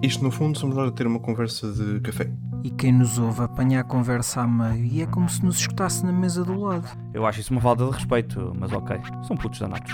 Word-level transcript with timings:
Isto, 0.00 0.22
no 0.22 0.30
fundo, 0.30 0.56
somos 0.56 0.76
nós 0.76 0.88
a 0.88 0.92
ter 0.92 1.08
uma 1.08 1.18
conversa 1.18 1.72
de 1.72 1.98
café. 2.00 2.30
E 2.62 2.70
quem 2.70 2.92
nos 2.92 3.18
ouve 3.18 3.42
apanha 3.42 3.80
a 3.80 3.84
conversa 3.84 4.42
a 4.42 4.46
meio 4.46 4.84
e 4.84 5.02
é 5.02 5.06
como 5.06 5.28
se 5.28 5.44
nos 5.44 5.58
escutasse 5.58 6.06
na 6.06 6.12
mesa 6.12 6.44
do 6.44 6.56
lado. 6.56 6.86
Eu 7.12 7.26
acho 7.26 7.40
isso 7.40 7.50
uma 7.50 7.60
falta 7.60 7.84
de 7.84 7.90
respeito, 7.90 8.52
mas 8.56 8.70
ok. 8.72 8.96
São 9.26 9.36
putos 9.36 9.58
danados. 9.58 9.92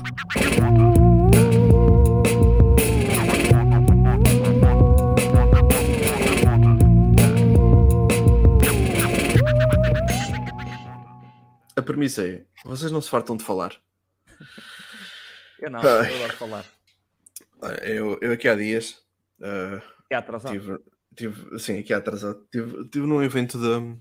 A 11.75 11.82
premissa 11.82 12.27
é: 12.27 12.43
vocês 12.62 12.93
não 12.93 13.00
se 13.00 13.09
fartam 13.09 13.39
de 13.39 13.43
falar. 13.43 13.72
Eu 15.58 15.71
não, 15.71 15.80
Ai. 15.80 16.13
eu 16.13 16.16
adoro 16.16 16.36
falar. 16.36 16.64
Eu, 17.82 18.18
eu 18.21 18.32
aqui 18.32 18.46
há 18.46 18.55
dias 18.55 19.02
ah, 19.43 19.80
É 20.14 20.18
atrasado. 20.18 20.53
tive, 20.53 20.79
tive, 21.14 21.59
sim, 21.59 21.79
aqui 21.79 21.93
atrasado, 21.93 22.46
tive, 22.50 22.89
tive 22.89 23.07
num 23.07 23.22
evento 23.22 23.59
da, 23.59 23.96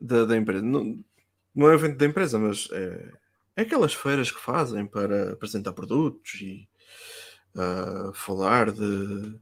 da, 0.00 0.24
da 0.26 0.36
empresa. 0.36 0.62
Não, 0.62 1.04
não 1.54 1.68
é 1.68 1.70
um 1.70 1.74
evento 1.74 1.96
da 1.96 2.06
empresa, 2.06 2.38
mas 2.38 2.68
é, 2.72 3.12
é 3.56 3.62
aquelas 3.62 3.94
feiras 3.94 4.30
que 4.30 4.40
fazem 4.40 4.86
para 4.86 5.32
apresentar 5.32 5.72
produtos 5.72 6.34
e 6.40 6.68
ah, 7.56 8.10
falar 8.14 8.70
de 8.70 9.38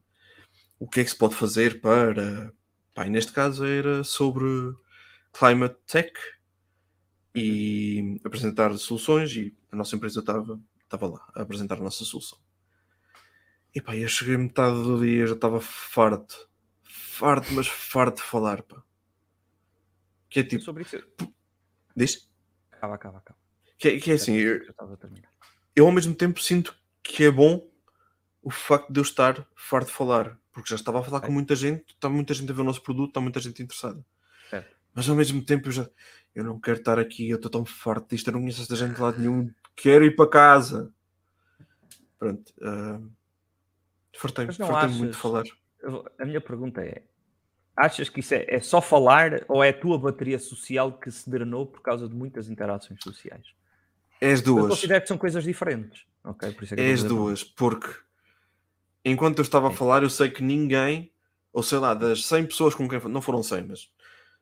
o 0.79 0.87
que 0.89 1.01
é 1.01 1.05
que 1.05 1.11
se 1.11 1.17
pode 1.17 1.35
fazer 1.35 1.81
para. 1.81 2.53
Pá, 2.95 3.05
neste 3.07 3.33
caso 3.33 3.65
era 3.65 4.05
sobre 4.05 4.47
climate 5.33 5.77
tech 5.87 6.13
e 7.35 8.21
apresentar 8.25 8.77
soluções 8.79 9.35
e 9.35 9.57
a 9.73 9.77
nossa 9.77 9.97
empresa 9.97 10.21
estava, 10.21 10.61
estava 10.85 11.09
lá 11.09 11.27
a 11.35 11.43
apresentar 11.43 11.77
a 11.77 11.83
nossa 11.83 12.05
solução. 12.05 12.39
E 13.75 13.81
pá, 13.81 13.97
eu 13.97 14.09
cheguei 14.09 14.37
metade 14.37 14.75
do 14.83 15.01
dia 15.05 15.27
já 15.27 15.35
estava 15.35 15.61
farto. 15.61 16.49
Farto, 16.85 17.53
mas 17.53 17.67
farto 17.67 18.17
de 18.17 18.23
falar, 18.23 18.63
pá. 18.63 18.83
Que 20.29 20.41
é 20.41 20.45
tipo, 20.45 20.63
Sobre 20.65 20.83
isso. 20.83 20.97
diz? 21.97 22.29
Acaba, 22.73 22.95
acaba, 22.95 23.19
acaba. 23.19 23.39
Que, 23.79 23.89
é- 23.89 23.99
que 24.01 24.11
é 24.11 24.15
assim, 24.15 24.35
eu, 24.37 24.61
eu 25.75 25.87
ao 25.87 25.93
mesmo 25.93 26.15
tempo 26.15 26.41
sinto 26.41 26.75
que 27.03 27.25
é 27.25 27.31
bom 27.31 27.69
o 28.43 28.51
facto 28.51 28.93
de 28.93 29.01
eu 29.01 29.03
estar 29.03 29.47
farto 29.57 29.89
de 29.89 29.93
falar. 29.95 30.39
Porque 30.53 30.71
já 30.71 30.77
estava 30.77 31.01
a 31.01 31.03
falar 31.03 31.19
com 31.21 31.27
Ok. 31.27 31.35
muita 31.35 31.57
gente, 31.57 31.85
está 31.95 32.09
muita 32.09 32.33
gente 32.33 32.51
a 32.51 32.55
ver 32.55 32.61
o 32.61 32.65
nosso 32.65 32.81
produto, 32.83 33.09
está 33.09 33.21
muita 33.21 33.41
gente 33.41 33.61
interessada. 33.63 34.05
Certo. 34.49 34.77
Mas 34.95 35.09
ao 35.09 35.17
mesmo 35.17 35.45
tempo 35.45 35.69
eu 35.69 35.73
já 35.73 35.91
eu 36.35 36.43
não 36.45 36.61
quero 36.61 36.79
estar 36.79 36.99
aqui, 36.99 37.29
eu 37.31 37.37
estou 37.37 37.51
tão 37.51 37.65
farto 37.65 38.09
disto, 38.15 38.27
eu 38.29 38.33
não 38.33 38.41
conheço 38.41 38.63
esta 38.63 38.75
gente 38.75 38.95
de 38.95 39.01
lado 39.01 39.19
nenhum, 39.21 39.53
quero 39.77 40.05
ir 40.05 40.15
para 40.17 40.29
casa. 40.31 40.93
Pronto. 42.19 42.53
Uh, 42.59 43.11
fartei-me 44.19 44.49
Mas 44.49 44.59
não 44.59 44.67
fartei-me 44.69 44.95
muito 44.99 45.11
achas- 45.11 45.21
falar. 45.23 45.45
Eu- 45.81 46.05
A 46.19 46.25
minha 46.25 46.41
pergunta 46.41 46.81
é: 46.83 47.03
achas 47.77 48.09
que 48.09 48.21
isso 48.21 48.35
é, 48.35 48.45
é 48.49 48.61
só 48.61 48.81
falar 48.81 49.45
ou 49.49 49.63
é 49.63 49.69
a 49.71 49.79
tua 49.79 49.99
bateria 49.99 50.39
social 50.39 50.93
que 50.93 51.11
se 51.11 51.29
drenou 51.29 51.67
por 51.67 51.83
causa 51.83 52.09
de 52.09 52.15
muitas 52.15 52.49
interações 52.49 53.03
sociais? 53.03 53.47
É 54.21 54.33
as 54.33 54.41
Eu 54.41 54.47
duas. 54.47 54.69
considero 54.69 55.03
que 55.03 55.09
são 55.09 55.19
coisas 55.19 55.45
diferentes. 55.45 56.05
Ok, 56.23 56.53
por 56.55 56.65
isso 56.65 56.75
é 56.75 56.81
eu 56.81 56.85
É 56.85 56.93
as 56.93 57.03
duas, 57.03 57.45
porque 57.45 57.95
enquanto 59.05 59.39
eu 59.39 59.43
estava 59.43 59.69
a 59.69 59.73
falar, 59.73 60.03
eu 60.03 60.09
sei 60.11 60.31
que 60.31 60.43
ninguém, 60.43 61.13
ou 61.53 61.63
sei 61.63 61.79
lá, 61.79 61.93
das 61.93 62.25
100 62.25 62.47
pessoas 62.47 62.75
com 62.75 62.89
quem 62.89 62.99
não 63.11 63.21
foram 63.21 63.43
100, 63.43 63.63
mas 63.67 63.91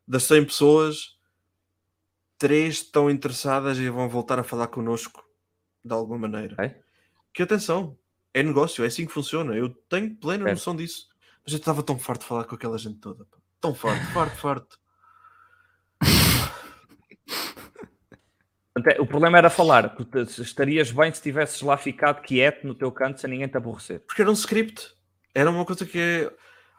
das 0.07 0.23
100 0.25 0.45
pessoas, 0.45 1.19
3 2.39 2.75
estão 2.77 3.11
interessadas 3.11 3.79
e 3.79 3.89
vão 3.89 4.09
voltar 4.09 4.39
a 4.39 4.45
falar 4.45 4.69
connosco 4.69 5.25
de 5.85 5.93
alguma 5.93 6.19
maneira. 6.29 6.55
Ok. 6.55 6.75
Que 7.35 7.43
atenção, 7.43 7.97
é 8.35 8.43
negócio, 8.43 8.83
é 8.85 8.87
assim 8.87 9.07
que 9.07 9.13
funciona. 9.13 9.55
Eu 9.55 9.69
tenho 9.69 10.15
plena 10.17 10.45
Certo. 10.45 10.57
noção 10.57 10.77
disso. 10.77 11.09
Mas 11.45 11.53
eu 11.53 11.59
estava 11.59 11.83
tão 11.83 11.99
farto 11.99 12.21
de 12.23 12.27
falar 12.29 12.45
com 12.45 12.55
aquela 12.55 12.79
gente 12.79 12.99
toda. 13.01 13.25
pá. 13.25 13.37
Tão 13.61 13.75
farto, 13.75 14.05
farto, 14.13 14.37
farto. 14.37 14.79
É- 18.87 19.01
O 19.01 19.07
problema 19.07 19.39
era 19.39 19.51
falar. 19.51 19.89
Tu 19.91 20.19
estarias 20.43 20.91
bem 20.91 21.13
se 21.13 21.23
tivesses 21.23 21.61
lá 21.63 21.77
ficado 21.77 22.23
quieto 22.23 22.67
no 22.67 22.75
teu 22.75 22.91
canto 22.91 23.21
sem 23.21 23.31
ninguém 23.31 23.49
te 23.49 23.57
aborrecer. 23.57 24.01
Porque 24.01 24.23
era 24.23 24.31
um 24.31 24.35
script. 24.35 24.93
Era 25.35 25.51
uma 25.51 25.65
coisa 25.65 25.85
que 25.87 25.99
é- 25.99 26.33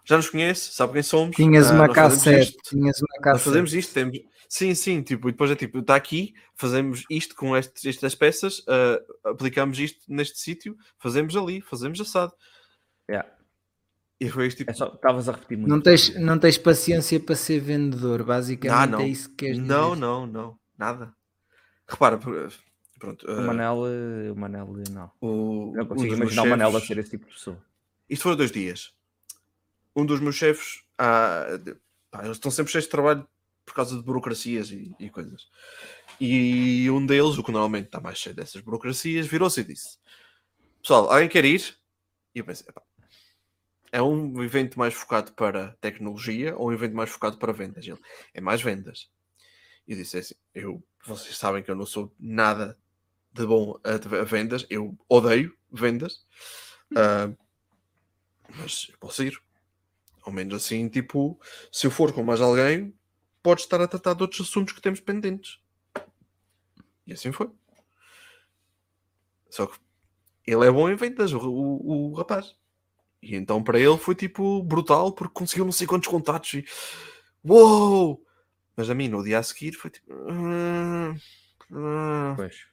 já 0.04 0.18
nos 0.18 0.30
conhece, 0.30 0.74
sabe 0.74 0.94
quem 0.94 1.04
somos. 1.04 1.36
Tinhas 1.36 1.70
ah, 1.72 1.74
uma 1.76 1.88
nós 1.88 1.96
cassete, 1.96 2.50
isto. 2.52 2.70
tinhas 2.70 2.98
uma 3.00 3.08
Nós 3.16 3.22
cassete. 3.24 3.44
fazemos 3.46 3.74
isto, 3.74 3.94
temos... 3.94 4.20
sim, 4.50 4.76
sim, 4.76 5.02
tipo, 5.02 5.30
e 5.30 5.32
depois 5.32 5.50
é 5.52 5.56
tipo, 5.56 5.80
está 5.80 5.96
aqui, 5.96 6.34
fazemos 6.56 7.04
isto 7.10 7.36
com 7.36 7.56
estes, 7.56 7.86
estas 7.86 8.14
peças, 8.16 8.64
ah, 8.68 9.02
aplicamos 9.30 9.80
isto 9.80 10.00
neste 10.08 10.40
sítio, 10.40 10.76
fazemos 11.00 11.36
ali, 11.36 11.62
fazemos 11.62 12.00
assado. 12.02 12.34
Yeah. 13.10 13.30
E 14.20 14.30
foi 14.30 14.48
isto 14.48 14.58
tipo, 14.60 14.72
É 14.72 14.74
só, 14.74 14.88
estavas 14.94 15.28
a 15.28 15.34
repetir 15.34 15.58
muito. 15.58 15.70
Não 15.70 15.82
tens, 15.82 16.16
não 16.20 16.40
tens 16.40 16.58
paciência 16.58 17.20
para 17.20 17.36
ser 17.36 17.60
vendedor, 17.60 18.24
basicamente 18.24 18.78
Ah, 18.82 18.88
não. 18.88 19.00
é 19.02 19.08
isso 19.08 19.30
que 19.30 19.36
queres 19.36 19.58
não, 19.58 19.90
dizer. 19.90 20.02
não, 20.02 20.28
não, 20.28 20.60
nada. 20.78 21.14
Repara, 21.88 22.18
pronto, 22.18 23.26
O 23.28 23.32
ah, 23.32 23.42
Manel, 23.42 23.78
o 24.32 24.36
Manel, 24.36 24.76
eh, 24.80 24.90
não. 24.92 25.12
o, 25.20 25.74
Não 25.76 25.86
consigo 25.86 26.14
imaginar 26.14 26.44
o 26.44 26.50
Manel 26.50 26.70
a 26.70 26.72
chefes- 26.74 26.88
ser 26.88 26.98
esse 27.00 27.10
tipo 27.10 27.26
de 27.28 27.34
pessoa. 27.34 27.62
Isto 28.10 28.24
foram 28.24 28.38
dois 28.38 28.52
dias. 28.52 28.94
Um 29.96 30.06
dos 30.06 30.20
meus 30.20 30.36
chefes, 30.36 30.84
ah, 30.98 31.46
pá, 32.10 32.24
eles 32.24 32.38
estão 32.38 32.52
sempre 32.52 32.72
cheios 32.72 32.86
de 32.86 32.92
trabalho 32.92 33.28
por 33.66 33.74
causa 33.74 33.96
de 33.96 34.04
burocracias 34.04 34.72
e, 34.72 34.96
e 35.00 35.10
coisas. 35.10 35.48
E 36.20 36.90
um 36.90 37.06
deles, 37.06 37.38
o 37.38 37.44
que 37.44 37.52
normalmente 37.52 37.86
está 37.86 38.00
mais 38.00 38.18
cheio 38.18 38.36
dessas 38.36 38.62
burocracias, 38.62 39.28
virou-se 39.28 39.62
e 39.62 39.64
disse: 39.64 39.98
Pessoal, 40.82 41.12
alguém 41.12 41.30
quer 41.30 41.46
ir? 41.46 41.78
E 42.36 42.40
eu 42.40 42.46
pensei: 42.46 42.66
"Epá, 42.70 42.82
é 43.92 44.02
um 44.02 44.44
evento 44.44 44.78
mais 44.78 44.94
focado 44.94 45.32
para 45.34 45.78
tecnologia 45.80 46.58
ou 46.58 46.70
um 46.70 46.74
evento 46.74 46.96
mais 46.96 47.12
focado 47.12 47.38
para 47.38 47.54
vendas? 47.54 47.86
Ele 47.86 48.00
é 48.34 48.42
mais 48.42 48.62
vendas. 48.62 49.10
E 49.88 49.94
eu 49.94 49.98
disse 49.98 50.18
assim: 50.18 50.36
eu, 50.54 50.84
vocês 51.06 51.38
sabem 51.38 51.62
que 51.62 51.70
eu 51.70 51.76
não 51.76 51.86
sou 51.86 52.14
nada 52.20 52.78
de 53.32 53.46
bom 53.46 53.80
a, 53.84 53.94
a 53.94 54.24
vendas, 54.24 54.66
eu 54.70 54.98
odeio 55.08 55.56
vendas. 55.72 56.26
Ah, 56.96 57.32
mas 58.58 58.88
eu 58.90 58.98
posso 58.98 59.24
ir. 59.24 59.40
Ao 60.26 60.32
menos 60.32 60.56
assim, 60.56 60.88
tipo, 60.88 61.40
se 61.72 61.86
eu 61.88 61.92
for 61.92 62.14
com 62.14 62.24
mais 62.24 62.40
alguém, 62.42 62.94
pode 63.42 63.62
estar 63.62 63.82
a 63.82 63.88
tratar 63.88 64.14
de 64.14 64.22
outros 64.24 64.48
assuntos 64.48 64.74
que 64.74 64.82
temos 64.82 65.00
pendentes. 65.00 65.60
E 67.06 67.14
assim 67.14 67.32
foi. 67.32 67.50
Só 69.50 69.68
que 69.68 69.78
ele 70.48 70.66
é 70.66 70.72
bom 70.72 70.90
em 70.90 70.96
vendas, 70.96 71.34
o, 71.34 71.40
o, 71.40 72.12
o 72.12 72.14
rapaz. 72.14 72.56
E 73.22 73.36
então 73.36 73.64
para 73.64 73.80
ele 73.80 73.98
foi 73.98 74.16
tipo 74.16 74.62
brutal 74.64 75.12
porque 75.14 75.34
conseguiu 75.34 75.64
não 75.66 75.72
sei 75.72 75.88
quantos 75.88 76.10
contatos 76.10 76.54
e 76.56 76.66
uou! 77.46 78.26
Mas 78.76 78.90
a 78.90 78.96
mim 78.96 79.08
no 79.08 79.24
dia 79.24 79.40
a 79.40 79.44
seguir 79.44 79.74
foi 79.74 79.92
tipo. 79.92 80.12
"Ah, 80.30 81.16
ah." 81.72 82.34
Pois. 82.36 82.66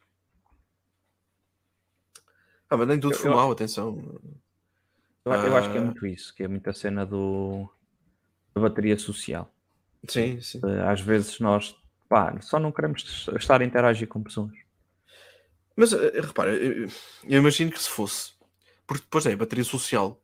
Ah, 2.68 2.76
mas 2.76 2.88
nem 2.88 2.98
tudo 3.00 3.14
Eu- 3.14 3.18
foi 3.18 3.30
mal, 3.30 3.50
atenção. 3.50 4.20
Eu, 5.24 5.32
eu 5.32 5.56
acho 5.56 5.70
que 5.70 5.76
é 5.76 5.80
Ah. 5.80 5.84
muito 5.84 6.06
isso, 6.06 6.34
que 6.34 6.42
é 6.42 6.48
muita 6.48 6.72
cena 6.72 7.04
do 7.06 7.68
da 8.54 8.60
bateria 8.62 8.98
social. 8.98 9.52
Sim, 10.08 10.40
sim. 10.40 10.60
Eh, 10.64 10.80
Às 10.90 11.00
vezes 11.00 11.38
nós 11.40 11.76
pá, 12.08 12.40
só 12.40 12.58
não 12.58 12.72
queremos 12.72 13.28
estar 13.38 13.60
a 13.60 13.64
interagir 13.64 14.08
com 14.08 14.22
pessoas. 14.22 14.52
Mas 15.76 15.92
eh, 15.92 16.20
repara, 16.20 16.52
eu, 16.54 16.88
eu 17.24 17.38
imagino 17.38 17.70
que 17.70 17.78
se 17.80 17.88
fosse, 17.88 18.32
porque 18.86 19.04
depois 19.04 19.24
é 19.26 19.36
bateria 19.36 19.62
social 19.64 20.20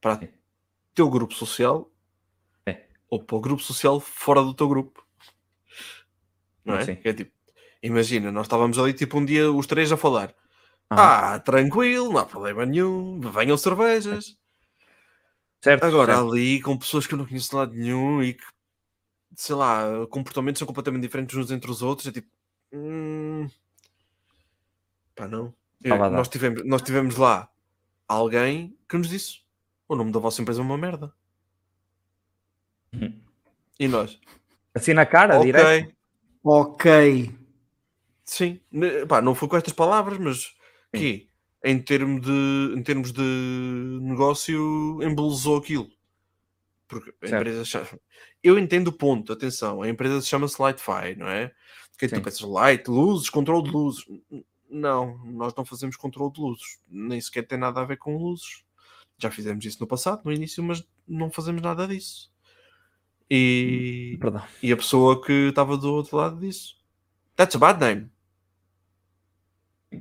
para 0.00 0.20
teu 0.94 1.08
grupo 1.08 1.34
social 1.34 1.90
É. 2.66 2.86
ou 3.08 3.22
para 3.22 3.36
o 3.36 3.40
grupo 3.40 3.62
social 3.62 4.00
fora 4.00 4.42
do 4.42 4.52
teu 4.54 4.68
grupo, 4.68 5.06
não 6.64 6.74
é? 6.76 6.84
Sim. 6.84 6.98
É 7.04 7.12
tipo, 7.12 7.30
imagina, 7.82 8.32
nós 8.32 8.46
estávamos 8.46 8.78
ali 8.78 8.92
tipo 8.92 9.18
um 9.18 9.24
dia 9.24 9.50
os 9.52 9.66
três 9.66 9.92
a 9.92 9.96
falar, 9.96 10.34
Ah, 10.90 11.34
ah, 11.34 11.38
tranquilo, 11.40 12.12
não 12.12 12.18
há 12.18 12.26
problema 12.26 12.66
nenhum, 12.66 13.20
venham 13.20 13.56
cervejas. 13.56 14.36
certo, 15.62 15.84
Agora 15.84 16.16
certo. 16.16 16.30
ali 16.32 16.60
com 16.60 16.76
pessoas 16.76 17.06
que 17.06 17.14
eu 17.14 17.18
não 17.18 17.26
conheço 17.26 17.50
de 17.50 17.56
lado 17.56 17.72
nenhum 17.72 18.20
e 18.22 18.34
que, 18.34 18.44
sei 19.36 19.54
lá, 19.54 19.84
comportamentos 20.08 20.58
são 20.58 20.66
completamente 20.66 21.02
diferentes 21.02 21.36
uns 21.36 21.50
entre 21.52 21.70
os 21.70 21.80
outros, 21.80 22.08
é 22.08 22.12
tipo, 22.12 22.28
hum, 22.72 23.48
pá, 25.14 25.28
não. 25.28 25.54
Dar. 25.80 26.10
nós, 26.10 26.28
tivemos, 26.28 26.64
nós 26.66 26.82
tivemos 26.82 27.16
lá 27.16 27.48
alguém 28.06 28.76
que 28.88 28.98
nos 28.98 29.08
disse 29.08 29.40
o 29.88 29.96
nome 29.96 30.12
da 30.12 30.20
vossa 30.20 30.42
empresa 30.42 30.60
é 30.60 30.64
uma 30.64 30.76
merda. 30.76 31.12
Uhum. 32.92 33.20
E 33.78 33.88
nós, 33.88 34.20
Assim 34.74 34.92
na 34.92 35.04
cara, 35.04 35.36
ok, 35.36 35.46
direto. 35.46 35.94
Ok. 36.42 37.34
sim, 38.24 38.60
pá, 39.08 39.20
não 39.20 39.34
foi 39.34 39.48
com 39.48 39.56
estas 39.56 39.72
palavras, 39.72 40.18
mas 40.18 40.54
que 40.92 41.28
em, 41.64 41.78
termo 41.80 42.20
de, 42.20 42.74
em 42.76 42.82
termos 42.82 43.12
de 43.12 43.98
negócio 44.00 45.00
embelezou 45.02 45.58
aquilo. 45.58 45.90
Porque 46.88 47.10
a 47.10 47.28
Certo. 47.28 47.40
empresa 47.40 47.64
chama... 47.64 47.88
Eu 48.42 48.58
entendo 48.58 48.88
o 48.88 48.92
ponto, 48.92 49.32
atenção, 49.32 49.82
a 49.82 49.88
empresa 49.88 50.20
chama-se 50.22 50.60
Lightfy, 50.60 51.14
não 51.16 51.28
é? 51.28 51.52
Que 51.98 52.08
tu 52.08 52.22
pensas, 52.22 52.40
light, 52.40 52.88
luzes, 52.88 53.28
controle 53.28 53.64
de 53.64 53.70
luzes. 53.70 54.04
Não, 54.70 55.18
nós 55.26 55.54
não 55.54 55.64
fazemos 55.66 55.96
controle 55.96 56.32
de 56.32 56.40
luzes, 56.40 56.80
nem 56.88 57.20
sequer 57.20 57.46
tem 57.46 57.58
nada 57.58 57.80
a 57.80 57.84
ver 57.84 57.98
com 57.98 58.16
luzes. 58.16 58.64
Já 59.18 59.30
fizemos 59.30 59.62
isso 59.66 59.76
no 59.80 59.86
passado, 59.86 60.22
no 60.24 60.32
início, 60.32 60.64
mas 60.64 60.82
não 61.06 61.30
fazemos 61.30 61.60
nada 61.60 61.86
disso. 61.86 62.32
E, 63.28 64.16
Perdão. 64.18 64.42
e 64.62 64.72
a 64.72 64.76
pessoa 64.76 65.22
que 65.22 65.48
estava 65.50 65.76
do 65.76 65.92
outro 65.92 66.16
lado 66.16 66.40
disse: 66.40 66.74
That's 67.36 67.54
a 67.54 67.58
bad 67.58 67.78
name. 67.78 68.10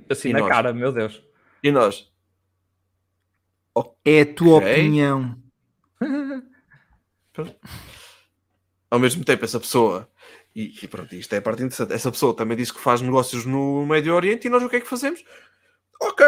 Assim 0.09 0.29
E 0.29 0.33
na 0.33 0.39
nós? 0.39 0.49
cara, 0.49 0.73
meu 0.73 0.91
Deus. 0.91 1.21
E 1.63 1.71
nós, 1.71 2.11
É 4.05 4.21
a 4.21 4.33
tua 4.33 4.57
opinião. 4.57 5.37
ao 8.89 8.99
mesmo 8.99 9.23
tempo, 9.23 9.45
essa 9.45 9.59
pessoa, 9.59 10.09
e, 10.55 10.73
e 10.81 10.87
pronto, 10.87 11.13
isto 11.15 11.33
é 11.33 11.37
a 11.37 11.41
parte 11.41 11.63
interessante, 11.63 11.93
essa 11.93 12.11
pessoa 12.11 12.35
também 12.35 12.57
disse 12.57 12.73
que 12.73 12.79
faz 12.79 13.01
negócios 13.01 13.45
no 13.45 13.85
Médio 13.85 14.15
Oriente 14.15 14.47
e 14.47 14.49
nós 14.49 14.63
o 14.63 14.69
que 14.69 14.77
é 14.77 14.81
que 14.81 14.87
fazemos? 14.87 15.23
Ok, 16.01 16.25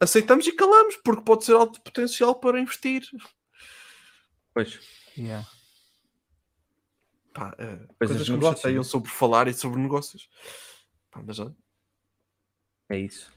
aceitamos 0.00 0.46
e 0.46 0.52
calamos, 0.52 0.96
porque 0.96 1.22
pode 1.22 1.44
ser 1.44 1.54
alto 1.54 1.80
potencial 1.80 2.34
para 2.34 2.60
investir. 2.60 3.02
Pois. 4.52 4.78
Yeah. 5.16 5.46
Pá, 7.32 7.54
eh, 7.58 7.78
Coisas 7.98 8.22
que 8.22 8.30
me 8.30 8.36
negócio, 8.36 8.56
chateiam 8.58 8.74
não 8.76 8.82
é? 8.82 8.84
sobre 8.84 9.10
falar 9.10 9.48
e 9.48 9.54
sobre 9.54 9.80
negócios. 9.80 10.28
Pá, 11.10 11.22
mas, 11.24 11.38
olha, 11.38 11.56
É 12.92 12.98
isso. 12.98 13.32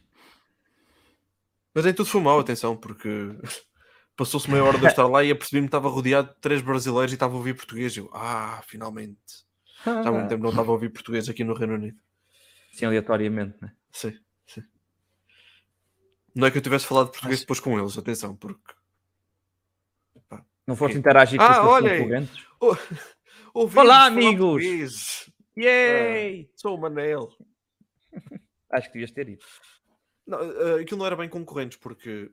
mas 1.74 1.86
nem 1.86 1.94
tudo 1.94 2.10
foi 2.10 2.20
mal, 2.22 2.40
atenção, 2.40 2.76
porque 2.76 3.08
passou-se 4.18 4.50
meia 4.52 4.64
hora 4.66 4.78
de 4.78 4.84
eu 4.84 4.90
estar 4.90 5.08
lá 5.08 5.24
e 5.24 5.32
apercebi-me 5.32 5.68
que 5.68 5.70
estava 5.70 5.88
rodeado 5.88 6.34
de 6.34 6.40
três 6.42 6.62
brasileiros 6.62 7.14
e 7.14 7.16
estava 7.16 7.34
a 7.34 7.38
ouvir 7.38 7.54
português. 7.56 7.96
Eu, 7.96 8.10
ah, 8.14 8.62
finalmente. 8.68 9.18
Já 9.86 10.02
há 10.10 10.12
muito 10.12 10.28
tempo 10.28 10.44
não 10.44 10.50
estava 10.50 10.70
a 10.70 10.74
ouvir 10.74 10.90
português 10.90 11.30
aqui 11.30 11.44
no 11.46 11.54
Reino 11.54 11.76
Unido. 11.76 11.98
Sim, 12.74 12.86
aleatoriamente, 12.88 13.56
né? 13.62 13.74
Sim, 13.92 14.18
sim. 14.46 14.64
Não 16.36 16.48
é 16.48 16.52
que 16.52 16.58
eu 16.58 16.62
tivesse 16.62 16.86
falado 16.86 17.12
português 17.12 17.36
Acho- 17.40 17.44
depois 17.44 17.60
com 17.62 17.80
eles, 17.80 17.98
atenção, 17.98 18.36
porque 18.36 18.74
Não 20.68 20.76
foste 20.76 20.98
interagir 20.98 21.38
com 21.40 21.46
Ah, 21.46 21.52
os 21.52 21.58
teus 21.58 21.72
olhem! 21.72 21.98
concorrentes? 22.00 22.46
Olá, 23.54 24.06
amigos! 24.08 25.30
Yay! 25.58 26.50
Sou 26.56 26.76
o 26.76 26.82
Manel. 26.82 27.32
Acho 28.72 28.88
que 28.88 28.94
devias 28.94 29.12
ter 29.12 29.30
ido. 29.30 29.44
Não, 30.26 30.40
eh, 30.42 30.82
aquilo 30.82 31.00
não 31.00 31.06
era 31.06 31.16
bem 31.16 31.30
concorrentes, 31.30 31.78
porque 31.78 32.32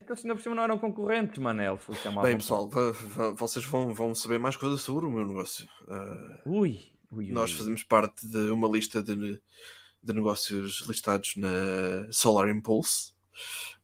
Então, 0.00 0.16
se 0.16 0.22
ainda 0.22 0.34
por 0.34 0.42
cima 0.42 0.54
não 0.56 0.64
eram 0.64 0.78
concorrentes, 0.78 1.38
Manel. 1.38 1.76
Fui 1.78 1.94
chamar 1.96 2.22
bem 2.22 2.36
pessoal, 2.36 2.68
vocês 3.36 3.64
vão, 3.64 3.94
vão 3.94 4.14
saber 4.14 4.38
mais 4.38 4.56
coisas 4.56 4.80
sobre 4.82 5.06
o 5.06 5.10
meu 5.10 5.26
negócio. 5.26 5.68
Ah, 5.88 6.40
Ui, 6.44 6.92
ui, 7.10 7.26
ui. 7.26 7.32
nós 7.32 7.52
fazemos 7.52 7.84
parte 7.84 8.26
de 8.26 8.50
uma 8.50 8.68
lista 8.68 9.00
de, 9.02 9.40
de 10.02 10.12
negócios 10.12 10.80
listados 10.88 11.36
na 11.36 12.10
Solar 12.10 12.48
Impulse, 12.48 13.12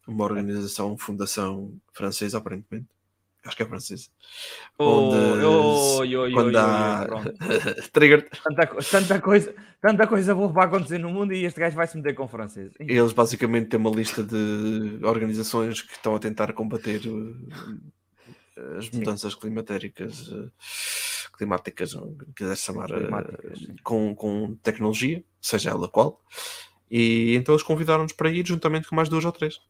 uma 0.08 0.24
organização, 0.24 0.96
fundação 0.98 1.80
francesa, 1.92 2.38
aparentemente. 2.38 2.88
Acho 3.44 3.56
que 3.56 3.62
é 3.62 3.66
francesa. 3.66 4.08
Oh, 4.76 4.84
onde 4.84 5.16
oi, 6.00 6.16
oi, 6.16 6.32
quando 6.32 6.46
oi, 6.48 6.56
há 6.56 7.06
trigger, 7.92 8.28
Tanta, 8.42 8.66
tanta 8.90 9.20
coisa, 9.20 9.54
tanta 9.80 10.06
coisa 10.06 10.34
boa 10.34 10.52
para 10.52 10.64
acontecer 10.64 10.98
no 10.98 11.10
mundo 11.10 11.32
e 11.32 11.44
este 11.44 11.60
gajo 11.60 11.76
vai 11.76 11.86
se 11.86 11.96
meter 11.96 12.14
com 12.14 12.28
francês. 12.28 12.72
eles 12.80 13.12
basicamente 13.12 13.68
têm 13.68 13.80
uma 13.80 13.90
lista 13.90 14.22
de 14.22 14.98
organizações 15.02 15.82
que 15.82 15.92
estão 15.92 16.14
a 16.14 16.18
tentar 16.18 16.52
combater 16.52 17.00
uh, 17.06 18.78
as 18.78 18.86
Sim. 18.86 18.98
mudanças 18.98 19.34
climatéricas, 19.34 20.28
uh, 20.28 20.50
climáticas, 21.36 21.94
ou 21.94 22.16
como 22.16 22.34
quiser 22.34 22.56
chamar, 22.56 22.88
climáticas, 22.88 23.58
sim. 23.58 23.76
com, 23.82 24.14
com 24.14 24.56
tecnologia, 24.62 25.22
seja 25.40 25.70
ela 25.70 25.88
qual. 25.88 26.20
E 26.90 27.34
então 27.36 27.54
eles 27.54 27.62
convidaram-nos 27.62 28.12
para 28.12 28.30
ir 28.30 28.46
juntamente 28.46 28.88
com 28.88 28.96
mais 28.96 29.08
duas 29.08 29.24
ou 29.24 29.32
três. 29.32 29.60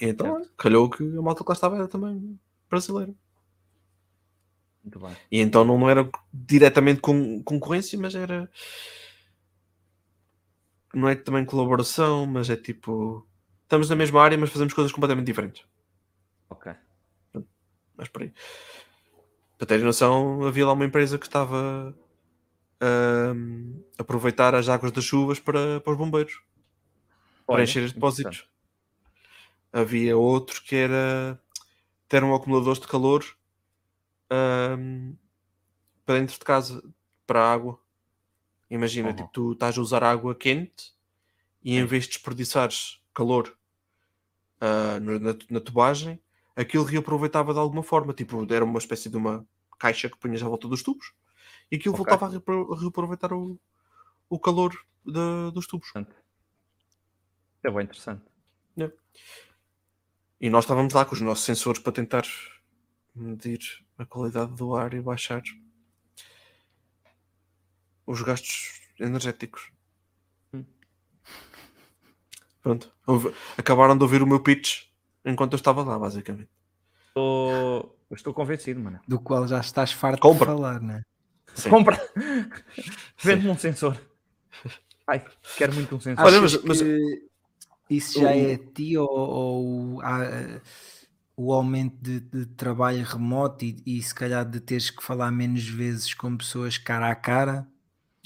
E 0.00 0.06
então 0.06 0.36
Certo. 0.38 0.52
calhou 0.56 0.90
que 0.90 1.02
a 1.02 1.22
malta 1.22 1.42
que 1.44 1.50
lá 1.50 1.54
estava 1.54 1.76
era 1.76 1.88
também 1.88 2.38
brasileira. 2.68 3.14
E 5.30 5.40
então 5.40 5.64
não, 5.64 5.88
era 5.88 6.08
diretamente 6.32 7.00
com, 7.00 7.42
concorrência, 7.42 7.98
mas 7.98 8.14
era. 8.14 8.50
Não 10.92 11.08
é 11.08 11.14
também 11.14 11.44
colaboração, 11.44 12.26
mas 12.26 12.50
é 12.50 12.56
tipo. 12.56 13.26
Estamos 13.62 13.88
na 13.88 13.96
mesma 13.96 14.22
área, 14.22 14.36
mas 14.36 14.50
fazemos 14.50 14.74
coisas 14.74 14.92
completamente 14.92 15.26
diferentes. 15.26 15.64
Ok. 16.50 16.72
Mas 17.96 18.08
por 18.08 18.22
aí. 18.22 18.32
Para 19.56 19.66
terem 19.66 19.84
noção, 19.84 20.44
havia 20.44 20.66
lá 20.66 20.72
uma 20.72 20.84
empresa 20.84 21.18
que 21.18 21.26
estava 21.26 21.96
ahm, 22.80 23.80
a 23.98 24.02
aproveitar 24.02 24.54
as 24.54 24.68
águas 24.68 24.92
das 24.92 25.04
chuvas 25.04 25.40
para, 25.40 25.80
para 25.80 25.92
os 25.92 25.98
bombeiros, 25.98 26.42
para 27.46 27.54
Olha, 27.56 27.64
encher 27.64 27.84
os 27.84 27.92
depósitos. 27.92 28.48
Havia 29.72 30.16
outro 30.16 30.62
que 30.62 30.76
era 30.76 31.40
ter 32.08 32.22
um 32.22 32.34
acumulador 32.34 32.74
de 32.74 32.86
calor 32.86 33.24
ahm, 34.34 35.14
para 36.04 36.18
dentro 36.20 36.34
de 36.38 36.44
casa, 36.44 36.82
para 37.26 37.40
a 37.42 37.52
água. 37.52 37.78
Imagina, 38.70 39.10
Uhum. 39.10 39.16
tipo, 39.16 39.30
tu 39.32 39.52
estás 39.52 39.76
a 39.78 39.80
usar 39.80 40.02
água 40.02 40.34
quente 40.34 40.92
e 41.62 41.76
em 41.76 41.84
vez 41.86 42.04
de 42.04 42.10
desperdiçares 42.10 43.00
calor 43.14 43.56
no- 45.00 45.18
na, 45.18 45.36
na 45.50 45.60
tubagem, 45.60 46.20
aquilo 46.56 46.84
reaproveitava 46.84 47.52
de 47.52 47.58
alguma 47.58 47.82
forma. 47.82 48.12
Tipo, 48.14 48.46
era 48.52 48.64
uma 48.64 48.78
espécie 48.78 49.08
de 49.10 49.16
uma 49.16 49.46
caixa 49.78 50.08
que 50.08 50.16
punhas 50.18 50.42
à 50.42 50.48
volta 50.48 50.66
dos 50.68 50.82
tubos 50.82 51.12
e 51.70 51.76
aquilo 51.76 51.94
Ok. 51.94 52.04
voltava 52.04 52.26
a 52.26 52.80
reaproveitar 52.80 53.32
o, 53.32 53.58
o 54.28 54.38
calor 54.38 54.74
da- 55.04 55.50
dos 55.50 55.66
tubos. 55.66 55.92
É 57.62 57.70
bem 57.70 57.84
interessante. 57.84 58.22
E 60.40 60.50
nós 60.50 60.64
estávamos 60.64 60.92
lá 60.92 61.04
com 61.04 61.14
os 61.14 61.20
nossos 61.20 61.44
sensores 61.44 61.80
para 61.80 61.92
tentar 61.92 62.24
medir 63.14 63.60
a 63.96 64.04
qualidade 64.04 64.52
do 64.54 64.74
ar 64.74 64.92
e 64.94 65.00
baixar 65.00 65.42
os 68.06 68.20
gastos 68.22 68.80
energéticos. 68.98 69.70
Hum. 70.52 70.64
Pronto. 72.62 72.92
Acabaram 73.56 73.96
de 73.96 74.02
ouvir 74.02 74.22
o 74.22 74.26
meu 74.26 74.40
pitch 74.40 74.84
enquanto 75.24 75.52
eu 75.52 75.56
estava 75.56 75.82
lá, 75.82 75.98
basicamente. 75.98 76.50
Estou, 77.08 77.98
estou 78.10 78.34
convencido, 78.34 78.80
mano. 78.80 79.00
Do 79.06 79.20
qual 79.20 79.46
já 79.46 79.60
estás 79.60 79.92
farto 79.92 80.20
Compra. 80.20 80.46
de 80.46 80.52
falar, 80.52 80.80
né? 80.80 81.02
Sim. 81.54 81.70
Compra! 81.70 81.96
Vende-me 83.22 83.50
um 83.50 83.56
sensor. 83.58 84.00
Ai, 85.06 85.24
quero 85.56 85.72
muito 85.74 85.94
um 85.94 86.00
sensor. 86.00 86.24
Olha, 86.24 86.40
mas- 86.40 86.62
mas- 86.64 86.80
isso 87.88 88.18
já 88.20 88.26
o- 88.26 88.30
é 88.30 88.54
a 88.54 88.58
ti 88.58 88.96
ou, 88.98 89.08
ou 89.08 90.02
eh, 90.02 90.60
o 91.36 91.52
aumento 91.52 91.96
de, 92.00 92.20
de 92.20 92.46
trabalho 92.46 93.04
remoto 93.04 93.64
e, 93.64 93.76
e 93.86 94.02
se 94.02 94.14
calhar 94.14 94.44
de 94.48 94.60
teres 94.60 94.90
que 94.90 95.02
falar 95.02 95.30
menos 95.30 95.66
vezes 95.68 96.14
com 96.14 96.36
pessoas 96.36 96.78
cara 96.78 97.10
a 97.10 97.14
cara? 97.14 97.66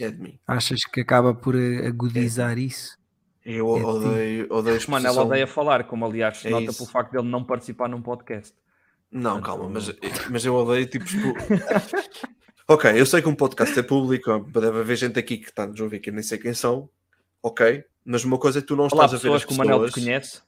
É 0.00 0.10
de 0.10 0.20
mim. 0.20 0.38
Achas 0.46 0.80
que 0.84 1.00
acaba 1.00 1.34
por 1.34 1.56
eh, 1.56 1.86
agudizar 1.86 2.58
isso? 2.58 2.96
Eu 3.44 3.76
É 3.76 3.78
de 3.80 3.84
odeio, 3.84 4.46
odeio 4.52 4.78
a 4.86 4.90
Mano, 4.90 5.06
ela 5.06 5.22
odeia 5.24 5.46
falar, 5.46 5.84
como 5.84 6.04
aliás 6.04 6.38
se 6.38 6.48
É 6.48 6.50
nota 6.50 6.64
isso. 6.64 6.76
pelo 6.78 6.90
facto 6.90 7.12
dele 7.12 7.28
não 7.28 7.42
participar 7.44 7.88
num 7.88 8.02
podcast. 8.02 8.54
Não, 9.10 9.40
calma, 9.40 9.68
mas, 9.70 9.90
mas 10.30 10.44
eu 10.44 10.54
odeio 10.54 10.86
tipo. 10.86 11.04
expo- 11.06 11.34
ok, 12.68 12.90
eu 13.00 13.06
sei 13.06 13.22
que 13.22 13.28
um 13.28 13.34
podcast 13.34 13.78
é 13.78 13.82
público, 13.82 14.38
deve 14.52 14.80
haver 14.80 14.96
gente 14.96 15.18
aqui 15.18 15.38
que 15.38 15.48
está 15.48 15.62
a 15.62 15.66
nos 15.66 15.80
ouvir 15.80 15.98
que 16.00 16.10
eu 16.10 16.14
nem 16.14 16.22
sei 16.22 16.36
quem 16.38 16.52
são, 16.52 16.90
ok, 17.42 17.82
mas 18.04 18.22
uma 18.24 18.38
coisa 18.38 18.58
é 18.58 18.62
tu 18.62 18.76
não 18.76 18.84
Olá, 18.92 19.06
estás 19.06 19.14
a 19.14 19.16
ver 19.16 19.22
pessoas 19.22 19.42
as 19.42 19.44
que 19.46 19.54
o 19.54 19.56
Manel 19.56 19.78
te 19.78 19.84
pessoas. 19.86 20.04
conhece. 20.04 20.42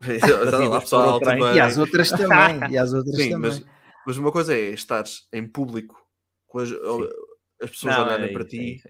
E 1.54 1.60
às 1.60 1.78
outras 1.78 2.10
também. 2.12 2.70
E 2.70 2.78
às 2.78 2.92
outras 2.92 3.16
Sim, 3.16 3.30
também. 3.30 3.50
mas, 3.50 3.64
mas 4.06 4.16
uma 4.18 4.30
coisa 4.32 4.54
é 4.54 4.70
estares 4.70 5.26
em 5.32 5.46
público 5.46 6.00
com 6.46 6.58
as, 6.58 6.70
as 7.62 7.70
pessoas 7.70 7.98
olharem 7.98 8.26
é 8.26 8.32
para 8.32 8.42
é 8.42 8.46
ti, 8.46 8.82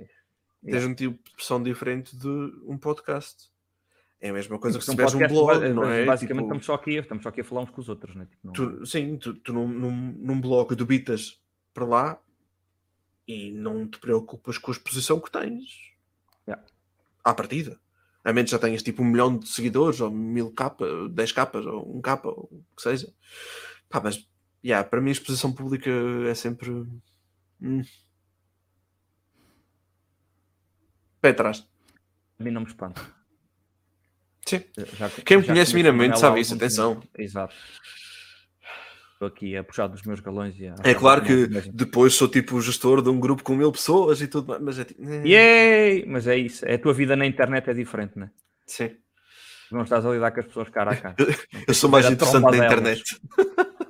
é 0.65 0.71
tens 0.71 0.85
um 0.85 0.95
tipo 0.95 1.23
de 1.23 1.33
pressão 1.35 1.63
diferente 1.63 2.17
de 2.17 2.29
um 2.67 2.77
podcast. 2.77 3.51
É 4.21 4.31
a 4.31 4.33
mesma 4.33 4.59
coisa 4.59 4.79
que 4.79 4.85
se 4.85 4.91
um 4.91 4.95
tiveres 4.95 5.15
um 5.15 5.19
blog, 5.29 5.69
não 5.69 5.85
é? 5.85 6.05
Basicamente 6.05 6.45
Tipo, 6.45 6.57
estamos 6.57 6.65
só 6.67 6.75
aqui, 6.75 6.95
estamos 6.95 7.23
só 7.23 7.29
aqui 7.29 7.43
a 7.43 7.45
falar 7.45 7.61
uns 7.63 7.71
com 7.71 7.81
os 7.81 7.89
outros, 7.89 8.17
né? 8.17 8.27
Tipo, 8.27 8.47
não- 8.47 8.53
tu, 8.53 8.87
sim, 8.87 9.17
tu, 9.19 9.35
tu 9.35 9.53
num, 9.53 9.69
num, 9.69 9.93
num 10.19 10.41
blog 10.41 10.75
debitas 10.75 11.39
para 11.75 11.85
lá 11.85 12.19
e 13.29 13.53
não 13.53 13.87
te 13.87 13.99
preocupas 13.99 14.57
com 14.59 14.71
a 14.71 14.75
exposição 14.75 15.21
que 15.21 15.31
tens 15.31 15.95
Yeah. 16.49 16.65
à 17.25 17.35
partida. 17.35 17.79
A 18.27 18.33
menos 18.33 18.51
já 18.51 18.59
tenhas 18.59 18.83
tipo 18.83 19.05
um 19.05 19.07
milhão 19.07 19.39
de 19.39 19.49
seguidores, 19.49 20.01
ou 20.01 20.11
mil 20.11 20.51
capas, 20.51 20.89
dez 21.13 21.31
capas, 21.31 21.65
ou 21.65 21.97
um 21.97 22.01
capa, 22.01 22.29
ou 22.29 22.49
o 22.51 22.65
que 22.77 22.83
seja. 22.83 23.15
Pá, 23.89 24.01
mas 24.03 24.29
yeah, 24.65 24.87
para 24.87 25.01
mim 25.01 25.11
a 25.11 25.13
exposição 25.13 25.53
pública 25.53 25.89
é 26.29 26.35
sempre 26.35 26.71
hum. 27.63 27.83
pé 31.21 31.29
atrás. 31.31 31.65
A 32.41 32.43
mim 32.43 32.51
não 32.51 32.63
me 32.63 32.67
espanta. 32.67 33.01
Sim. 34.45 34.65
Já- 34.99 35.09
Quem 35.25 35.37
me 35.37 35.47
conhece 35.47 35.73
minimamente 35.73 36.19
sabe 36.19 36.41
isso, 36.41 36.53
atenção. 36.55 36.97
tempo. 36.97 37.09
Exato. 37.17 37.55
Estou 39.17 39.29
aqui 39.29 39.57
a 39.57 39.65
puxar 39.65 39.87
dos 39.87 40.03
meus 40.03 40.21
galões 40.21 40.55
e 40.61 40.69
a 40.69 40.75
É 40.85 40.95
claro 40.95 41.23
que 41.25 41.49
Mas- 41.49 41.67
depois 41.69 42.13
sou 42.13 42.29
tipo 42.29 42.55
o 42.55 42.61
gestor 42.61 43.01
de 43.01 43.09
um 43.09 43.19
grupo 43.19 43.43
com 43.43 43.57
mil 43.57 43.73
pessoas 43.73 44.21
e 44.21 44.29
tudo 44.29 44.49
mais, 44.49 44.61
mas 44.63 44.79
é 44.79 44.85
tipo. 44.85 45.03
Yay! 45.03 46.05
Mas 46.07 46.27
é 46.27 46.37
isso. 46.37 46.67
É 46.67 46.75
a 46.75 46.79
tua 46.79 46.93
vida 46.93 47.17
na 47.17 47.25
internet 47.25 47.71
é 47.71 47.73
diferente, 47.73 48.19
né? 48.19 48.31
Sim. 48.67 48.91
Não 49.73 49.83
estás 49.83 50.05
a 50.05 50.11
lidar 50.13 50.33
com 50.33 50.41
as 50.41 50.47
pessoas 50.47 50.69
cara 50.69 50.91
a 50.93 50.97
cara. 50.97 51.17
Eu 51.67 51.73
sou 51.73 51.89
mais 51.89 52.11
interessante 52.11 52.43
na 52.45 52.51
delas. 52.51 52.67
internet. 52.67 53.21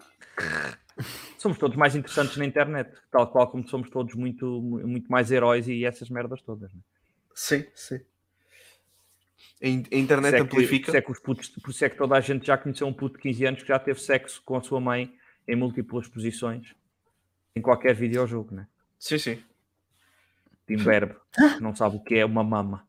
Somos 1.38 1.58
todos 1.58 1.76
mais 1.76 1.94
interessantes 1.94 2.36
na 2.36 2.44
internet, 2.46 2.90
tal 3.10 3.26
qual 3.30 3.48
como 3.50 3.68
somos 3.68 3.90
todos 3.90 4.14
muito, 4.14 4.46
muito 4.62 5.08
mais 5.10 5.30
heróis 5.30 5.68
e 5.68 5.84
essas 5.84 6.08
merdas 6.08 6.40
todas. 6.42 6.72
né? 6.72 6.80
Sim, 7.34 7.64
sim. 7.74 8.00
A 9.62 9.68
internet 9.68 10.34
é 10.34 10.36
que- 10.38 10.42
amplifica. 10.42 10.84
Por 10.86 10.90
isso, 10.90 10.96
é 10.96 11.02
que 11.02 11.10
os 11.12 11.18
putos- 11.18 11.48
por 11.48 11.70
isso 11.70 11.84
é 11.84 11.88
que 11.88 11.96
toda 11.96 12.14
a 12.16 12.20
gente 12.20 12.46
já 12.46 12.58
conheceu 12.58 12.86
um 12.86 12.92
puto 12.92 13.16
de 13.16 13.22
15 13.22 13.44
anos 13.46 13.62
que 13.62 13.68
já 13.68 13.78
teve 13.78 14.00
sexo 14.00 14.42
com 14.44 14.56
a 14.56 14.62
sua 14.62 14.80
mãe 14.80 15.14
em 15.48 15.56
múltiplas 15.56 16.06
posições 16.08 16.74
em 17.54 17.62
qualquer 17.62 17.94
videojogo, 17.94 18.54
né? 18.54 18.66
Sim, 18.98 19.18
sim. 19.18 19.42
Timberbe, 20.66 21.14
não 21.60 21.74
sabe 21.74 21.96
o 21.96 22.00
que 22.00 22.16
é 22.16 22.24
uma 22.24 22.42
mama. 22.42 22.86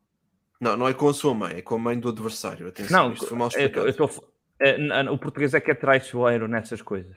Não, 0.60 0.76
não 0.76 0.88
é 0.88 0.92
com 0.92 1.08
a 1.08 1.14
sua 1.14 1.32
mãe, 1.32 1.56
é 1.58 1.62
com 1.62 1.76
a 1.76 1.78
mãe 1.78 1.98
do 1.98 2.08
adversário. 2.08 2.66
Atenção, 2.66 3.04
Não, 3.08 3.12
isto 3.14 3.26
foi 3.28 3.38
mal 3.38 3.46
eu- 3.46 3.48
explicado. 3.50 3.86
eu 3.86 3.94
tô- 3.96 4.24
é, 4.60 5.10
o 5.10 5.16
português 5.18 5.54
é 5.54 5.60
que 5.60 5.70
é 5.70 5.74
traiçoeiro 5.74 6.48
nessas 6.48 6.82
coisas. 6.82 7.16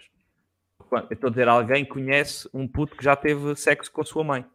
Eu 0.92 1.08
estou 1.12 1.28
a 1.28 1.30
dizer, 1.32 1.48
alguém 1.48 1.84
conhece 1.86 2.48
um 2.54 2.68
puto 2.68 2.96
que 2.96 3.04
já 3.04 3.16
teve 3.16 3.56
sexo 3.56 3.92
com 3.92 4.02
a 4.02 4.06
sua 4.06 4.24
mãe. 4.24 4.46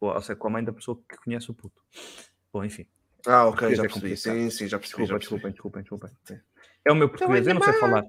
Ou, 0.00 0.12
ou 0.14 0.20
seja, 0.20 0.36
com 0.36 0.46
a 0.46 0.50
mãe 0.50 0.62
da 0.64 0.72
pessoa 0.72 0.96
que 1.08 1.16
conhece 1.16 1.50
o 1.50 1.54
puto. 1.54 1.82
Bom, 2.52 2.64
enfim. 2.64 2.86
Ah, 3.30 3.44
ok, 3.46 3.74
já 3.74 3.82
é 3.82 3.86
percebi. 3.86 4.16
Sim, 4.16 4.48
sim, 4.48 4.66
já 4.66 4.78
percebi. 4.78 5.04
já 5.04 5.18
Desculpa, 5.18 5.42
percebi. 5.42 5.52
desculpem, 5.52 5.82
desculpem, 5.82 6.10
desculpem. 6.10 6.40
É 6.82 6.90
o 6.90 6.96
meu 6.96 7.10
português, 7.10 7.46
eu 7.46 7.54
não 7.54 7.62
sei 7.62 7.74
falar. 7.74 8.02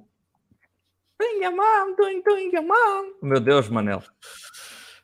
Mom. 2.62 3.12
Meu 3.22 3.42
Deus, 3.42 3.68
Manel. 3.68 4.02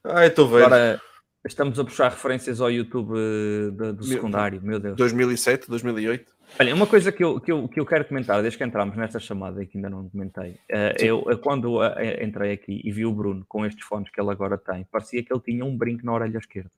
Ah, 0.05 0.23
eu 0.23 0.29
estou 0.29 0.47
ver. 0.47 0.63
Agora 0.63 1.01
estamos 1.45 1.77
a 1.77 1.83
puxar 1.83 2.09
referências 2.09 2.61
ao 2.61 2.71
YouTube 2.71 3.13
eh, 3.17 3.71
do, 3.71 3.93
do 3.93 4.03
secundário, 4.05 4.61
meu 4.61 4.79
Deus. 4.79 4.95
2007, 4.95 5.67
2008. 5.67 6.33
Olha, 6.59 6.73
uma 6.73 6.87
coisa 6.87 7.11
que 7.11 7.21
eu, 7.21 7.41
que, 7.41 7.51
eu, 7.51 7.67
que 7.67 7.79
eu 7.81 7.85
quero 7.85 8.05
comentar, 8.05 8.41
desde 8.41 8.57
que 8.57 8.63
entramos 8.63 8.95
nesta 8.95 9.19
chamada 9.19 9.61
e 9.61 9.67
que 9.67 9.77
ainda 9.77 9.89
não 9.89 10.07
comentei, 10.07 10.57
eh, 10.69 10.95
eu 10.99 11.29
eh, 11.29 11.35
quando 11.35 11.81
entrei 12.21 12.53
aqui 12.53 12.81
e 12.85 12.91
vi 12.93 13.05
o 13.05 13.11
Bruno 13.11 13.43
com 13.49 13.65
estes 13.65 13.85
fones 13.85 14.09
que 14.09 14.21
ele 14.21 14.31
agora 14.31 14.57
tem, 14.57 14.85
parecia 14.85 15.21
que 15.21 15.33
ele 15.33 15.41
tinha 15.41 15.65
um 15.65 15.77
brinco 15.77 16.05
na 16.05 16.13
orelha 16.13 16.37
esquerda. 16.37 16.71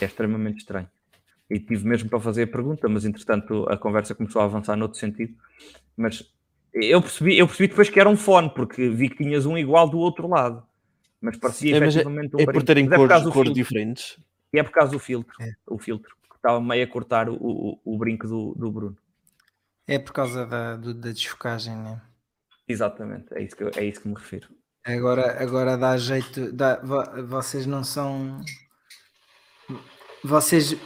É 0.00 0.04
extremamente 0.04 0.58
estranho. 0.58 0.88
E 1.50 1.58
tive 1.58 1.86
mesmo 1.86 2.08
para 2.08 2.20
fazer 2.20 2.44
a 2.44 2.46
pergunta, 2.46 2.88
mas 2.88 3.04
entretanto 3.04 3.66
a 3.68 3.76
conversa 3.76 4.14
começou 4.14 4.40
a 4.40 4.44
avançar 4.44 4.76
noutro 4.76 4.98
sentido. 4.98 5.34
Mas 5.96 6.32
eu 6.72 7.02
percebi, 7.02 7.36
eu 7.36 7.46
percebi 7.46 7.68
depois 7.68 7.90
que 7.90 7.98
era 7.98 8.08
um 8.08 8.16
fone, 8.16 8.48
porque 8.54 8.88
vi 8.88 9.08
que 9.10 9.16
tinhas 9.24 9.44
um 9.46 9.58
igual 9.58 9.88
do 9.90 9.98
outro 9.98 10.28
lado. 10.28 10.62
Mas 11.20 11.36
parecia 11.36 11.76
É, 11.76 11.80
mas 11.80 11.88
é- 11.96 12.00
efetivamente 12.00 12.36
um 12.36 12.40
É 12.40 12.44
por 12.46 12.62
terem 12.62 12.86
é 12.86 12.96
cores, 12.96 13.22
do 13.22 13.32
cores 13.32 13.52
diferentes. 13.52 14.16
E 14.52 14.58
é 14.58 14.62
por 14.62 14.70
causa 14.72 14.92
do 14.92 14.98
filtro. 14.98 15.34
É. 15.40 15.52
O 15.66 15.76
filtro. 15.78 16.14
Que 16.30 16.36
estava 16.36 16.60
meio 16.60 16.84
a 16.84 16.86
cortar 16.86 17.28
o, 17.28 17.34
o, 17.34 17.80
o 17.84 17.98
brinco 17.98 18.26
do, 18.26 18.54
do 18.54 18.70
Bruno. 18.70 18.96
É 19.86 19.98
por 19.98 20.12
causa 20.12 20.46
da, 20.46 20.76
do- 20.76 20.94
da 20.94 21.10
desfocagem, 21.10 21.74
né? 21.76 22.00
Exatamente. 22.68 23.26
É 23.34 23.42
isso 23.42 23.56
que, 23.56 23.64
eu- 23.64 23.70
é 23.76 23.84
isso 23.84 24.00
que 24.00 24.08
me 24.08 24.14
refiro. 24.14 24.48
Agora, 24.84 25.42
agora 25.42 25.76
dá 25.76 25.96
jeito. 25.98 26.52
Dá, 26.52 26.76
vo- 26.76 27.26
vocês 27.26 27.66
não 27.66 27.82
são. 27.84 28.40
Vocês. 30.24 30.76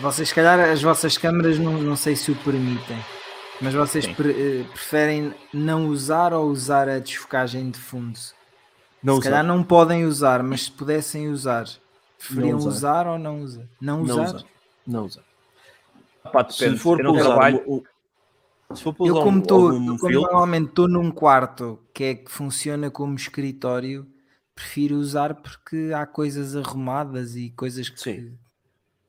Vocês, 0.00 0.28
se 0.28 0.34
calhar, 0.34 0.60
as 0.60 0.82
vossas 0.82 1.16
câmaras 1.16 1.58
não, 1.58 1.72
não 1.80 1.96
sei 1.96 2.14
se 2.14 2.30
o 2.30 2.36
permitem, 2.36 2.98
mas 3.60 3.72
vocês 3.72 4.06
pre- 4.06 4.60
eh, 4.60 4.64
preferem 4.70 5.32
não 5.52 5.86
usar 5.86 6.34
ou 6.34 6.50
usar 6.50 6.88
a 6.88 6.98
desfocagem 6.98 7.70
de 7.70 7.78
fundo? 7.78 8.18
Não 9.02 9.14
se 9.14 9.20
usar. 9.20 9.30
calhar 9.30 9.44
não 9.44 9.62
podem 9.62 10.04
usar, 10.04 10.42
mas 10.42 10.64
se 10.64 10.70
pudessem 10.72 11.28
usar, 11.30 11.66
preferiam 12.18 12.58
usar. 12.58 12.68
usar. 12.68 13.06
ou 13.06 13.18
não 13.18 13.40
usar? 13.40 13.62
Não 13.80 14.02
Não 14.02 14.14
usar? 14.14 14.24
usar. 14.34 14.44
Não 14.86 15.04
usar. 15.06 15.22
Pá, 16.32 16.42
depende. 16.42 16.76
Se 16.76 16.78
for 16.78 17.00
eu 17.00 17.04
para 17.04 17.20
usar, 17.22 17.24
trabalho. 17.30 17.62
um- 17.66 18.74
se 18.76 18.82
for 18.82 18.92
para 18.92 19.06
Eu, 19.06 19.14
usar 19.14 19.24
como, 19.24 19.38
um- 19.38 19.40
tô, 19.40 19.54
algum 19.70 19.96
como 19.96 20.12
normalmente 20.12 20.68
estou 20.68 20.86
num 20.88 21.10
quarto 21.10 21.78
que 21.94 22.04
é 22.04 22.14
que 22.14 22.30
funciona 22.30 22.90
como 22.90 23.14
escritório, 23.14 24.06
prefiro 24.58 24.96
usar 24.96 25.34
porque 25.36 25.90
há 25.94 26.04
coisas 26.06 26.56
arrumadas 26.56 27.36
e 27.36 27.50
coisas 27.50 27.88
que. 27.88 28.00
Sim. 28.00 28.38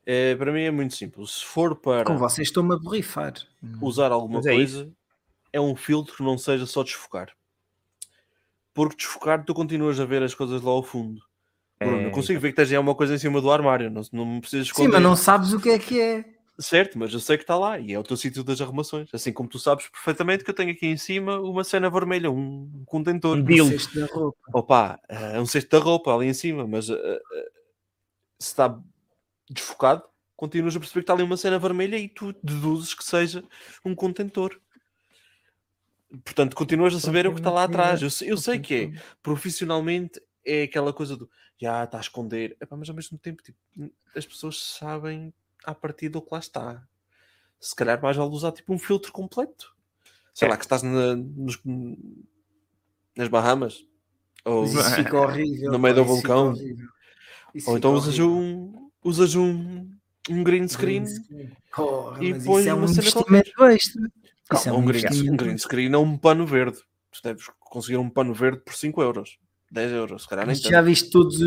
é, 0.06 0.34
para 0.36 0.52
mim 0.52 0.62
é 0.62 0.70
muito 0.70 0.94
simples. 0.94 1.30
Se 1.32 1.44
for 1.44 1.74
para 1.76 2.04
Com 2.04 2.16
vocês 2.16 2.48
estão-me 2.48 2.74
a 2.74 2.78
borrifar. 2.78 3.34
usar 3.80 4.12
alguma 4.12 4.40
é 4.40 4.42
coisa, 4.54 4.90
é 5.52 5.60
um 5.60 5.74
filtro 5.74 6.14
que 6.16 6.22
não 6.22 6.38
seja 6.38 6.66
só 6.66 6.82
desfocar. 6.82 7.30
Porque 8.72 8.96
desfocar, 8.96 9.44
tu 9.44 9.52
continuas 9.52 9.98
a 9.98 10.04
ver 10.04 10.22
as 10.22 10.34
coisas 10.34 10.62
lá 10.62 10.70
ao 10.70 10.82
fundo. 10.82 11.20
Bruno, 11.80 12.02
eu 12.02 12.08
É, 12.08 12.10
consigo 12.10 12.38
ver 12.40 12.50
que 12.50 12.56
tens 12.56 12.70
aí 12.70 12.78
uma 12.78 12.94
coisa 12.94 13.14
em 13.14 13.18
cima 13.18 13.40
do 13.40 13.50
armário, 13.50 13.90
não, 13.90 14.02
não 14.12 14.26
me 14.26 14.40
precisas 14.40 14.66
Sim, 14.66 14.70
esconder. 14.72 14.92
mas 14.92 15.02
não 15.02 15.16
sabes 15.16 15.52
o 15.52 15.60
que 15.60 15.70
é 15.70 15.78
que 15.78 16.00
é. 16.00 16.24
Certo, 16.60 16.98
mas 16.98 17.12
eu 17.12 17.20
sei 17.20 17.38
que 17.38 17.42
está 17.44 17.56
lá 17.56 17.78
e 17.78 17.92
é 17.92 17.98
o 17.98 18.02
teu 18.02 18.16
sítio 18.16 18.44
das 18.44 18.60
arrumações. 18.60 19.08
Assim 19.14 19.32
como 19.32 19.48
tu 19.48 19.58
sabes 19.58 19.88
perfeitamente 19.88 20.44
que 20.44 20.50
eu 20.50 20.54
tenho 20.54 20.70
aqui 20.72 20.86
em 20.86 20.96
cima 20.96 21.40
uma 21.40 21.64
cena 21.64 21.88
vermelha, 21.88 22.30
um 22.30 22.84
contentor. 22.86 23.38
Um 23.38 23.44
Dildo. 23.44 23.70
cesto 23.70 23.98
da 23.98 24.06
roupa. 24.06 24.38
Opa, 24.52 25.00
é 25.08 25.40
um 25.40 25.46
cesto 25.46 25.70
da 25.70 25.82
roupa 25.82 26.14
ali 26.14 26.26
em 26.26 26.34
cima, 26.34 26.66
mas 26.66 26.90
eh, 26.90 26.94
eh, 26.94 27.50
se 28.38 28.48
está 28.48 28.78
desfocado, 29.48 30.04
continuas 30.36 30.76
a 30.76 30.78
perceber 30.80 31.00
que 31.00 31.04
está 31.04 31.14
ali 31.14 31.22
uma 31.22 31.36
cena 31.36 31.58
vermelha 31.58 31.96
e 31.96 32.08
tu 32.08 32.32
deduzes 32.42 32.92
que 32.94 33.04
seja 33.04 33.42
um 33.84 33.94
contentor. 33.94 34.60
Portanto, 36.24 36.54
continuas 36.54 36.94
a 36.94 37.00
saber 37.00 37.26
o 37.26 37.32
que 37.32 37.40
está 37.40 37.50
lá 37.50 37.64
atrás. 37.64 38.02
Eu, 38.02 38.10
sei- 38.10 38.30
eu 38.30 38.36
sei 38.36 38.58
que 38.58 38.74
é. 38.74 39.02
Profissionalmente 39.22 40.20
é 40.44 40.64
aquela 40.64 40.92
coisa 40.92 41.16
do 41.16 41.30
já 41.58 41.84
está 41.84 41.98
a 41.98 42.00
esconder, 42.00 42.56
Epá, 42.60 42.74
mas 42.76 42.88
ao 42.88 42.94
mesmo 42.96 43.18
tempo 43.18 43.42
tipo, 43.42 43.58
as 44.16 44.26
pessoas 44.26 44.58
sabem 44.78 45.32
a 45.64 45.74
partir 45.74 46.08
do 46.08 46.20
que 46.22 46.28
lá 46.32 46.38
está. 46.38 46.82
Se 47.58 47.74
calhar 47.74 48.00
mais 48.00 48.16
vale 48.16 48.30
usar 48.30 48.52
tipo 48.52 48.72
um 48.72 48.78
filtro 48.78 49.12
completo. 49.12 49.74
Sei 50.32 50.46
É. 50.46 50.50
lá, 50.50 50.56
que 50.56 50.64
estás 50.64 50.82
na- 50.82 51.16
nos- 51.16 51.60
nas 53.16 53.28
Bahamas. 53.28 53.84
Ou, 54.44 54.64
isso 54.64 54.74
fica 55.14 55.20
horrível. 55.20 55.70
No 55.72 55.78
meio 55.78 55.94
do 55.94 56.04
vulcão. 56.04 56.54
ou 57.66 57.76
então 57.76 57.92
usas 57.94 58.18
horrível. 58.18 58.30
um, 58.30 58.90
usas 59.04 59.34
um, 59.34 59.90
um 60.30 60.42
green 60.42 60.66
screen. 60.68 61.04
Porra, 61.74 62.24
e 62.24 62.32
mas 62.32 62.44
pões 62.44 62.66
é 62.66 62.74
um 62.74 62.78
uma 62.78 62.88
cena 62.88 63.00
investimento 63.00 63.64
extra. 63.64 64.02
Isso 64.52 64.68
é 64.68 64.72
Calma, 64.72 64.78
um, 64.78 64.84
green, 64.86 65.30
um 65.30 65.36
green 65.36 65.58
screen 65.58 65.92
é 65.92 65.98
um 65.98 66.16
pano 66.16 66.46
verde. 66.46 66.78
Tu 67.12 67.20
deves 67.22 67.44
conseguir 67.60 67.98
um 67.98 68.08
pano 68.08 68.32
verde 68.32 68.60
por 68.64 68.74
5 68.74 69.02
euros. 69.02 69.38
10 69.70 69.92
euros, 69.92 70.22
se 70.22 70.28
calhar 70.28 70.46
nem 70.46 70.54
Mas 70.56 70.62
já 70.62 70.82
viste 70.82 71.10
todos 71.10 71.38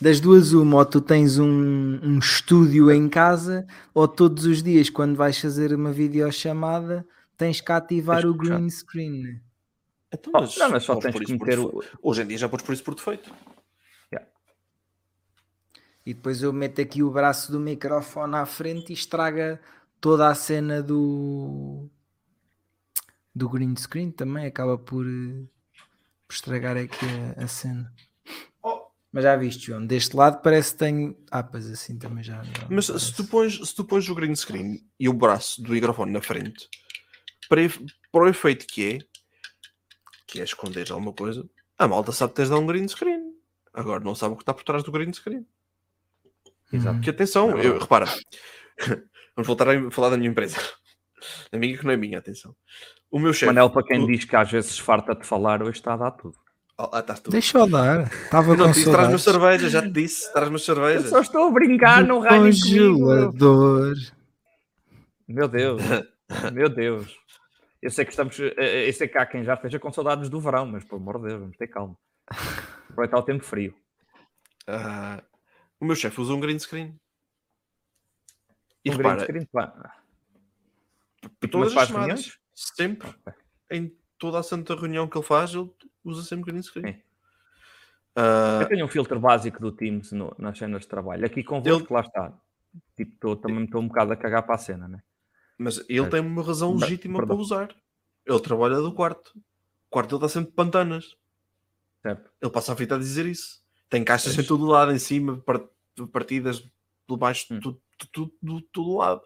das 0.00 0.20
duas 0.20 0.52
uma, 0.52 0.76
ou 0.76 0.84
tu 0.84 1.00
tens 1.00 1.38
um, 1.38 1.98
um 2.02 2.18
estúdio 2.18 2.90
em 2.90 3.08
casa, 3.08 3.66
ou 3.94 4.06
todos 4.06 4.44
os 4.44 4.62
dias 4.62 4.90
quando 4.90 5.16
vais 5.16 5.38
fazer 5.38 5.72
uma 5.74 5.90
videochamada 5.92 7.06
tens 7.36 7.60
que 7.60 7.72
ativar 7.72 8.20
Tens 8.20 8.30
o 8.30 8.34
green 8.34 8.68
screen. 8.68 9.22
né? 9.22 9.40
Então, 10.12 10.32
Oh, 10.34 10.58
não, 10.58 10.70
mas 10.70 10.82
só 10.82 10.96
tens 10.96 11.18
que 11.18 11.32
meter 11.32 11.58
o. 11.58 11.82
Hoje 12.02 12.22
em 12.22 12.26
dia 12.26 12.36
já 12.36 12.48
podes 12.48 12.66
por 12.66 12.72
isso 12.72 12.84
por 12.84 12.94
defeito. 12.94 13.32
E 16.04 16.14
depois 16.14 16.42
eu 16.42 16.52
meto 16.52 16.80
aqui 16.80 17.02
o 17.02 17.10
braço 17.10 17.52
do 17.52 17.60
microfone 17.60 18.34
à 18.34 18.46
frente 18.46 18.90
e 18.90 18.94
estraga 18.94 19.60
toda 20.00 20.28
a 20.28 20.34
cena 20.34 20.82
do 20.82 21.88
do 23.34 23.48
green 23.48 23.76
screen 23.76 24.10
também, 24.10 24.46
acaba 24.46 24.76
por, 24.76 25.06
eh, 25.06 25.44
por 26.30 26.34
estragar 26.34 26.76
aqui 26.76 27.06
a, 27.36 27.42
a 27.42 27.48
cena. 27.48 27.92
Oh. 28.62 28.86
Mas 29.10 29.24
já 29.24 29.34
viste, 29.34 29.66
João, 29.66 29.84
deste 29.84 30.14
lado 30.14 30.40
parece 30.40 30.72
que 30.72 30.78
tenho. 30.78 31.16
Ah, 31.28 31.42
pois 31.42 31.68
assim 31.68 31.98
também 31.98 32.22
já. 32.22 32.40
Mas 32.70 32.86
se 32.86 33.12
tu, 33.12 33.24
pões, 33.24 33.56
se 33.56 33.74
tu 33.74 33.84
pões 33.84 34.08
o 34.08 34.14
green 34.14 34.36
screen 34.36 34.80
e 34.98 35.08
o 35.08 35.12
braço 35.12 35.60
do 35.60 35.72
microfone 35.72 36.12
na 36.12 36.22
frente, 36.22 36.68
para, 37.48 37.62
para 38.12 38.22
o 38.22 38.28
efeito 38.28 38.64
que 38.64 38.94
é, 38.94 38.98
que 40.28 40.40
é 40.40 40.44
esconder 40.44 40.92
alguma 40.92 41.12
coisa, 41.12 41.44
a 41.76 41.88
malta 41.88 42.12
sabe 42.12 42.30
que 42.30 42.36
tens 42.36 42.48
de 42.48 42.54
dar 42.54 42.60
um 42.60 42.66
green 42.66 42.86
screen. 42.86 43.34
Agora 43.74 44.04
não 44.04 44.14
sabe 44.14 44.34
o 44.34 44.36
que 44.36 44.44
está 44.44 44.54
por 44.54 44.62
trás 44.62 44.84
do 44.84 44.92
green 44.92 45.12
screen. 45.12 45.44
Exato. 46.72 46.98
Hum. 46.98 47.00
Que 47.00 47.10
atenção, 47.10 47.58
É 47.58 47.66
eu, 47.66 47.76
repara, 47.76 48.06
vamos 49.34 49.48
voltar 49.48 49.68
a 49.68 49.90
falar 49.90 50.10
da 50.10 50.16
minha 50.16 50.30
empresa. 50.30 50.56
A 51.52 51.58
minha 51.58 51.76
que 51.76 51.84
não 51.84 51.92
é 51.92 51.98
minha, 51.98 52.16
atenção. 52.16 52.56
O 53.10 53.18
meu 53.18 53.32
chefe. 53.32 53.46
Manel, 53.46 53.70
para 53.70 53.82
quem 53.82 54.02
o- 54.02 54.06
diz 54.06 54.24
que 54.24 54.36
às 54.36 54.50
vezes 54.50 54.78
farta 54.78 55.14
de 55.14 55.26
falar, 55.26 55.62
hoje 55.62 55.78
está 55.78 55.94
a 55.94 55.96
dar 55.96 56.10
tudo. 56.12 56.36
Ah, 56.78 57.00
estás 57.00 57.20
tu. 57.20 57.30
Deixa 57.30 57.58
eu 57.58 57.66
dar. 57.68 58.06
Estava 58.10 58.52
Eu 58.52 58.56
não 58.56 58.66
com 58.66 58.72
disse, 58.72 58.90
traz-me 58.90 59.18
cerveja, 59.18 59.68
já 59.68 59.82
te 59.82 59.90
disse, 59.90 60.32
traz-me 60.32 60.54
Eu 60.54 60.58
cervejas. 60.60 61.10
só 61.10 61.20
estou 61.20 61.48
a 61.48 61.50
brincar, 61.50 62.02
não 62.04 62.20
Do 62.20 62.24
ralhem 62.24 62.58
comigo. 62.58 62.98
congelador. 63.00 63.94
Meu 65.28 65.46
Deus, 65.48 65.82
meu 66.52 66.68
Deus. 66.68 67.14
Eu 67.82 67.90
sei 67.90 68.04
que 68.04 68.10
estamos. 68.12 68.38
eh, 68.40 68.54
eh, 68.56 68.88
Eu 68.88 68.92
sei 68.92 69.08
que 69.08 69.18
há 69.18 69.26
quem 69.26 69.44
já 69.44 69.54
esteja 69.54 69.78
com 69.78 69.92
saudades 69.92 70.28
do 70.30 70.40
verão, 70.40 70.66
mas 70.66 70.84
pelo 70.84 71.00
amor 71.00 71.18
de 71.20 71.28
Deus, 71.28 71.40
vamos 71.40 71.56
ter 71.56 71.66
calma. 71.68 71.96
Aproveitar 72.90 73.18
o 73.18 73.22
tempo 73.22 73.44
frio. 73.44 73.74
Ah, 74.66 75.22
o 75.80 75.84
meu 75.84 75.96
chefe 75.96 76.20
usa 76.20 76.32
um 76.32 76.40
green 76.40 76.58
screen. 76.58 76.96
E 78.84 78.90
Um 78.90 78.96
repara, 78.96 79.26
green 79.26 79.42
screen, 79.42 79.46
pá. 79.52 79.96
todas 81.50 81.68
as 81.68 81.74
faz 81.74 81.88
chamadas, 81.88 82.08
reuniões? 82.08 82.39
Sempre, 82.76 83.14
em 83.70 83.94
toda 84.18 84.38
a 84.38 84.42
santa 84.42 84.74
reunião 84.74 85.08
que 85.08 85.16
ele 85.16 85.24
faz, 85.26 85.54
ele 85.54 85.70
usa 86.04 86.22
sempre 86.22 86.50
green 86.52 86.62
screen. 86.62 86.92
Sim. 86.94 87.02
Ah, 88.16 88.58
Eu 88.62 88.68
tenho 88.68 88.84
um 88.84 88.88
filtro 88.88 89.18
básico 89.20 89.60
do 89.60 89.72
Teams 89.72 90.12
no- 90.12 90.34
nas 90.38 90.58
cenas 90.58 90.82
de 90.82 90.88
trabalho. 90.88 91.24
Aqui 91.24 91.42
convosco, 91.44 91.94
lá 91.94 92.00
está. 92.00 92.32
Tipo, 92.96 93.16
tô, 93.20 93.36
também 93.36 93.64
estou 93.64 93.80
um 93.80 93.88
bocado 93.88 94.12
a 94.12 94.16
cagar 94.16 94.42
para 94.44 94.54
a 94.56 94.58
cena, 94.58 94.86
né? 94.88 95.02
Mas 95.56 95.78
ele 95.88 96.00
Certo. 96.00 96.10
tem 96.12 96.20
uma 96.20 96.42
razão 96.42 96.74
legítima 96.76 97.18
perdão. 97.18 97.36
para 97.36 97.42
usar. 97.42 97.74
Ele 98.26 98.40
trabalha 98.40 98.76
do 98.76 98.92
quarto. 98.92 99.28
O 99.36 99.42
quarto 99.90 100.10
ele 100.16 100.16
está 100.24 100.28
sempre 100.28 100.50
de 100.50 100.56
pantanas. 100.56 101.16
Certo. 102.02 102.30
Ele 102.40 102.50
passa 102.50 102.72
a 102.72 102.74
vida 102.74 102.96
a 102.96 102.98
dizer 102.98 103.26
isso. 103.26 103.60
Tem 103.88 104.04
caixas 104.04 104.32
em 104.32 104.36
Pois. 104.36 104.48
todo 104.48 104.66
lado, 104.66 104.92
em 104.92 104.98
cima, 104.98 105.38
par- 105.40 105.64
partidas 106.12 106.60
pelo 107.06 107.18
baixo, 107.18 107.46
Hum. 107.52 107.60
tudo, 107.60 107.82
tudo, 108.12 108.32
tudo, 108.40 108.62
todo 108.72 108.96
lado. 108.96 109.22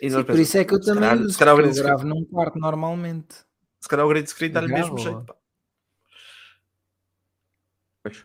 E 0.00 0.10
Sim, 0.10 0.22
por 0.24 0.38
isso 0.38 0.56
é 0.58 0.64
que 0.64 0.74
eu 0.74 0.78
se 0.80 0.86
também 0.86 1.02
calhar- 1.08 1.18
uso, 1.20 1.32
se 1.32 1.38
calhar 1.38 1.54
eu 1.58 1.62
green 1.62 1.74
gravo 1.74 2.06
num 2.06 2.24
quarto 2.24 2.58
normalmente. 2.58 3.34
Se 3.80 3.88
calhar 3.88 4.06
o 4.06 4.08
grade 4.08 4.28
screen 4.30 4.50
dá-lhe 4.52 4.72
mesmo 4.72 4.96
jeito. 4.98 5.24
pá. 5.24 5.34
Pois. 8.02 8.24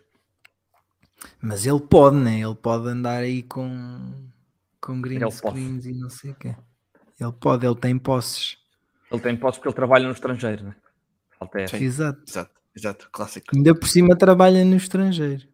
Mas 1.42 1.66
ele 1.66 1.80
pode, 1.80 2.18
né? 2.18 2.40
Ele 2.42 2.56
pode 2.56 2.88
andar 2.88 3.18
aí 3.18 3.44
com, 3.44 4.28
com 4.80 5.02
green 5.02 5.16
Ele 5.16 5.26
pode. 5.26 5.36
screens 5.38 5.86
e 5.86 5.94
não 5.94 6.10
sei 6.10 6.32
o 6.32 6.36
quê. 6.36 6.56
Ele 7.20 7.32
pode, 7.32 7.66
ele 7.66 7.76
tem 7.76 7.98
posses. 7.98 8.58
Ele 9.12 9.22
tem 9.22 9.38
posse 9.38 9.58
porque 9.58 9.70
ele 9.70 9.76
trabalha 9.76 10.06
no 10.08 10.14
estrangeiro, 10.14 10.64
né? 10.66 10.76
Falta 11.40 11.62
essa. 11.62 11.78
Sim. 11.78 11.84
Exato. 11.86 12.22
Exato, 12.28 12.52
exato, 12.76 13.10
clássico. 13.12 13.56
Ainda 13.56 13.74
por 13.76 13.88
cima 13.88 14.16
trabalha 14.18 14.64
no 14.66 14.76
estrangeiro. 14.76 15.48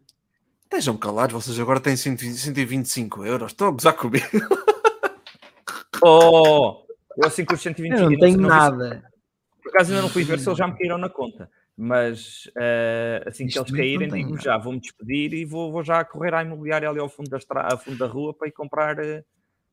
Estejam 0.64 0.96
calados, 0.96 1.32
vocês 1.44 1.58
agora 1.58 1.80
têm 1.80 1.96
120 1.96 2.36
125 2.38 3.24
euros. 3.24 3.52
Estão 3.52 3.68
a 3.68 3.70
gozar 3.72 3.94
comigo. 3.94 4.26
Oh! 6.02 6.84
Eu 7.16 7.26
assim 7.26 7.44
com 7.44 7.54
os 7.54 7.60
120 7.60 7.92
Eu 7.92 8.10
não 8.10 8.18
tenho 8.18 8.34
se- 8.40 8.46
nada. 8.46 9.02
Por 9.62 9.68
acaso 9.70 9.90
ainda 9.90 10.02
não 10.02 10.08
fui 10.08 10.24
ver 10.24 10.38
se 10.38 10.48
eles 10.48 10.58
já 10.58 10.66
me 10.66 10.76
caíram 10.78 10.96
na 10.98 11.08
conta. 11.08 11.50
Mas 11.76 12.50
eh, 12.58 13.22
assim 13.26 13.46
que 13.46 13.56
Neste 13.58 13.58
eles 13.58 13.70
caírem, 13.72 14.08
não 14.08 14.16
digo 14.16 14.30
nada. 14.30 14.42
já, 14.42 14.58
vou-me 14.58 14.80
despedir 14.80 15.32
e 15.32 15.44
vou, 15.44 15.72
vou 15.72 15.82
já 15.82 16.04
correr 16.04 16.34
à 16.34 16.42
imobiliária 16.42 16.88
ali 16.88 16.98
ao 17.00 17.08
fundo 17.08 17.30
da, 17.30 17.36
estra... 17.38 17.62
ao 17.62 17.78
fundo 17.78 17.96
da 17.98 18.06
rua 18.06 18.34
para 18.34 18.48
ir 18.48 18.52
comprar. 18.52 18.98
eh, 18.98 19.24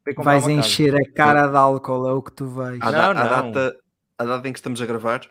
Para 0.03 0.11
ir 0.11 0.15
comprar 0.15 0.31
Vais 0.33 0.45
uma 0.45 0.55
casa. 0.57 0.67
encher 0.67 0.95
a 0.95 1.11
cara 1.13 1.47
de 1.47 1.57
álcool, 1.57 2.07
é 2.07 2.13
o 2.13 2.21
que 2.21 2.31
tu 2.31 2.47
vais. 2.47 2.79
A, 2.81 2.85
Não, 2.85 2.91
da- 2.91 3.09
a 3.09 3.13
não. 3.43 3.51
data, 3.51 3.77
a 4.17 4.23
data 4.25 4.47
em 4.47 4.53
que 4.53 4.59
estamos 4.59 4.81
a 4.81 4.85
gravar, 4.85 5.21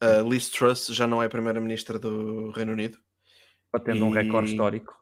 a 0.00 0.22
Liz 0.22 0.48
Truss 0.50 0.86
já 0.88 1.06
não 1.06 1.22
é 1.22 1.26
a 1.26 1.30
primeira-ministra 1.30 1.98
do 1.98 2.50
Reino 2.50 2.72
Unido, 2.72 2.98
Batendo 3.72 4.04
um 4.06 4.10
E- 4.18 4.22
recorde 4.22 4.50
histórico. 4.50 4.94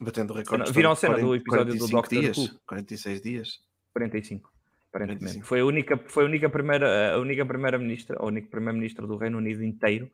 batendo 0.00 0.32
o 0.32 0.36
recorde. 0.36 0.70
Viram 0.72 0.92
a 0.92 0.96
cena 0.96 1.18
do 1.18 1.34
episódio 1.34 1.74
do 1.74 1.88
45 1.88 1.92
Doctor 1.96 2.20
dias, 2.20 2.38
Who? 2.38 2.60
46 2.66 3.20
dias. 3.22 3.48
45. 3.94 4.51
Aparentemente. 4.94 5.40
45. 5.40 5.46
Foi 5.46 5.60
a 5.60 5.64
única, 5.64 5.96
foi 6.06 6.24
a 6.24 6.26
única 6.26 6.50
primeira, 6.50 7.14
a 7.14 7.18
única 7.18 7.46
primeira-ministra, 7.46 8.18
a 8.20 8.26
única 8.26 8.46
primeira-ministra 8.48 9.06
do 9.06 9.16
Reino 9.16 9.38
Unido 9.38 9.64
inteiro 9.64 10.10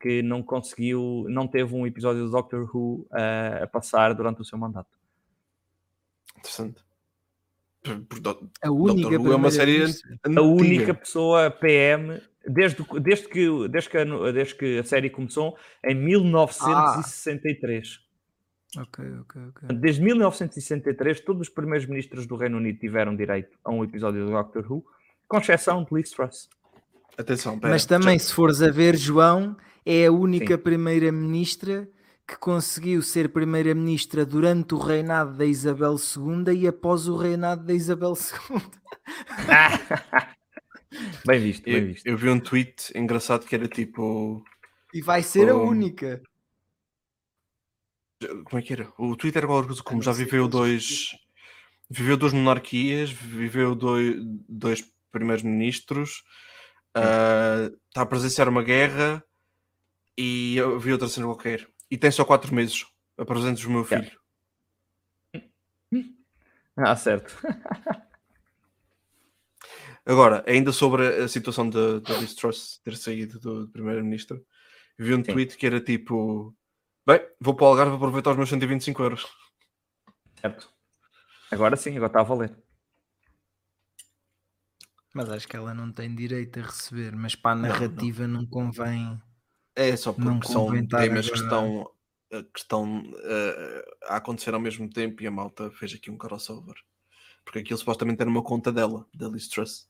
que 0.00 0.20
não 0.22 0.42
conseguiu, 0.42 1.24
não 1.28 1.46
teve 1.46 1.74
um 1.74 1.86
episódio 1.86 2.24
do 2.24 2.30
Doctor 2.30 2.68
Who 2.74 3.06
eh, 3.14 3.60
a 3.62 3.66
passar 3.66 4.12
durante 4.14 4.40
o 4.42 4.44
seu 4.44 4.58
mandato. 4.58 4.90
Interessante. 6.38 6.82
Por- 7.82 8.00
por 8.00 8.20
do- 8.20 8.50
A 8.62 8.70
única 8.70 9.16
Who 9.18 9.32
é 9.32 9.36
uma 9.36 9.50
série. 9.50 9.84
A 10.24 10.40
única 10.42 10.92
pessoa 10.92 11.50
PM 11.50 12.20
desde, 12.46 12.84
desde, 13.00 13.28
que, 13.28 13.68
desde, 13.68 13.88
que, 13.90 13.96
a, 13.98 14.04
desde 14.32 14.54
que 14.54 14.78
a 14.78 14.84
série 14.84 15.08
começou 15.08 15.56
em 15.84 15.94
1963. 15.94 18.00
Ok, 18.76 19.04
ok, 19.20 19.42
ok. 19.48 19.68
Desde 19.78 20.02
1963, 20.02 21.20
todos 21.20 21.42
os 21.42 21.48
primeiros 21.48 21.86
ministros 21.86 22.26
do 22.26 22.36
Reino 22.36 22.58
Unido 22.58 22.78
tiveram 22.78 23.14
direito 23.16 23.56
a 23.64 23.70
um 23.70 23.82
episódio 23.84 24.24
do 24.26 24.32
Doctor 24.32 24.70
Who, 24.70 24.84
com 25.28 25.38
exceção 25.38 25.84
de 25.84 25.94
Liz 25.94 26.10
Truss. 26.10 26.48
Atenção, 27.16 27.58
pera, 27.58 27.72
Mas 27.72 27.86
também, 27.86 28.18
já- 28.18 28.24
se 28.26 28.34
fores 28.34 28.60
a 28.60 28.70
ver, 28.70 28.96
João 28.96 29.56
é 29.84 30.06
a 30.06 30.12
única 30.12 30.58
primeira-ministra 30.58 31.88
que 32.28 32.36
conseguiu 32.36 33.00
ser 33.02 33.28
primeira-ministra 33.30 34.26
durante 34.26 34.74
o 34.74 34.78
reinado 34.78 35.36
da 35.36 35.44
Isabel 35.46 35.94
II 35.94 36.54
e 36.60 36.66
após 36.66 37.06
o 37.08 37.16
reinado 37.16 37.64
da 37.64 37.72
Isabel 37.72 38.12
II. 38.50 38.60
Bem 41.24 41.40
visto, 41.40 41.64
bem 41.64 41.74
eu, 41.74 41.86
visto. 41.86 42.06
eu 42.06 42.16
vi 42.16 42.28
um 42.28 42.40
tweet 42.40 42.92
engraçado 42.96 43.46
que 43.46 43.54
era 43.54 43.68
tipo. 43.68 44.42
E 44.94 45.00
vai 45.00 45.22
ser 45.22 45.48
a 45.50 45.56
Um, 45.56 45.68
única. 45.68 46.20
Como 48.44 48.58
é 48.58 48.62
que 48.62 48.72
era? 48.72 48.92
O 48.98 49.16
Twitter 49.16 49.40
era 49.40 49.46
qualquer 49.46 49.66
coisa 49.68 49.82
como 49.82 50.02
já 50.02 50.12
viveu 50.12 50.48
dois. 50.48 51.10
Viveu 51.88 52.16
duas 52.16 52.32
monarquias, 52.32 53.10
viveu 53.10 53.74
dois, 53.74 54.16
dois 54.48 54.84
primeiros-ministros, 55.12 56.24
ah, 56.94 57.70
está 57.88 58.02
a 58.02 58.06
presenciar 58.06 58.48
uma 58.48 58.62
guerra 58.62 59.22
e 60.18 60.56
eu 60.56 60.80
vi 60.80 60.92
outra 60.92 61.08
cena 61.08 61.26
qualquer. 61.26 61.68
E 61.90 61.96
tem 61.96 62.10
só 62.10 62.24
quatro 62.24 62.54
meses. 62.54 62.84
Apresentes 63.16 63.64
o 63.64 63.70
meu 63.70 63.86
Yeah. 63.86 64.08
filho. 64.08 64.20
Ah, 66.76 66.94
certo. 66.96 67.34
Agora, 70.04 70.44
ainda 70.46 70.72
sobre 70.72 71.06
a 71.06 71.26
situação 71.26 71.70
da 71.70 71.98
da 72.00 72.18
Liz 72.18 72.34
ter 72.84 72.96
saído 72.96 73.40
do, 73.40 73.66
do 73.66 73.72
primeiro-ministro, 73.72 74.44
vi 74.98 75.14
um 75.14 75.24
Sim. 75.24 75.32
tweet 75.32 75.56
que 75.56 75.66
era 75.66 75.80
tipo: 75.80 76.54
Bem, 77.06 77.20
vou 77.40 77.54
para 77.54 77.64
o 77.64 77.68
Algarve 77.68 77.94
aproveitar 77.94 78.30
os 78.32 78.36
meus 78.36 78.48
125 78.48 79.02
euros. 79.02 79.26
certo. 80.40 80.72
Agora 81.52 81.76
sim, 81.76 81.90
agora 81.96 82.08
está 82.08 82.20
a 82.20 82.24
valer. 82.24 82.56
Mas 85.14 85.30
acho 85.30 85.46
que 85.46 85.56
ela 85.56 85.72
não 85.72 85.92
tem 85.92 86.14
direito 86.14 86.58
a 86.58 86.62
receber, 86.64 87.14
mas 87.14 87.36
para 87.36 87.52
a 87.52 87.54
não. 87.54 87.68
narrativa 87.68 88.26
não, 88.26 88.44
convém. 88.44 89.22
É 89.74 89.96
só 89.96 90.14
Não 90.18 90.40
porque 90.40 90.52
são 90.52 90.86
temas 90.86 91.30
que 91.30 91.36
estão, 91.36 91.90
eh, 92.30 92.42
que 92.42 92.58
estão 92.58 93.02
eh, 93.22 93.84
a 94.08 94.16
acontecer 94.16 94.52
ao 94.52 94.60
mesmo 94.60 94.90
tempo 94.90 95.22
e 95.22 95.26
a 95.26 95.30
malta 95.30 95.70
fez 95.70 95.94
aqui 95.94 96.10
um 96.10 96.18
crossover. 96.18 96.74
Porque 97.44 97.60
aquilo 97.60 97.78
supostamente 97.78 98.20
era 98.20 98.28
uma 98.28 98.42
conta 98.42 98.72
dela, 98.72 99.06
da 99.14 99.28
Liz 99.28 99.48
Truss. 99.48 99.88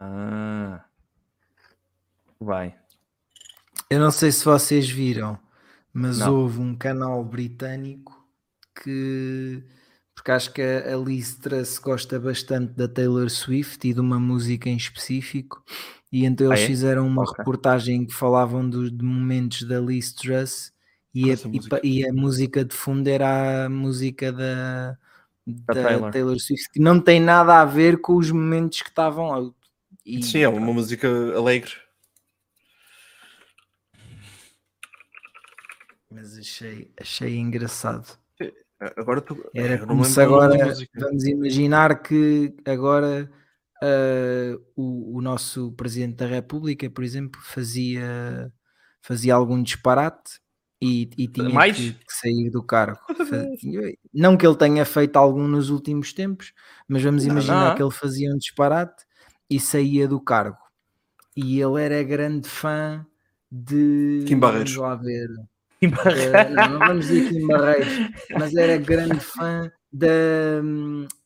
Ah. 0.00 0.84
Vai. 2.40 2.76
Eu 3.90 4.00
não 4.00 4.10
sei 4.10 4.32
se 4.32 4.44
vocês 4.44 4.88
viram, 4.88 5.38
mas 5.92 6.18
Não. 6.18 6.34
houve 6.34 6.60
um 6.60 6.74
canal 6.76 7.24
britânico 7.24 8.26
que. 8.82 9.62
Porque 10.14 10.30
acho 10.32 10.52
que 10.52 10.60
a 10.62 10.96
Liz 10.96 11.36
Truss 11.36 11.78
gosta 11.78 12.18
bastante 12.18 12.72
da 12.72 12.88
Taylor 12.88 13.30
Swift 13.30 13.86
e 13.88 13.94
de 13.94 14.00
uma 14.00 14.18
música 14.18 14.68
em 14.68 14.76
específico, 14.76 15.62
e 16.10 16.24
então 16.24 16.48
Ah, 16.50 16.54
eles 16.54 16.64
é? 16.64 16.66
fizeram 16.66 17.06
uma 17.06 17.22
Ok. 17.22 17.38
reportagem 17.38 18.04
que 18.04 18.12
falavam 18.12 18.68
dos 18.68 18.90
de 18.90 19.04
momentos 19.04 19.62
da 19.62 19.78
Liz 19.80 20.12
Truss 20.12 20.72
e 21.14 21.30
a, 21.30 21.34
e 21.82 22.00
e 22.00 22.08
a 22.08 22.12
música 22.12 22.64
de 22.64 22.74
fundo 22.74 23.06
era 23.08 23.66
a 23.66 23.68
música 23.68 24.32
da, 24.32 24.98
da, 25.46 25.74
Taylor. 25.74 26.10
Taylor. 26.12 26.40
Swift, 26.40 26.68
que 26.72 26.80
não 26.80 27.00
tem 27.00 27.20
nada 27.20 27.60
a 27.60 27.64
ver 27.64 28.00
com 28.00 28.16
os 28.16 28.30
momentos 28.30 28.82
que 28.82 28.88
estavam 28.88 29.28
lá. 29.30 29.50
E, 30.04 30.22
Sim, 30.22 30.40
é 30.40 30.48
uma 30.48 30.72
música 30.72 31.08
alegre. 31.36 31.72
Mas 36.10 36.38
achei, 36.38 36.92
achei 36.98 37.36
engraçado. 37.36 38.18
Agora 38.96 39.20
tu. 39.20 39.36
Era 39.54 39.78
não 39.78 39.88
como 39.88 40.04
se 40.04 40.20
agora 40.20 40.56
vamos 40.94 41.24
imaginar 41.24 42.00
que 42.00 42.54
agora 42.64 43.30
ah, 43.82 44.58
o, 44.76 45.18
o 45.18 45.20
nosso 45.20 45.72
Presidente 45.72 46.16
da 46.16 46.26
República, 46.26 46.88
por 46.90 47.04
exemplo, 47.04 47.40
fazia, 47.42 48.52
fazia 49.00 49.34
algum 49.34 49.62
disparate 49.62 50.40
e, 50.80 51.10
e 51.16 51.28
tinha 51.28 51.48
Mais? 51.48 51.76
que, 51.76 51.92
que 51.92 52.12
sair 52.12 52.50
do 52.50 52.62
cargo. 52.62 53.00
Não 54.12 54.36
que 54.36 54.46
ele 54.46 54.56
tenha 54.56 54.84
feito 54.84 55.16
algum 55.16 55.46
nos 55.46 55.70
últimos 55.70 56.12
tempos, 56.12 56.52
mas 56.86 57.02
vamos 57.02 57.24
Não, 57.24 57.32
imaginar 57.32 57.68
não. 57.70 57.74
que 57.76 57.82
ele 57.82 57.90
fazia 57.90 58.32
um 58.32 58.38
disparate 58.38 59.04
e 59.50 59.58
saía 59.58 60.06
do 60.06 60.20
cargo. 60.20 60.58
E 61.36 61.60
ele 61.60 61.82
era 61.82 62.02
grande 62.02 62.48
fã 62.48 63.06
de. 63.50 64.24
Kim 64.26 64.38
Barreiros. 64.38 64.74
Vamos 64.74 64.90
lá 64.90 64.96
ver. 64.96 65.28
Barreiros. 65.86 66.54
não, 66.54 66.78
vamos 66.78 67.06
dizer 67.08 67.46
Barreiros, 67.46 68.10
mas 68.36 68.54
era 68.56 68.76
grande 68.78 69.20
fã 69.20 69.70
da, 69.92 70.08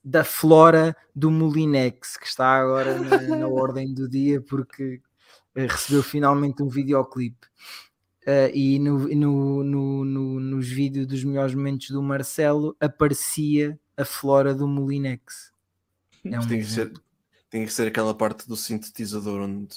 da 0.04 0.24
flora 0.24 0.94
do 1.14 1.30
Molinex, 1.30 2.16
que 2.16 2.26
está 2.26 2.46
agora 2.60 2.98
na, 2.98 3.36
na 3.38 3.48
ordem 3.48 3.92
do 3.94 4.08
dia, 4.08 4.40
porque 4.40 5.00
eh, 5.54 5.66
recebeu 5.66 6.02
finalmente 6.02 6.62
um 6.62 6.68
videoclipe. 6.68 7.46
Eh, 8.26 8.52
e 8.54 8.78
no, 8.78 8.98
no, 9.08 9.64
no, 9.64 10.04
no- 10.04 10.40
nos 10.40 10.68
vídeos 10.68 11.06
dos 11.06 11.24
melhores 11.24 11.54
momentos 11.54 11.90
do 11.90 12.02
Marcelo 12.02 12.76
aparecia 12.78 13.78
a 13.96 14.04
flora 14.04 14.54
do 14.54 14.68
Molinex. 14.68 15.50
É 16.24 16.38
um 16.38 16.46
Tem 16.46 16.60
que, 16.60 16.66
ser, 16.66 16.92
tem 17.50 17.66
que 17.66 17.72
ser 17.72 17.88
aquela 17.88 18.14
parte 18.14 18.46
do 18.46 18.56
sintetizador 18.56 19.40
onde 19.40 19.74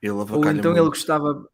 ele 0.00 0.12
Ou 0.12 0.20
avacalha 0.20 0.58
então 0.58 0.70
ele 0.70 0.80
muito. 0.82 0.92
gostava. 0.94 1.48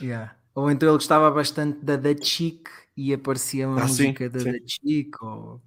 Yeah. 0.00 0.34
Ou 0.54 0.70
então 0.70 0.88
ele 0.88 0.96
gostava 0.96 1.30
bastante 1.30 1.78
da 1.84 1.96
da 1.96 2.14
Chic 2.16 2.68
e 2.96 3.12
aparecia 3.12 3.68
uma 3.68 3.82
Ah, 3.82 3.88
sim, 3.88 4.04
música 4.08 4.30
da 4.30 4.38
sim. 4.40 4.52
da 4.52 4.58
Chic. 4.66 5.22
Ou... 5.22 5.60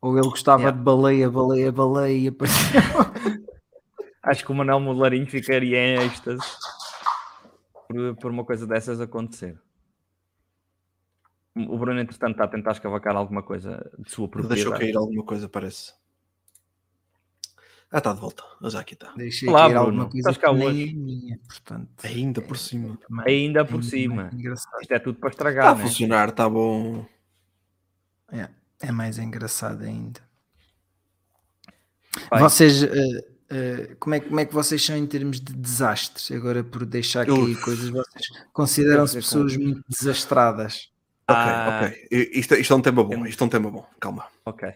ou 0.00 0.18
ele 0.18 0.28
gostava 0.28 0.62
Yeah. 0.62 0.76
de 0.78 0.84
baleia, 0.84 1.30
baleia, 1.30 1.72
baleia 1.72 2.16
e 2.18 2.28
aparecia. 2.28 2.80
Acho 4.22 4.44
que 4.44 4.52
o 4.52 4.54
Manuel 4.54 4.80
Molarinho 4.80 5.26
ficaria 5.26 5.78
em 5.78 6.06
êxtase 6.06 6.42
por, 7.88 8.16
por 8.16 8.30
uma 8.30 8.44
coisa 8.44 8.66
dessas 8.66 9.00
acontecer. 9.00 9.58
O 11.56 11.78
Bruno, 11.78 12.00
entretanto, 12.00 12.32
está 12.32 12.44
a 12.44 12.48
tentar 12.48 12.72
escavacar 12.72 13.14
alguma 13.16 13.42
coisa 13.42 13.90
de 13.98 14.10
sua 14.10 14.26
Deixou 14.26 14.72
propriedade. 14.72 14.78
cair 14.78 14.96
alguma 14.96 15.22
coisa, 15.24 15.48
parece. 15.48 15.92
Ah, 17.90 17.98
está 17.98 18.12
de 18.12 18.20
volta. 18.20 18.42
Ah, 18.62 18.68
Já 18.68 18.80
aqui 18.80 18.94
está. 18.94 19.12
Deixei 19.16 19.48
Olá, 19.48 19.66
cair 19.66 19.76
alguma 19.76 19.96
Bruno. 20.04 20.10
coisa 20.10 20.30
Estás 20.30 20.38
cá 20.38 20.50
que 20.52 20.58
nem 20.58 20.68
hoje? 20.68 20.88
é 20.90 20.92
minha, 20.94 21.38
portanto. 21.46 21.88
Ainda 22.04 22.40
por 22.42 22.58
cima. 22.58 22.98
também- 23.06 23.24
Ainda 23.26 23.64
por 23.64 23.74
ainda 23.74 23.86
cima. 23.86 24.30
Isto 24.80 24.92
é 24.94 24.98
tudo 24.98 25.18
para 25.18 25.30
Está 25.30 25.44
a 25.44 25.50
estragar, 25.50 25.76
né? 25.76 25.82
funcionar, 25.82 26.28
está 26.30 26.48
bom. 26.48 27.06
É, 28.32 28.48
é 28.80 28.90
mais 28.92 29.18
engraçado 29.18 29.82
ainda. 29.84 30.20
Vai. 32.30 32.40
Vocês, 32.42 32.82
eh, 32.82 33.24
eh, 33.50 33.96
como, 34.00 34.14
é, 34.14 34.20
como 34.20 34.40
é 34.40 34.44
que 34.44 34.54
vocês 34.54 34.84
são 34.84 34.96
em 34.96 35.06
termos 35.06 35.40
de 35.40 35.52
desastres? 35.52 36.30
Agora, 36.32 36.64
por 36.64 36.84
deixar 36.84 37.22
aqui 37.22 37.30
Uf. 37.32 37.60
coisas, 37.62 37.88
vocês 37.90 38.26
consideram-se 38.52 39.14
pessoas 39.16 39.56
muito 39.56 39.82
desastradas. 39.88 40.90
Ok, 41.28 41.36
Ah. 41.42 41.80
ok. 41.84 42.08
I- 42.10 42.40
Isto, 42.40 42.54
isto 42.54 42.72
é 42.72 42.76
um 42.76 42.82
tema 42.82 43.04
bom. 43.04 43.24
Isto 43.26 43.44
é 43.44 43.46
um 43.46 43.50
tema 43.50 43.70
bom. 43.70 43.86
Calma. 44.00 44.26
Ok. 44.44 44.68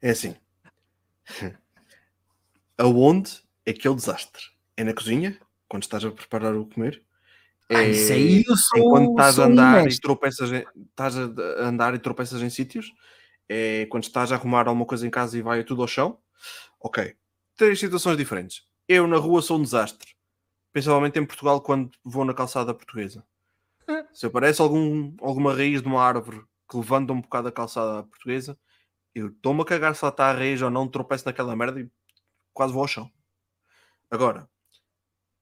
É 0.00 0.10
assim. 0.10 0.34
Aonde 2.78 3.40
é 3.64 3.72
que 3.72 3.86
é 3.86 3.90
o 3.90 3.94
desastre? 3.94 4.42
É 4.76 4.84
na 4.84 4.94
cozinha? 4.94 5.38
Quando 5.68 5.82
estás 5.82 6.04
a 6.04 6.10
preparar 6.10 6.54
o 6.54 6.66
comer? 6.66 7.02
É 7.68 7.76
Ah, 7.76 7.82
isso 7.84 8.12
aí 8.12 8.44
eu 8.46 8.56
sou, 8.56 8.78
enquanto 8.78 9.10
estás 9.10 9.34
sou 9.36 9.44
a 9.44 9.46
andar 9.46 9.90
e 9.90 10.00
tropeças 10.00 10.52
em, 10.52 10.64
estás 10.90 11.16
a 11.16 11.22
andar 11.66 11.94
e 11.94 11.98
tropeças 11.98 12.42
em 12.42 12.50
sítios? 12.50 12.92
É 13.48 13.86
quando 13.86 14.04
estás 14.04 14.32
a 14.32 14.36
arrumar 14.36 14.68
alguma 14.68 14.86
coisa 14.86 15.06
em 15.06 15.10
casa 15.10 15.38
e 15.38 15.42
vai 15.42 15.62
tudo 15.64 15.82
ao 15.82 15.88
chão? 15.88 16.18
Ok. 16.80 17.14
Três 17.56 17.78
situações 17.78 18.16
diferentes. 18.16 18.62
Eu 18.88 19.06
na 19.06 19.16
rua 19.16 19.42
sou 19.42 19.58
um 19.58 19.62
desastre. 19.62 20.14
Principalmente 20.72 21.18
em 21.18 21.26
Portugal 21.26 21.60
quando 21.60 21.90
vou 22.04 22.24
na 22.24 22.34
calçada 22.34 22.74
portuguesa. 22.74 23.24
Se 24.12 24.26
aparece 24.26 24.60
algum, 24.60 25.14
alguma 25.20 25.54
raiz 25.54 25.82
de 25.82 25.88
uma 25.88 26.02
árvore 26.02 26.42
que 26.70 26.76
levanta 26.76 27.12
um 27.12 27.20
bocado 27.20 27.48
a 27.48 27.52
calçada 27.52 28.02
portuguesa, 28.04 28.58
eu 29.14 29.28
estou-me 29.28 29.60
a 29.62 29.64
cagar 29.64 29.94
se 29.94 30.04
lá 30.04 30.10
está 30.10 30.30
a 30.30 30.32
raiz 30.32 30.62
ou 30.62 30.70
não, 30.70 30.88
tropeço 30.88 31.26
naquela 31.26 31.54
merda 31.54 31.80
e 31.80 31.90
quase 32.52 32.72
vou 32.72 32.82
ao 32.82 32.88
chão. 32.88 33.10
Agora, 34.10 34.48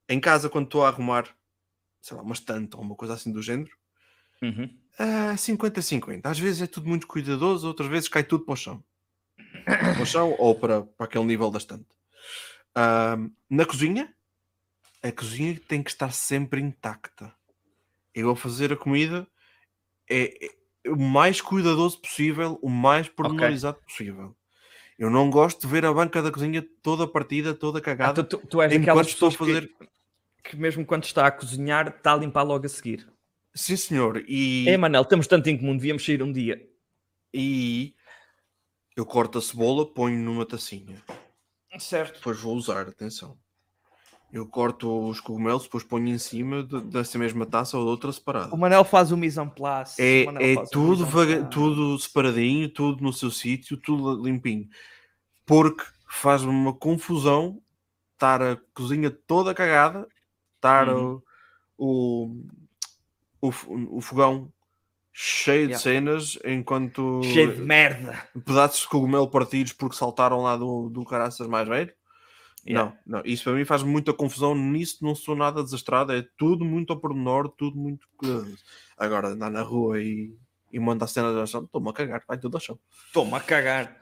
em 0.08 0.20
casa, 0.20 0.48
quando 0.48 0.66
estou 0.66 0.84
a 0.84 0.88
arrumar, 0.88 1.28
sei 2.00 2.16
lá, 2.16 2.22
uma 2.22 2.34
estante 2.34 2.76
ou 2.76 2.82
uma 2.82 2.96
coisa 2.96 3.14
assim 3.14 3.32
do 3.32 3.42
género, 3.42 3.70
Uhum. 4.42 4.78
ah, 4.98 5.36
50-50. 5.36 6.26
Às 6.28 6.38
vezes 6.38 6.62
é 6.62 6.66
tudo 6.66 6.88
muito 6.88 7.06
cuidadoso, 7.06 7.66
outras 7.66 7.88
vezes 7.88 8.08
cai 8.08 8.24
tudo 8.24 8.44
para 8.44 8.54
o 8.54 8.56
chão. 8.56 8.84
Para 9.64 10.02
o 10.02 10.06
chão 10.06 10.34
ou 10.38 10.54
para, 10.54 10.82
para 10.82 11.06
aquele 11.06 11.24
nível 11.24 11.50
da 11.50 11.58
estante. 11.58 11.86
Ah, 12.74 13.16
na 13.48 13.66
cozinha, 13.66 14.14
a 15.02 15.12
cozinha 15.12 15.58
tem 15.68 15.82
que 15.82 15.90
estar 15.90 16.12
sempre 16.12 16.60
intacta. 16.60 17.34
Eu 18.14 18.30
a 18.30 18.36
fazer 18.36 18.72
a 18.72 18.76
comida 18.76 19.26
é, 20.08 20.46
é 20.84 20.90
o 20.90 20.96
mais 20.96 21.40
cuidadoso 21.40 22.00
possível, 22.00 22.58
o 22.62 22.68
mais 22.68 23.08
pormenorizado 23.08 23.80
possível. 23.82 24.36
Eu 25.00 25.08
não 25.08 25.30
gosto 25.30 25.62
de 25.62 25.66
ver 25.66 25.86
a 25.86 25.92
banca 25.94 26.20
da 26.20 26.30
cozinha 26.30 26.62
toda 26.82 27.06
partida, 27.08 27.54
toda 27.54 27.78
Ah, 27.78 27.82
cagada. 27.82 28.22
tu, 28.22 28.38
tu, 28.38 28.46
tu 28.46 28.60
és 28.60 28.70
enquanto 28.70 28.84
daquelas 28.86 29.06
estou 29.08 29.28
a 29.28 29.32
pessoas 29.32 29.60
que, 29.64 30.50
que 30.50 30.56
mesmo 30.56 30.84
quando 30.84 31.04
está 31.04 31.26
a 31.26 31.30
cozinhar 31.30 31.88
está 31.88 32.12
a 32.12 32.16
limpar 32.16 32.42
logo 32.42 32.66
a 32.66 32.68
seguir. 32.68 33.10
Sim, 33.54 33.76
senhor. 33.76 34.22
E, 34.28 34.68
É, 34.68 34.76
Manel, 34.76 35.06
temos 35.06 35.26
tanto 35.26 35.48
em 35.48 35.56
comum, 35.56 35.74
devíamos 35.74 36.04
sair 36.04 36.22
um 36.22 36.30
dia. 36.30 36.60
e 37.32 37.94
eu 38.94 39.06
corto 39.06 39.38
a 39.38 39.42
cebola, 39.42 39.90
ponho 39.90 40.18
numa 40.22 40.44
tacinha. 40.44 41.02
Certo. 41.78 42.16
Depois 42.16 42.38
vou 42.38 42.54
usar, 42.54 42.86
atenção. 42.86 43.38
Eu 44.32 44.46
corto 44.46 45.08
os 45.08 45.18
cogumelos, 45.20 45.64
depois 45.64 45.82
ponho 45.82 46.06
em 46.08 46.18
cima 46.18 46.62
de- 46.62 46.80
dessa 46.82 47.18
mesma 47.18 47.44
taça 47.44 47.76
ou 47.76 47.84
de 47.84 47.90
outra 47.90 48.12
separada. 48.12 48.54
O 48.54 48.58
Manel 48.58 48.84
faz 48.84 49.10
o 49.10 49.16
mise 49.16 49.40
en 49.40 49.48
place. 49.48 50.00
É, 50.00 50.22
é 50.52 50.64
tudo, 50.70 51.04
vaga- 51.04 51.44
tudo 51.46 51.98
separadinho, 51.98 52.68
tudo 52.68 53.02
no 53.02 53.12
seu 53.12 53.30
sítio, 53.30 53.76
tudo 53.76 54.22
limpinho. 54.24 54.68
Porque 55.44 55.82
faz 56.08 56.42
uma 56.44 56.72
confusão 56.72 57.60
estar 58.14 58.40
a 58.40 58.56
cozinha 58.72 59.10
toda 59.10 59.52
cagada, 59.54 60.06
estar 60.56 60.88
Uhum. 60.88 61.20
o, 61.76 62.36
o, 63.40 63.48
o, 63.48 63.96
o 63.96 64.00
fogão 64.00 64.52
cheio 65.12 65.66
de 65.66 65.72
Yeah. 65.72 65.82
cenas, 65.82 66.38
enquanto 66.44 67.20
Cheio 67.24 67.56
de 67.56 67.62
merda. 67.62 68.22
pedaços 68.44 68.82
de 68.82 68.88
cogumelo 68.88 69.28
partidos 69.28 69.72
porque 69.72 69.96
saltaram 69.96 70.42
lá 70.42 70.56
do, 70.56 70.88
do 70.88 71.04
caraças 71.04 71.48
mais 71.48 71.66
velho. 71.66 71.92
Yeah. 72.66 72.94
Não, 73.06 73.18
não, 73.18 73.22
isso 73.24 73.44
para 73.44 73.54
mim 73.54 73.64
faz 73.64 73.82
muita 73.82 74.12
confusão. 74.12 74.54
Nisso 74.54 74.98
não 75.02 75.14
sou 75.14 75.34
nada 75.34 75.62
desastrado, 75.64 76.12
é 76.12 76.24
tudo 76.36 76.64
muito 76.64 76.92
ao 76.92 77.00
pormenor, 77.00 77.48
tudo 77.48 77.76
muito. 77.78 78.06
Agora, 78.96 79.28
andar 79.28 79.50
na 79.50 79.62
rua 79.62 80.00
e, 80.02 80.36
e 80.70 80.78
mandar 80.78 81.06
cenas 81.06 81.34
ao 81.36 81.46
chão, 81.46 81.64
estou-me 81.64 81.88
a 81.88 81.92
cagar, 81.92 82.22
vai 82.28 82.38
tudo 82.38 82.56
ao 82.56 82.60
chão. 82.60 82.78
Toma 83.12 83.38
a 83.38 83.40
cagar. 83.40 83.96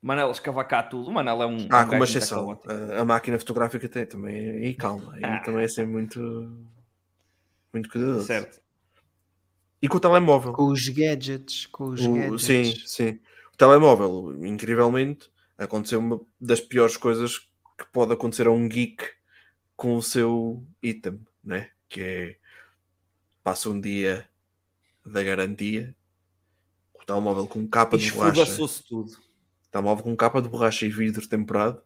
Manel 0.00 0.30
escavacar 0.32 0.88
tudo. 0.88 1.12
Manel 1.12 1.42
é 1.42 1.46
um. 1.46 1.68
Ah, 1.70 1.82
um 1.84 1.88
com 1.88 1.94
uma 1.96 2.04
exceção. 2.04 2.58
A, 2.96 3.00
a 3.02 3.04
máquina 3.04 3.38
fotográfica 3.38 3.88
tem 3.88 4.04
também, 4.06 4.64
e 4.64 4.74
calma, 4.74 5.16
e 5.18 5.24
Ah. 5.24 5.38
também 5.40 5.62
é 5.64 5.68
ser 5.68 5.86
muito, 5.86 6.20
muito 7.72 7.88
cuidadoso. 7.88 8.26
Certo. 8.26 8.60
E 9.80 9.88
com 9.88 9.96
o 9.98 10.00
telemóvel. 10.00 10.52
Com 10.52 10.68
os 10.68 10.88
gadgets, 10.88 11.66
com 11.66 11.84
os 11.90 12.00
O- 12.04 12.14
gadgets. 12.14 12.42
sim, 12.44 12.74
sim. 12.86 13.20
O 13.52 13.56
telemóvel, 13.56 14.44
incrivelmente, 14.44 15.30
aconteceu 15.62 15.98
uma 15.98 16.20
das 16.40 16.60
piores 16.60 16.96
coisas 16.96 17.38
que 17.78 17.84
pode 17.92 18.12
acontecer 18.12 18.46
a 18.46 18.50
um 18.50 18.68
geek 18.68 19.04
com 19.76 19.96
o 19.96 20.02
seu 20.02 20.64
item, 20.82 21.20
né? 21.42 21.70
Que 21.88 22.00
é 22.00 22.36
passa 23.42 23.68
um 23.68 23.80
dia 23.80 24.28
da 25.04 25.22
garantia, 25.22 25.94
o 26.94 27.04
telemóvel 27.04 27.46
com 27.46 27.66
capa 27.66 27.98
de 27.98 28.12
borracha, 28.12 28.42
Esfudaçou-se 28.42 28.84
tudo. 28.84 29.12
telemóvel 29.70 30.04
com 30.04 30.16
capa 30.16 30.40
de 30.40 30.48
borracha 30.48 30.86
e 30.86 30.88
vidro 30.88 31.26
temperado, 31.26 31.82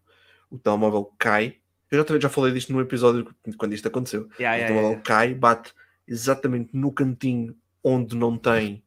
o 0.51 0.59
telemóvel 0.59 1.13
cai. 1.19 1.57
Eu 1.91 1.99
já, 1.99 2.05
também 2.05 2.21
já 2.21 2.29
falei 2.29 2.53
disto 2.53 2.73
no 2.73 2.81
episódio 2.81 3.35
quando 3.57 3.73
isto 3.73 3.89
aconteceu. 3.89 4.29
Yeah, 4.39 4.57
o 4.57 4.59
yeah, 4.59 4.67
telemóvel 4.67 4.91
yeah. 4.91 5.03
cai, 5.03 5.35
bate 5.35 5.73
exatamente 6.07 6.77
no 6.77 6.93
cantinho 6.93 7.57
onde 7.83 8.15
não 8.15 8.37
tem. 8.37 8.85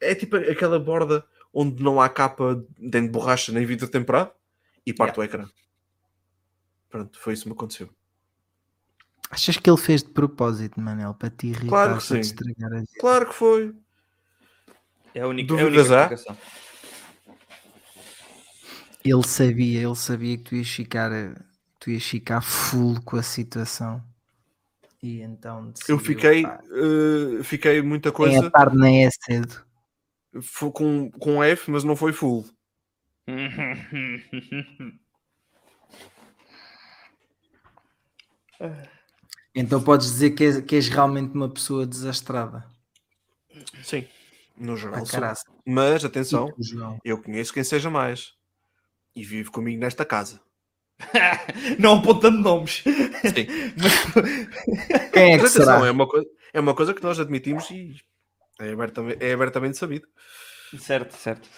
É 0.00 0.14
tipo 0.14 0.36
aquela 0.36 0.78
borda 0.78 1.24
onde 1.52 1.82
não 1.82 2.00
há 2.00 2.08
capa 2.08 2.64
nem 2.78 3.02
de 3.02 3.10
borracha 3.10 3.52
nem 3.52 3.66
vidro 3.66 3.88
temperado 3.88 4.32
e 4.86 4.92
parte 4.92 5.20
o 5.20 5.22
ecrã. 5.22 5.48
Pronto, 6.88 7.18
foi 7.18 7.34
isso 7.34 7.44
que 7.44 7.48
me 7.48 7.54
aconteceu. 7.54 7.88
Achas 9.30 9.56
que 9.56 9.70
ele 9.70 9.78
fez 9.78 10.02
de 10.02 10.10
propósito, 10.10 10.78
Manel, 10.78 11.14
para 11.14 11.30
te 11.30 11.46
irritar, 11.46 11.68
Claro 11.68 11.96
que 11.96 12.02
sim. 12.02 12.18
estragar 12.20 12.72
a 12.72 12.80
vida? 12.80 12.92
Claro 13.00 13.28
que 13.28 13.34
foi. 13.34 13.74
É 15.14 15.20
a 15.22 15.28
única, 15.28 15.54
é 15.54 15.62
a 15.62 15.66
única 15.66 15.80
explicação. 15.80 16.38
Ele 19.04 19.26
sabia, 19.26 19.82
ele 19.82 19.96
sabia 19.96 20.36
que 20.36 20.44
tu 20.44 20.54
ias 20.54 20.68
ficar, 20.68 21.10
eh, 21.12 21.34
tu 21.80 21.90
ias 21.90 22.04
ficar 22.04 22.40
full 22.40 23.00
com 23.02 23.16
a 23.16 23.22
situação. 23.22 24.02
E 25.02 25.20
então 25.22 25.70
decidiu, 25.70 25.96
Eu 25.96 25.98
fiquei, 25.98 26.42
pá, 26.42 26.60
eh, 26.70 27.42
fiquei 27.42 27.82
muita 27.82 28.10
nem 28.10 28.16
coisa 28.16 28.46
é 28.46 28.50
tarde 28.50 28.76
nem 28.76 29.06
é 29.06 29.10
cedo. 29.10 29.64
Fo- 30.40 30.72
com, 30.72 31.10
com 31.12 31.42
F, 31.42 31.70
mas 31.70 31.84
não 31.84 31.96
foi 31.96 32.12
full. 32.12 32.44
Então 39.54 39.82
podes 39.82 40.06
dizer 40.06 40.30
que 40.30 40.44
és, 40.44 40.60
que 40.62 40.76
és 40.76 40.88
realmente 40.88 41.34
uma 41.34 41.48
pessoa 41.52 41.86
desastrada. 41.86 42.64
Sim, 43.82 44.06
no 44.56 44.76
geral. 44.76 45.02
Ah. 45.14 45.34
Mas 45.66 46.04
atenção, 46.04 46.48
eu 47.04 47.20
conheço 47.20 47.52
quem 47.52 47.62
seja 47.62 47.90
mais 47.90 48.32
e 49.14 49.22
vive 49.22 49.50
comigo 49.50 49.78
nesta 49.80 50.04
casa. 50.06 50.40
Não 51.78 51.98
apontando 51.98 52.38
nomes. 52.38 52.82
Sim. 52.84 53.46
Quem 55.12 55.32
é 55.34 55.36
que 55.36 55.42
Mas 55.42 55.56
atenção, 55.56 55.78
será? 55.80 55.86
é 55.86 55.90
uma, 55.90 56.06
coisa, 56.08 56.26
é 56.54 56.60
uma 56.60 56.74
coisa 56.74 56.94
que 56.94 57.02
nós 57.02 57.18
admitimos 57.18 57.68
e 57.70 57.96
é 58.60 58.72
abertamente, 58.72 59.24
é 59.24 59.32
abertamente 59.32 59.78
sabido. 59.78 60.06
Certo, 60.78 61.12
certo. 61.12 61.48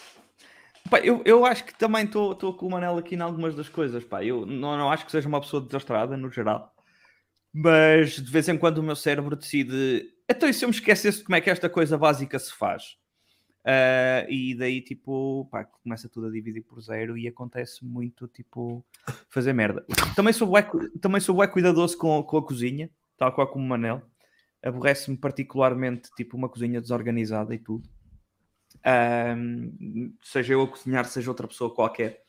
Pá, 0.90 1.00
eu, 1.00 1.22
eu 1.24 1.46
acho 1.46 1.64
que 1.64 1.74
também 1.78 2.04
estou 2.04 2.54
com 2.54 2.66
o 2.66 2.70
Manel 2.70 2.98
aqui 2.98 3.14
em 3.14 3.20
algumas 3.20 3.54
das 3.54 3.68
coisas. 3.68 4.04
Pá. 4.04 4.24
Eu 4.24 4.44
não, 4.44 4.76
não 4.76 4.90
acho 4.90 5.07
que 5.07 5.12
seja 5.12 5.28
uma 5.28 5.40
pessoa 5.40 5.64
desastrada, 5.64 6.16
no 6.16 6.30
geral. 6.30 6.74
Mas 7.52 8.16
de 8.16 8.30
vez 8.30 8.48
em 8.48 8.59
quando 8.59 8.78
o 8.78 8.83
meu 8.83 8.96
cérebro 8.96 9.37
decide. 9.37 10.12
Então, 10.28 10.48
e 10.48 10.54
se 10.54 10.64
eu 10.64 10.68
me 10.68 10.74
esquecesse 10.74 11.18
de 11.18 11.24
como 11.24 11.37
é 11.37 11.40
que 11.40 11.50
esta 11.50 11.68
coisa 11.68 11.96
básica 11.96 12.38
se 12.38 12.52
faz? 12.52 12.96
Ah, 13.64 14.26
e 14.28 14.54
daí, 14.54 14.83
tipo, 14.83 15.48
pá, 15.50 15.64
começa 15.64 16.09
tudo 16.09 16.26
a 16.26 16.30
dividir 16.30 16.62
por 16.62 16.80
zero 16.83 17.16
e 17.16 17.26
acontece 17.26 17.85
muito, 17.85 18.28
tipo, 18.28 18.85
fazer 19.30 19.54
merda. 19.54 19.85
Também 20.14 20.35
sou 20.35 20.46
bué, 20.46 20.68
também 21.00 21.20
sou 21.20 21.35
bué 21.35 21.46
cuidadoso 21.46 21.96
com, 21.96 22.22
com 22.22 22.37
a 22.37 22.46
cozinha, 22.46 22.90
tal 23.16 23.33
qual 23.33 23.48
como 23.48 23.64
o 23.64 23.68
Manel. 23.68 24.02
Aborrece-me 24.64 25.16
particularmente, 25.16 26.11
tipo, 26.16 26.37
uma 26.37 26.48
cozinha 26.48 26.81
desorganizada 26.81 27.55
e 27.55 27.59
tudo. 27.59 27.88
Ahm, 28.85 30.12
seja 30.22 30.55
eu 30.55 30.62
a 30.62 30.68
cozinhar, 30.68 31.05
seja 31.07 31.31
outra 31.31 31.46
pessoa 31.48 31.74
qualquer. 31.74 32.22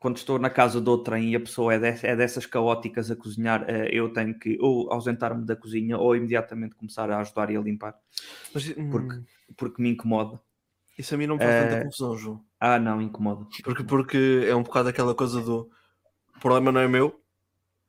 Quando 0.00 0.16
estou 0.16 0.38
na 0.38 0.50
casa 0.50 0.80
de 0.80 0.88
outrem 0.88 1.30
e 1.30 1.36
a 1.36 1.40
pessoa 1.40 1.74
é, 1.74 1.78
de- 1.78 2.06
é 2.06 2.16
dessas 2.16 2.44
caóticas 2.44 3.10
a 3.10 3.16
cozinhar, 3.16 3.64
eh, 3.68 3.88
eu 3.92 4.12
tenho 4.12 4.36
que 4.38 4.58
ou 4.60 4.92
ausentar-me 4.92 5.44
da 5.46 5.54
cozinha 5.54 5.96
ou 5.96 6.16
imediatamente 6.16 6.74
começar 6.74 7.08
a 7.10 7.20
ajudar 7.20 7.50
e 7.50 7.56
a 7.56 7.60
limpar, 7.60 7.94
Mas, 8.52 8.68
Porque- 8.68 8.80
hum, 8.80 9.24
porque 9.56 9.80
me 9.82 9.90
incomoda. 9.90 10.40
Isso 10.98 11.14
a 11.14 11.18
mim 11.18 11.26
não 11.26 11.36
me 11.36 11.42
faz 11.42 11.56
tanta 11.56 11.76
Eh, 11.76 11.82
confusão, 11.84 12.16
João. 12.16 12.44
Ah, 12.58 12.78
não, 12.78 13.00
incomoda. 13.00 13.46
Porque, 13.62 13.84
porque 13.84 14.44
é 14.46 14.54
um 14.54 14.62
bocado 14.62 14.88
aquela 14.88 15.14
coisa 15.14 15.40
do 15.40 15.70
o 16.36 16.40
problema 16.40 16.72
não 16.72 16.80
é 16.80 16.88
meu, 16.88 17.20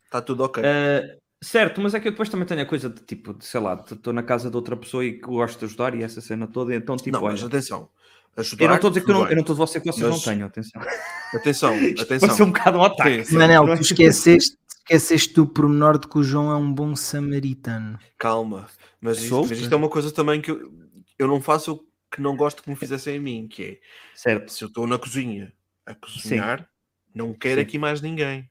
está 0.06 0.22
tudo 0.22 0.44
ok. 0.44 0.64
Uh, 0.64 1.20
certo, 1.44 1.82
mas 1.82 1.94
é 1.94 2.00
que 2.00 2.08
eu 2.08 2.12
depois 2.12 2.30
também 2.30 2.46
tenho 2.48 2.62
a 2.62 2.66
coisa 2.66 2.90
de 2.90 3.02
tipo, 3.02 3.34
de, 3.34 3.46
sei 3.46 3.60
lá, 3.60 3.84
estou 3.90 4.14
na 4.14 4.24
casa 4.24 4.50
de 4.50 4.56
outra 4.56 4.76
pessoa 4.76 5.04
e 5.06 5.14
que 5.14 5.20
gosto 5.28 5.60
de 5.60 5.66
ajudar 5.66 5.94
e 5.96 6.04
essa 6.04 6.22
cena 6.22 6.48
toda, 6.48 6.74
então 6.76 6.96
tipo, 6.98 7.12
não, 7.12 7.22
mas 7.22 7.40
olha, 7.42 7.48
atenção. 7.48 7.90
Ajudar, 8.36 8.64
eu 8.64 8.68
não 8.70 8.76
estou 8.76 8.88
a 8.88 8.92
dizer 8.92 9.06
que 9.06 9.12
eu 9.12 9.14
não, 9.16 9.28
eu 9.28 9.36
não 9.36 9.42
estou 9.42 9.62
a 9.62 9.66
dizer 9.66 9.80
que 9.82 9.92
vocês 9.92 10.08
Mas- 10.10 10.16
não 10.26 10.34
tenham, 10.34 10.48
atenção. 10.48 10.82
Atenção, 11.36 11.72
Pode 11.80 12.02
atenção. 12.02 12.30
ser 12.36 12.44
um 12.44 12.52
bocado 12.52 12.78
um 12.78 12.84
ataque. 12.84 13.26
Sim, 13.26 13.32
sim. 13.32 13.38
Manel, 13.38 13.66
tu 13.76 13.82
esqueceste, 13.82 14.56
esqueceste 14.80 15.34
do 15.34 15.48
pormenor 15.48 15.98
de 15.98 16.08
que 16.08 16.18
o 16.18 16.24
João 16.24 16.52
é 16.52 16.56
um 16.56 16.72
bom 16.72 16.96
samaritano. 16.96 17.98
Calma. 18.20 18.68
Mas 19.02 19.22
isto, 19.22 19.40
mas 19.42 19.52
isto 19.60 19.74
é 19.74 19.76
uma 19.76 19.90
coisa 19.90 20.12
também 20.12 20.40
que 20.42 20.52
eu, 20.52 20.72
eu 21.18 21.28
não 21.28 21.42
faço 21.42 21.74
o 21.74 21.78
que 22.16 22.22
não 22.22 22.36
gosto 22.38 22.62
que 22.62 22.70
me 22.70 22.76
fizessem 22.76 23.18
a 23.18 23.20
mim, 23.20 23.48
que 23.48 23.64
é 23.64 23.80
Certo. 24.16 24.52
se 24.52 24.64
eu 24.64 24.68
estou 24.68 24.86
na 24.86 25.00
cozinha 25.00 25.52
a 25.86 25.96
cozinhar, 25.96 26.68
não 27.16 27.34
quero 27.34 27.56
Sim. 27.56 27.62
aqui 27.62 27.78
mais 27.80 28.00
ninguém. 28.02 28.48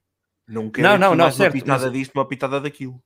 Não 0.47 0.69
quero 0.69 0.87
Não, 0.87 0.97
não, 0.97 1.15
não, 1.15 1.31
certo, 1.31 1.53
uma 1.53 1.61
pitada 1.61 1.83
mas- 1.85 1.93
disto, 1.93 2.13
uma 2.15 2.27
pitada 2.27 2.59
daquilo. 2.61 3.01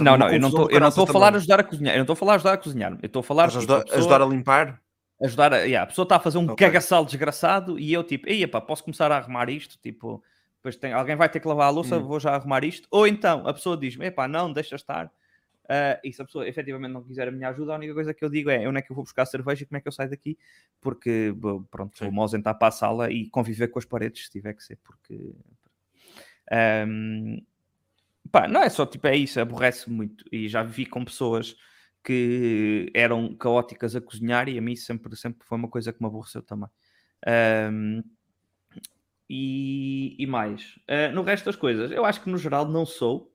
É 0.00 0.02
Não, 0.02 0.16
não, 0.16 0.28
eu 0.28 0.40
não 0.40 0.48
estou 0.48 0.66
do 0.66 0.74
eu 0.74 0.80
não 0.80 0.88
estou 0.88 1.04
a 1.04 1.06
falar 1.06 1.34
ajudar 1.36 1.60
a 1.60 1.64
cozinhar, 1.64 1.94
eu 1.94 1.98
não 1.98 2.02
estou 2.02 2.14
a 2.14 2.16
falar 2.16 2.32
a 2.32 2.34
ajudar 2.36 2.52
a 2.54 2.56
cozinhar, 2.58 2.92
eu 3.00 3.06
estou 3.06 3.20
a 3.20 3.22
falar 3.22 3.46
tipo, 3.48 3.58
ajudar, 3.58 3.76
a 3.76 3.82
pessoa- 3.84 3.98
ajudar 4.00 4.22
a 4.22 4.26
limpar? 4.26 4.80
ajudar 5.22 5.52
a, 5.54 5.58
yeah, 5.58 5.84
a 5.84 5.86
pessoa 5.86 6.02
está 6.04 6.16
a 6.16 6.20
fazer 6.20 6.38
um 6.38 6.44
Ok. 6.50 6.56
cagaçal 6.56 7.04
desgraçado 7.04 7.78
e 7.78 7.92
eu 7.92 8.02
tipo, 8.02 8.28
ei 8.28 8.44
pá, 8.48 8.60
posso 8.60 8.82
começar 8.82 9.12
a 9.12 9.16
arrumar 9.18 9.48
isto? 9.48 9.78
Tipo, 9.80 10.20
depois 10.56 10.74
tem, 10.76 10.92
alguém 10.92 11.14
vai 11.14 11.28
ter 11.28 11.38
que 11.38 11.46
lavar 11.46 11.68
a 11.68 11.70
louça, 11.70 11.96
Hum. 11.96 12.02
vou 12.02 12.18
já 12.18 12.34
arrumar 12.34 12.64
isto. 12.64 12.88
Ou 12.90 13.06
então 13.06 13.46
a 13.46 13.54
pessoa 13.54 13.76
diz-me, 13.76 14.06
epá, 14.06 14.26
não, 14.26 14.52
deixa 14.52 14.74
estar. 14.74 15.08
Ah, 15.68 15.98
e 16.02 16.12
se 16.12 16.20
a 16.20 16.24
pessoa 16.24 16.46
efetivamente 16.48 16.90
não 16.92 17.02
quiser 17.04 17.28
a 17.28 17.30
minha 17.30 17.48
ajuda, 17.50 17.72
a 17.72 17.76
única 17.76 17.94
coisa 17.94 18.12
que 18.12 18.24
eu 18.24 18.28
digo 18.28 18.50
é 18.50 18.68
onde 18.68 18.78
é 18.80 18.82
que 18.82 18.90
eu 18.90 18.96
vou 18.96 19.04
buscar 19.04 19.24
cerveja 19.26 19.62
e 19.62 19.66
como 19.66 19.78
é 19.78 19.80
que 19.80 19.86
eu 19.88 19.92
saio 19.92 20.10
daqui, 20.10 20.36
porque 20.80 21.32
pronto, 21.70 21.96
Sim. 21.96 22.06
vou-me 22.06 22.18
ausentar 22.20 22.58
para 22.58 22.68
a 22.68 22.72
sala 22.72 23.10
e 23.12 23.30
conviver 23.30 23.68
com 23.68 23.78
as 23.78 23.84
paredes 23.84 24.24
se 24.24 24.30
tiver 24.32 24.52
que 24.54 24.62
ser, 24.64 24.76
porque 24.82 25.32
Ahm, 26.50 27.38
pá, 28.30 28.46
não 28.48 28.62
é 28.62 28.68
só 28.68 28.84
tipo, 28.86 29.06
é 29.06 29.16
isso, 29.16 29.40
aborrece 29.40 29.90
muito. 29.90 30.24
E 30.32 30.48
já 30.48 30.62
vivi 30.62 30.86
com 30.86 31.04
pessoas 31.04 31.56
que 32.02 32.90
eram 32.94 33.34
caóticas 33.36 33.96
a 33.96 34.00
cozinhar 34.00 34.48
e 34.48 34.58
a 34.58 34.62
mim 34.62 34.76
sempre, 34.76 35.14
sempre 35.16 35.46
foi 35.46 35.56
uma 35.58 35.68
coisa 35.68 35.92
que 35.92 36.00
me 36.02 36.06
aborreceu 36.06 36.42
também. 36.42 36.68
Ahm, 37.26 38.02
e, 39.28 40.16
e 40.18 40.26
mais, 40.26 40.78
Ah, 40.86 41.08
no 41.12 41.22
resto 41.22 41.46
das 41.46 41.56
coisas, 41.56 41.90
eu 41.90 42.04
acho 42.04 42.22
que 42.22 42.30
no 42.30 42.36
geral 42.38 42.68
não 42.68 42.84
sou 42.84 43.32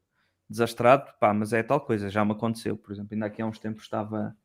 desastrado, 0.50 1.12
pá, 1.20 1.34
mas 1.34 1.52
é 1.54 1.64
tal 1.64 1.82
coisa, 1.82 2.10
já 2.10 2.24
me 2.24 2.32
aconteceu. 2.32 2.78
Por 2.78 2.92
exemplo, 2.92 3.10
ainda 3.14 3.26
aqui 3.26 3.42
há 3.42 3.46
uns 3.46 3.60
tempos 3.60 3.84
estava, 3.84 4.36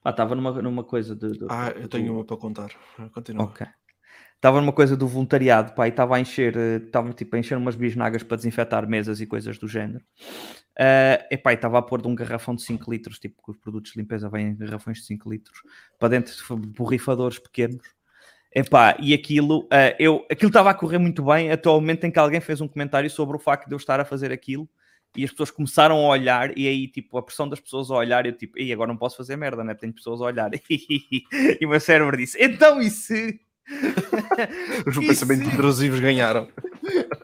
pá, 0.00 0.10
estava 0.10 0.34
numa, 0.34 0.50
numa 0.62 0.84
coisa 0.84 1.14
de. 1.16 1.32
de- 1.32 1.46
Ah, 1.48 1.70
eu 1.76 1.88
tenho 1.88 2.14
uma 2.14 2.24
para 2.24 2.36
contar. 2.36 2.70
Continua. 3.12 3.44
Ok. 3.46 3.66
Estava 4.42 4.60
numa 4.60 4.72
coisa 4.72 4.96
do 4.96 5.06
voluntariado, 5.06 5.72
pá, 5.72 5.86
e 5.86 5.90
estava 5.90 6.16
a 6.16 6.20
encher, 6.20 6.56
eh, 6.56 6.78
estava 6.78 7.12
tipo 7.12 7.36
a 7.36 7.38
encher 7.38 7.56
umas 7.56 7.76
bisnagas 7.76 8.24
para 8.24 8.38
desinfetar 8.38 8.88
mesas 8.88 9.20
e 9.20 9.26
coisas 9.26 9.56
do 9.56 9.68
género. 9.68 10.04
Uh, 10.76 11.22
epá, 11.30 11.52
e 11.52 11.54
estava 11.54 11.78
a 11.78 11.82
pôr 11.82 12.02
de 12.02 12.08
um 12.08 12.14
garrafão 12.16 12.56
de 12.56 12.62
5 12.62 12.90
litros, 12.90 13.20
tipo 13.20 13.40
que 13.40 13.52
os 13.52 13.56
produtos 13.56 13.92
de 13.92 14.00
limpeza 14.00 14.28
vêm 14.28 14.48
em 14.48 14.56
garrafões 14.56 14.98
de 14.98 15.04
5 15.04 15.30
litros, 15.30 15.62
para 15.96 16.08
dentro 16.08 16.34
de 16.34 16.66
borrifadores 16.66 17.38
pequenos. 17.38 17.86
Epá, 18.52 18.96
e 18.98 19.14
aquilo, 19.14 19.68
eh, 19.70 19.94
eu, 19.96 20.26
aquilo 20.28 20.48
estava 20.48 20.70
a 20.70 20.74
correr 20.74 20.98
muito 20.98 21.22
bem 21.22 21.52
até 21.52 21.70
o 21.70 21.74
momento 21.74 22.02
em 22.02 22.10
que 22.10 22.18
alguém 22.18 22.40
fez 22.40 22.60
um 22.60 22.66
comentário 22.66 23.08
sobre 23.08 23.36
o 23.36 23.40
facto 23.40 23.68
de 23.68 23.74
eu 23.74 23.78
estar 23.78 24.00
a 24.00 24.04
fazer 24.04 24.32
aquilo 24.32 24.68
e 25.16 25.22
as 25.22 25.30
pessoas 25.30 25.52
começaram 25.52 25.98
a 25.98 26.08
olhar 26.08 26.58
e 26.58 26.66
aí 26.66 26.88
tipo 26.88 27.16
a 27.16 27.22
pressão 27.22 27.48
das 27.48 27.60
pessoas 27.60 27.92
a 27.92 27.94
olhar 27.94 28.26
eu 28.26 28.32
tipo, 28.32 28.58
e 28.58 28.72
agora 28.72 28.88
não 28.88 28.96
posso 28.96 29.16
fazer 29.16 29.36
merda, 29.36 29.62
né? 29.62 29.72
Tenho 29.72 29.92
pessoas 29.92 30.20
a 30.20 30.24
olhar 30.24 30.50
e 30.68 31.64
o 31.64 31.68
meu 31.68 31.78
cérebro 31.78 32.16
disse, 32.16 32.36
então 32.42 32.80
e 32.80 32.90
se 32.90 33.40
Os 34.86 34.96
pensamentos 34.98 35.46
se- 35.48 35.54
intrusivos 35.54 36.00
ganharam. 36.00 36.48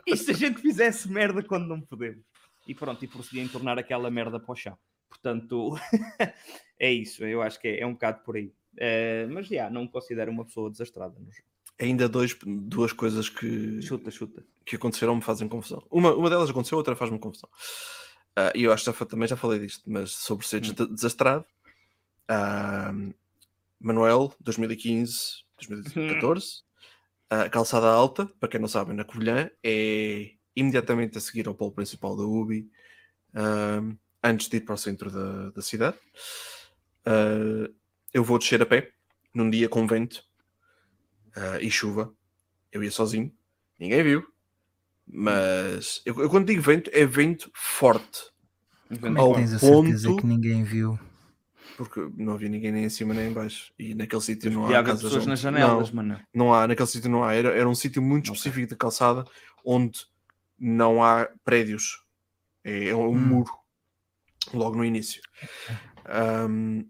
e 0.07 0.17
se 0.17 0.31
a 0.31 0.35
gente 0.35 0.61
fizesse 0.61 1.09
merda 1.11 1.43
quando 1.43 1.67
não 1.67 1.81
podemos? 1.81 2.25
E 2.67 2.75
pronto, 2.75 3.03
e 3.05 3.09
procedi 3.09 3.41
a 3.41 3.45
entornar 3.45 3.79
aquela 3.79 4.11
merda 4.11 4.39
para 4.39 4.53
o 4.53 4.57
chão. 4.57 4.77
Portanto, 5.09 5.75
é 6.79 6.93
isso, 6.93 7.25
eu 7.25 7.41
acho 7.43 7.59
que 7.61 7.69
é, 7.69 7.81
é 7.81 7.87
um 7.87 7.93
bocado 7.93 8.21
por 8.25 8.37
aí. 8.37 8.53
Eh, 8.77 9.27
mas 9.31 9.47
já, 9.49 9.71
não 9.71 9.83
me 9.83 9.89
considero 9.89 10.31
uma 10.31 10.45
pessoa 10.45 10.71
desastrada. 10.71 11.15
no 11.19 11.25
jogo. 11.33 11.47
Ainda 11.81 12.09
dois, 12.09 12.37
duas 12.45 12.93
coisas 12.93 13.29
que, 13.29 13.81
Chuta, 13.81 14.11
chuta. 14.11 14.45
que 14.67 14.77
aconteceram 14.77 15.15
me 15.17 15.23
fazem 15.23 15.49
confusão. 15.49 15.83
Uma, 15.91 16.15
uma 16.15 16.29
delas 16.29 16.51
aconteceu, 16.51 16.77
outra 16.77 16.95
faz-me 16.97 17.19
confusão. 17.19 17.49
Ah, 18.37 18.53
E 18.55 18.65
eu 18.65 18.73
acho 18.73 18.85
que 18.93 18.99
já, 18.99 19.07
também 19.07 19.29
já 19.29 19.37
falei 19.37 19.61
disto, 19.61 19.83
mas 19.91 20.11
sobre 20.13 20.47
ser 20.47 20.59
Hum. 20.59 20.73
des- 20.73 20.89
desastrado. 20.91 21.45
ah, 22.29 22.93
Manuel, 23.81 24.33
2015, 24.41 25.45
2014. 25.67 26.63
ah, 27.31 27.49
calçada 27.49 27.87
alta, 27.89 28.27
para 28.39 28.49
quem 28.49 28.61
não 28.61 28.69
sabe, 28.69 28.93
na 28.93 29.05
Covilhã, 29.05 29.51
é 29.63 30.33
imediatamente 30.55 31.19
a 31.19 31.21
seguir 31.21 31.47
ao 31.47 31.55
polo 31.55 31.73
principal 31.73 32.17
da 32.17 32.23
UBI, 32.25 32.69
antes 34.23 34.49
de 34.49 34.57
ir 34.57 34.61
para 34.63 34.75
o 34.75 34.79
centro 34.79 35.11
da, 35.11 35.51
da 35.51 35.63
cidade. 35.63 35.97
Ah, 37.05 37.71
eu 38.13 38.23
vou 38.23 38.39
descer 38.39 38.61
a 38.63 38.67
pé, 38.67 38.93
num 39.35 39.49
dia 39.49 39.69
com 39.69 39.87
vento 39.87 40.23
ah, 41.35 41.59
e 41.61 41.71
chuva. 41.71 42.13
Eu 42.71 42.83
ia 42.85 42.91
sozinho, 42.91 43.33
ninguém 43.79 44.03
viu. 44.03 44.27
Mas 45.07 46.03
eu, 46.05 46.21
eu 46.21 46.29
quando 46.29 46.47
digo 46.47 46.61
vento, 46.61 46.91
é 46.93 47.07
vento 47.07 47.51
forte. 47.55 48.31
Como 49.01 49.17
é 49.17 49.21
Ao 49.21 49.33
que 49.33 49.41
tens 49.41 49.55
a 49.55 49.59
certeza 49.59 50.15
que 50.17 50.27
ninguém 50.27 50.65
viu? 50.65 50.99
Porque 51.79 52.01
não 52.17 52.33
havia 52.35 52.49
ninguém 52.49 52.73
nem 52.73 52.85
em 52.85 52.89
cima 52.91 53.15
nem 53.15 53.29
em 53.31 53.33
baixo. 53.33 53.73
E 53.79 53.95
naquele 53.95 54.21
sítio 54.21 54.51
não 54.51 54.69
E 54.69 54.75
há 54.75 54.83
pessoas 54.83 55.15
onde- 55.15 55.29
nas 55.29 55.39
janelas, 55.41 55.91
Não, 55.93 55.97
mano. 56.03 56.21
não 56.35 56.53
há, 56.53 56.67
naquele 56.67 56.89
sítio 56.89 57.09
não 57.09 57.23
há. 57.23 57.33
Era, 57.35 57.51
era 57.57 57.69
um 57.69 57.75
sítio 57.75 58.03
muito 58.03 58.33
específico 58.33 58.67
de 58.67 58.75
calçada 58.77 59.25
onde 59.65 60.01
não 60.59 61.03
há 61.05 61.31
prédios. 61.45 62.03
É, 62.65 62.89
é 62.89 62.97
um 62.97 63.11
Hum. 63.11 63.17
muro. 63.21 63.53
Logo 64.53 64.77
no 64.77 64.85
início. 64.85 65.23
Ahm, 66.05 66.83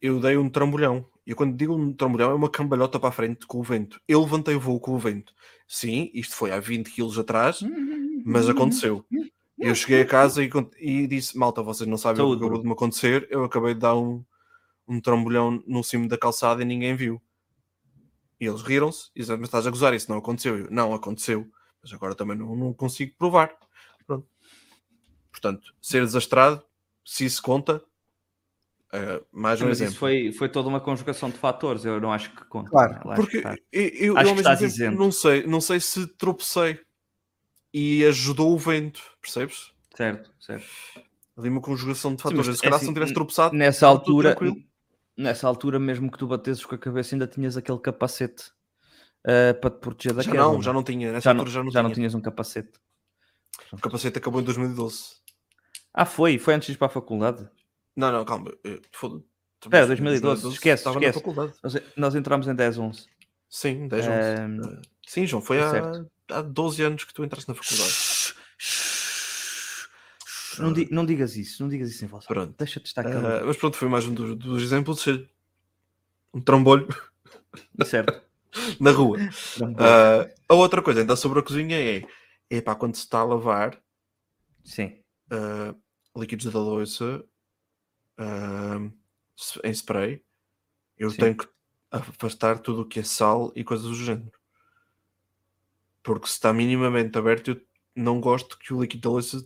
eu 0.00 0.18
dei 0.18 0.36
um 0.38 0.48
trambolhão. 0.48 1.06
E 1.26 1.34
quando 1.34 1.54
digo 1.56 1.74
um 1.76 1.92
trambolhão 1.92 2.30
é 2.30 2.34
uma 2.34 2.50
cambalhota 2.50 2.98
para 2.98 3.10
a 3.10 3.12
frente 3.12 3.46
com 3.46 3.58
o 3.58 3.62
vento. 3.62 4.00
Eu 4.08 4.22
levantei 4.22 4.54
o 4.54 4.60
voo 4.60 4.80
com 4.80 4.92
o 4.92 4.98
vento. 4.98 5.32
Sim, 5.68 6.10
isto 6.14 6.34
foi 6.34 6.50
há 6.52 6.58
20 6.58 6.90
quilos 6.90 7.18
atrás, 7.18 7.60
mas 8.24 8.48
aconteceu. 8.48 9.04
Eu 9.60 9.74
cheguei 9.74 10.00
a 10.02 10.06
casa 10.06 10.42
e, 10.42 10.50
e 10.78 11.06
disse: 11.06 11.36
Malta, 11.36 11.62
vocês 11.62 11.88
não 11.88 11.98
sabem 11.98 12.22
o 12.22 12.26
Saúde, 12.26 12.38
que 12.40 12.44
acabou 12.44 12.62
de 12.62 12.66
me 12.66 12.72
acontecer. 12.72 13.28
Eu 13.30 13.44
acabei 13.44 13.74
de 13.74 13.80
dar 13.80 13.94
um, 13.94 14.24
um 14.88 15.00
trambolhão 15.00 15.62
no 15.66 15.84
cimo 15.84 16.08
da 16.08 16.16
calçada 16.16 16.62
e 16.62 16.64
ninguém 16.64 16.96
viu. 16.96 17.20
E 18.40 18.46
eles 18.46 18.62
riram-se 18.62 19.10
e 19.14 19.20
disseram: 19.20 19.38
Mas 19.40 19.48
estás 19.48 19.66
a 19.66 19.70
gozar, 19.70 19.92
isso 19.92 20.10
não 20.10 20.18
aconteceu. 20.18 20.58
Eu, 20.58 20.70
não, 20.70 20.94
aconteceu, 20.94 21.46
mas 21.82 21.92
agora 21.92 22.14
também 22.14 22.36
não, 22.36 22.56
não 22.56 22.72
consigo 22.72 23.14
provar. 23.18 23.54
Pronto. 24.06 24.26
Portanto, 25.30 25.74
ser 25.80 26.00
desastrado, 26.04 26.62
se 27.04 27.24
isso 27.26 27.42
conta, 27.42 27.82
eh, 28.92 29.22
mais 29.30 29.60
um 29.60 29.66
Mas 29.66 29.76
exemplo. 29.80 29.90
isso 29.92 29.98
foi, 29.98 30.32
foi 30.32 30.48
toda 30.48 30.68
uma 30.68 30.80
conjugação 30.80 31.30
de 31.30 31.36
fatores, 31.38 31.84
eu 31.84 32.00
não 32.00 32.12
acho 32.12 32.34
que 32.34 32.44
conta. 32.46 32.70
Claro, 32.70 32.94
né? 32.94 33.00
Lá 33.04 33.12
acho 33.14 33.22
que 33.26 33.30
Porque 33.32 33.36
está. 33.36 33.54
eu, 33.70 33.82
eu, 33.82 34.16
Acho 34.16 34.26
eu 34.26 34.30
ao 34.30 34.36
mesmo 34.36 34.38
estás 34.40 34.58
tempo 34.58 34.72
isento. 34.72 34.98
não 34.98 35.12
sei, 35.12 35.46
não 35.46 35.60
sei 35.60 35.80
se 35.80 36.06
tropecei 36.16 36.80
e 37.72 38.04
ajudou 38.06 38.52
o 38.52 38.58
vento, 38.58 39.00
percebes? 39.20 39.72
Certo, 39.96 40.30
certo. 40.40 40.66
Ali 41.36 41.48
uma 41.48 41.60
conjugação 41.60 42.14
de 42.14 42.22
Sim, 42.22 42.28
fatores. 42.28 42.46
mas 42.48 42.56
se 42.56 42.62
calhar 42.62 42.76
é 42.76 42.78
se 42.78 42.84
não 42.84 42.90
assim, 42.90 42.94
tivesse 42.94 43.14
tropeçado, 43.14 43.56
Nessa 43.56 43.86
altura, 43.86 44.30
tranquilo. 44.34 44.56
nessa 45.16 45.46
altura, 45.48 45.78
mesmo 45.78 46.10
que 46.10 46.18
tu 46.18 46.26
batesses 46.26 46.64
com 46.64 46.74
a 46.74 46.78
cabeça, 46.78 47.14
ainda 47.14 47.26
tinhas 47.26 47.56
aquele 47.56 47.78
capacete 47.78 48.50
eh, 49.26 49.52
para 49.54 49.70
te 49.70 49.78
proteger 49.78 50.14
da 50.14 50.22
já 50.22 50.32
não, 50.34 50.62
já 50.62 50.72
não 50.72 50.82
tinha. 50.82 51.12
Nessa 51.12 51.24
já 51.30 51.34
não, 51.34 51.40
altura 51.40 51.50
já 51.54 51.62
não 51.64 51.70
já 51.70 51.82
não 51.82 51.88
tinha. 51.90 51.94
tinhas 51.96 52.14
um 52.14 52.20
capacete. 52.20 52.72
O 53.72 53.76
capacete 53.78 54.18
acabou 54.18 54.40
em 54.40 54.44
2012. 54.44 55.20
Ah, 55.94 56.06
foi? 56.06 56.38
Foi 56.38 56.54
antes 56.54 56.66
de 56.66 56.72
ir 56.72 56.76
para 56.78 56.86
a 56.88 56.90
faculdade? 56.90 57.48
Não, 57.96 58.10
não, 58.12 58.24
calma. 58.24 58.52
eh, 58.64 58.80
Foda-se. 58.92 59.24
Espera, 59.62 59.86
2012, 59.86 60.48
esquece, 60.48 60.80
estava 60.80 60.98
esquece. 60.98 61.18
na 61.18 61.22
faculdade. 61.22 61.52
Nós, 61.62 61.74
nós 61.96 62.14
entramos 62.14 62.48
em 62.48 62.54
10, 62.54 62.78
11. 62.78 63.06
Sim, 63.48 63.88
10 63.88 64.06
11. 64.06 64.14
Ehm, 64.14 64.60
Eh, 64.64 64.80
Sim, 65.10 65.26
João, 65.26 65.42
foi 65.42 65.60
há, 65.60 65.68
certo. 65.70 66.08
há 66.30 66.40
12 66.40 66.80
anos 66.84 67.02
que 67.02 67.12
tu 67.12 67.24
entraste 67.24 67.48
na 67.48 67.54
faculdade. 67.56 67.92
Não, 70.60 70.72
di- 70.72 70.88
não 70.92 71.04
digas 71.04 71.36
isso, 71.36 71.60
não 71.64 71.68
digas 71.68 71.90
isso 71.90 72.04
em 72.04 72.06
voz. 72.06 72.22
alta. 72.22 72.32
Pronto. 72.32 72.54
Deixa-te 72.56 72.86
estar 72.86 73.04
Eh, 73.04 73.10
calado. 73.12 73.44
mas 73.44 73.56
pronto, 73.56 73.76
foi 73.76 73.88
mais 73.88 74.06
um 74.06 74.14
dos, 74.14 74.36
dos 74.38 74.62
exemplos 74.62 75.04
um 76.32 76.40
trambolho 76.40 76.86
certo. 77.84 78.22
na 78.78 78.92
rua. 78.92 79.18
Ah, 79.76 80.28
a 80.48 80.54
outra 80.54 80.80
coisa, 80.80 81.00
ainda 81.00 81.16
sobre 81.16 81.40
a 81.40 81.42
cozinha, 81.42 81.76
é 81.76 82.06
epá, 82.48 82.76
quando 82.76 82.94
se 82.94 83.02
está 83.02 83.18
a 83.18 83.24
lavar 83.24 83.82
Sim. 84.62 85.02
ah, 85.28 85.74
líquidos 86.16 86.52
da 86.52 86.60
louça 86.60 87.24
ah, 88.16 88.78
s- 89.36 89.60
em 89.64 89.72
spray, 89.72 90.22
eu 90.96 91.10
Sim. 91.10 91.16
tenho 91.16 91.36
que 91.36 91.48
afastar 91.90 92.60
tudo 92.60 92.82
o 92.82 92.86
que 92.86 93.00
é 93.00 93.02
sal 93.02 93.50
e 93.56 93.64
coisas 93.64 93.86
do 93.88 93.94
género. 93.96 94.38
Porque 96.02 96.26
se 96.26 96.34
está 96.34 96.52
minimamente 96.52 97.16
aberto, 97.18 97.50
eu 97.52 97.60
não 97.94 98.20
gosto 98.20 98.58
que 98.58 98.72
o 98.72 98.80
líquido 98.80 99.02
da 99.02 99.10
louça 99.10 99.42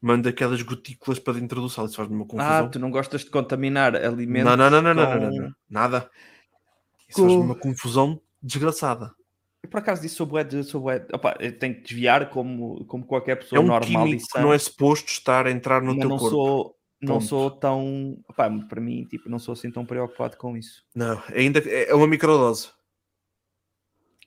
mande 0.00 0.28
aquelas 0.28 0.62
gotículas 0.62 1.18
para 1.18 1.34
dentro 1.38 1.60
do 1.60 1.68
sal. 1.68 1.86
Isso 1.86 1.96
faz-me 1.96 2.14
uma 2.14 2.24
Ah, 2.24 2.28
confusão. 2.28 2.70
tu 2.70 2.78
não 2.78 2.90
gostas 2.90 3.24
de 3.24 3.30
contaminar 3.30 3.96
alimentos 3.96 4.44
não, 4.44 4.56
não, 4.56 4.70
não, 4.70 4.82
não, 4.82 4.94
não, 4.94 4.94
não, 4.94 5.20
com- 5.20 5.36
não, 5.36 5.42
não. 5.42 5.54
Nada. 5.68 6.10
Isso 7.08 7.20
faz 7.22 7.34
uma 7.34 7.54
confusão 7.54 8.20
desgraçada. 8.42 9.14
Eu, 9.62 9.68
por 9.70 9.78
acaso 9.78 10.02
disse 10.02 10.16
sobre 10.16 10.42
o 10.42 10.64
sobre 10.64 11.06
opa, 11.12 11.36
eu 11.40 11.58
tenho 11.58 11.74
que 11.76 11.82
desviar 11.82 12.28
como, 12.30 12.84
como 12.84 13.06
qualquer 13.06 13.36
É 13.36 13.40
pessoa 13.40 13.62
um 13.62 13.66
normal 13.66 14.06
e 14.06 14.10
químico 14.10 14.28
que 14.28 14.40
não 14.40 14.52
é 14.52 14.58
suposto 14.58 15.10
estar 15.10 15.46
a 15.46 15.50
entrar 15.50 15.80
no 15.80 15.94
mas 15.94 16.00
teu 16.00 16.10
não 16.10 16.18
corpo. 16.18 16.36
sou 16.36 16.76
não 17.00 17.20
Ponto. 17.20 17.26
sou 17.26 17.50
tão 17.50 18.18
opá, 18.28 18.50
para 18.68 18.80
mim 18.80 19.04
tipo 19.04 19.28
não 19.28 19.38
sou 19.38 19.52
assim 19.52 19.70
tão 19.70 19.84
preocupado 19.84 20.36
com 20.36 20.56
isso 20.56 20.82
Não, 20.94 21.22
ainda 21.34 21.60
é 21.60 21.94
uma 21.94 22.06
microdose. 22.06 22.68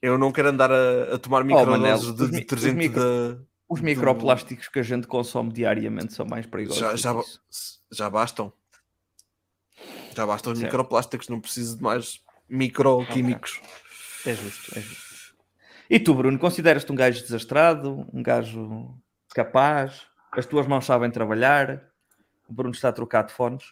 Eu 0.01 0.17
não 0.17 0.31
quero 0.31 0.49
andar 0.49 0.71
a, 0.71 1.15
a 1.15 1.17
tomar 1.17 1.43
microdoses 1.43 2.07
os 2.09 2.15
de 2.15 2.27
detergente 2.31 2.75
micro- 2.77 3.01
da. 3.01 3.41
os 3.69 3.79
do- 3.79 3.85
microplásticos 3.85 4.67
que 4.67 4.79
a 4.79 4.83
gente 4.83 5.07
consome 5.07 5.51
diariamente 5.51 6.13
são 6.13 6.25
mais 6.25 6.45
perigosos 6.45 6.79
Já, 6.79 6.91
do 6.91 6.97
já, 6.97 7.23
já 7.91 8.09
bastam. 8.09 8.53
Já 10.15 10.25
bastam 10.25 10.53
os 10.53 10.59
Certo. 10.59 10.71
microplásticos, 10.71 11.29
não 11.29 11.39
preciso 11.39 11.77
de 11.77 11.83
mais 11.83 12.19
microquímicos. 12.49 13.59
é 14.25 14.33
justo 14.33 14.77
é 14.77 14.81
justo 14.81 15.07
e 15.89 15.99
tu 15.99 16.13
Bruno 16.15 16.37
consideras-te 16.39 16.91
um 16.91 16.95
gajo 16.95 17.21
desastrado 17.21 18.07
um 18.13 18.21
gajo 18.23 18.97
capaz 19.33 20.03
as 20.31 20.45
tuas 20.45 20.65
mãos 20.67 20.85
sabem 20.85 21.11
trabalhar 21.11 21.81
o 22.47 22.53
Bruno 22.53 22.73
está 22.73 22.89
a 22.89 22.93
trocar 22.93 23.23
de 23.23 23.33
fones 23.33 23.63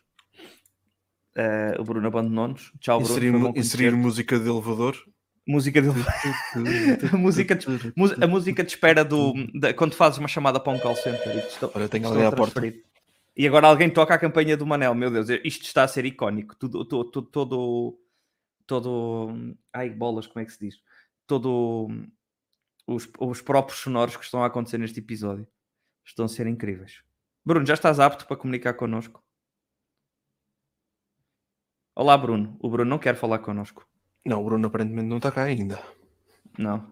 Eh, 1.37 1.75
o 1.79 1.83
Bruno 1.83 2.07
abandonou-nos 2.07 2.71
tchau 2.79 2.99
Bruno 3.01 3.49
Inserir, 3.49 3.57
inserir 3.57 3.91
música 3.95 4.39
de 4.39 4.47
elevador. 4.49 4.95
Música 5.47 5.81
de 5.81 5.89
a 7.13 7.17
música 7.17 7.55
de, 7.55 7.65
a 8.23 8.27
música 8.27 8.63
de 8.63 8.69
espera 8.71 9.03
do 9.05 9.33
da- 9.59 9.73
quando 9.73 9.93
fazes 9.95 10.17
uma 10.19 10.27
chamada 10.27 10.59
para 10.59 10.73
um 10.73 10.79
call 10.79 10.95
center 10.95 11.37
e 11.37 11.41
te 11.41 11.47
estão, 11.49 11.71
Olha, 11.73 11.87
tenho 11.89 12.03
te 12.05 12.07
ali 12.11 12.23
estão 12.23 12.33
à 12.33 12.35
porta. 12.35 12.61
e 13.37 13.47
agora 13.47 13.67
alguém 13.67 13.89
toca 13.89 14.13
a 14.13 14.17
campanha 14.17 14.57
do 14.57 14.65
Manel 14.65 14.95
meu 14.95 15.11
Deus, 15.11 15.27
isto 15.43 15.63
está 15.65 15.83
a 15.83 15.87
ser 15.87 16.05
icónico. 16.05 16.55
Tudo, 16.55 16.83
todo, 16.85 17.11
todo, 17.11 17.27
todo, 17.29 17.99
todo 18.65 19.55
ai 19.73 19.89
bolas, 19.89 20.25
como 20.27 20.41
é 20.41 20.45
que 20.45 20.51
se 20.53 20.59
diz? 20.59 20.75
Todo 21.27 21.87
os, 22.87 23.07
os 23.19 23.41
próprios 23.41 23.79
sonoros 23.79 24.15
que 24.17 24.23
estão 24.23 24.43
a 24.43 24.47
acontecer 24.47 24.77
neste 24.77 24.99
episódio. 24.99 25.47
Estão 26.03 26.25
a 26.25 26.29
ser 26.29 26.45
incríveis. 26.47 27.01
Bruno, 27.43 27.65
já 27.65 27.73
estás 27.73 27.99
apto 27.99 28.25
para 28.27 28.37
comunicar 28.37 28.73
connosco? 28.73 29.23
Olá 31.95 32.17
Bruno, 32.17 32.57
o 32.59 32.69
Bruno 32.69 32.89
não 32.89 32.99
quer 32.99 33.15
falar 33.15 33.39
connosco 33.39 33.87
Não, 34.25 34.41
o 34.41 34.45
Bruno 34.45 34.67
aparentemente 34.67 35.07
não 35.07 35.17
está 35.17 35.31
cá 35.31 35.43
ainda. 35.43 35.79
Não. 36.57 36.91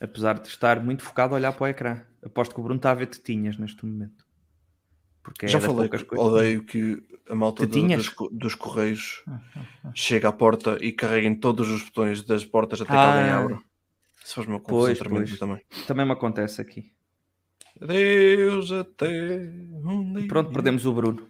Apesar 0.00 0.38
de 0.38 0.48
estar 0.48 0.82
muito 0.82 1.02
focado 1.02 1.34
a 1.34 1.36
olhar 1.38 1.52
para 1.52 1.64
o 1.64 1.68
ecrã. 1.68 2.02
Aposto 2.24 2.54
que 2.54 2.60
o 2.60 2.64
Bruno 2.64 2.78
está 2.78 2.90
a 2.90 2.94
ver 2.94 3.06
tetinhas 3.06 3.56
neste 3.56 3.84
momento. 3.86 4.24
Porque 5.22 5.48
Já 5.48 5.58
é 5.58 5.60
falei, 5.60 5.88
que 5.88 6.04
coisas. 6.04 6.26
odeio 6.26 6.64
que 6.64 7.02
a 7.28 7.34
malta 7.34 7.66
do- 7.66 7.88
dos, 7.88 8.14
dos 8.32 8.54
correios 8.54 9.24
chega 9.94 10.28
à 10.28 10.32
porta 10.32 10.78
e 10.80 10.92
carreguem 10.92 11.34
todos 11.34 11.68
os 11.68 11.82
botões 11.84 12.22
das 12.22 12.44
portas 12.44 12.80
até 12.80 12.90
que 12.92 12.96
Ah. 12.96 13.16
alguém 13.18 13.30
abra. 13.32 13.58
Isso 14.24 14.34
faz 14.34 14.46
uma 14.46 14.60
confusão 14.60 15.08
Pois, 15.08 15.38
também. 15.38 15.62
Também 15.86 16.06
me 16.06 16.12
acontece 16.12 16.60
aqui. 16.60 16.92
Adeus 17.80 18.72
até 18.72 19.08
um 19.84 20.12
dia. 20.14 20.28
Pronto, 20.28 20.50
perdemos 20.52 20.86
o 20.86 20.92
Bruno. 20.92 21.28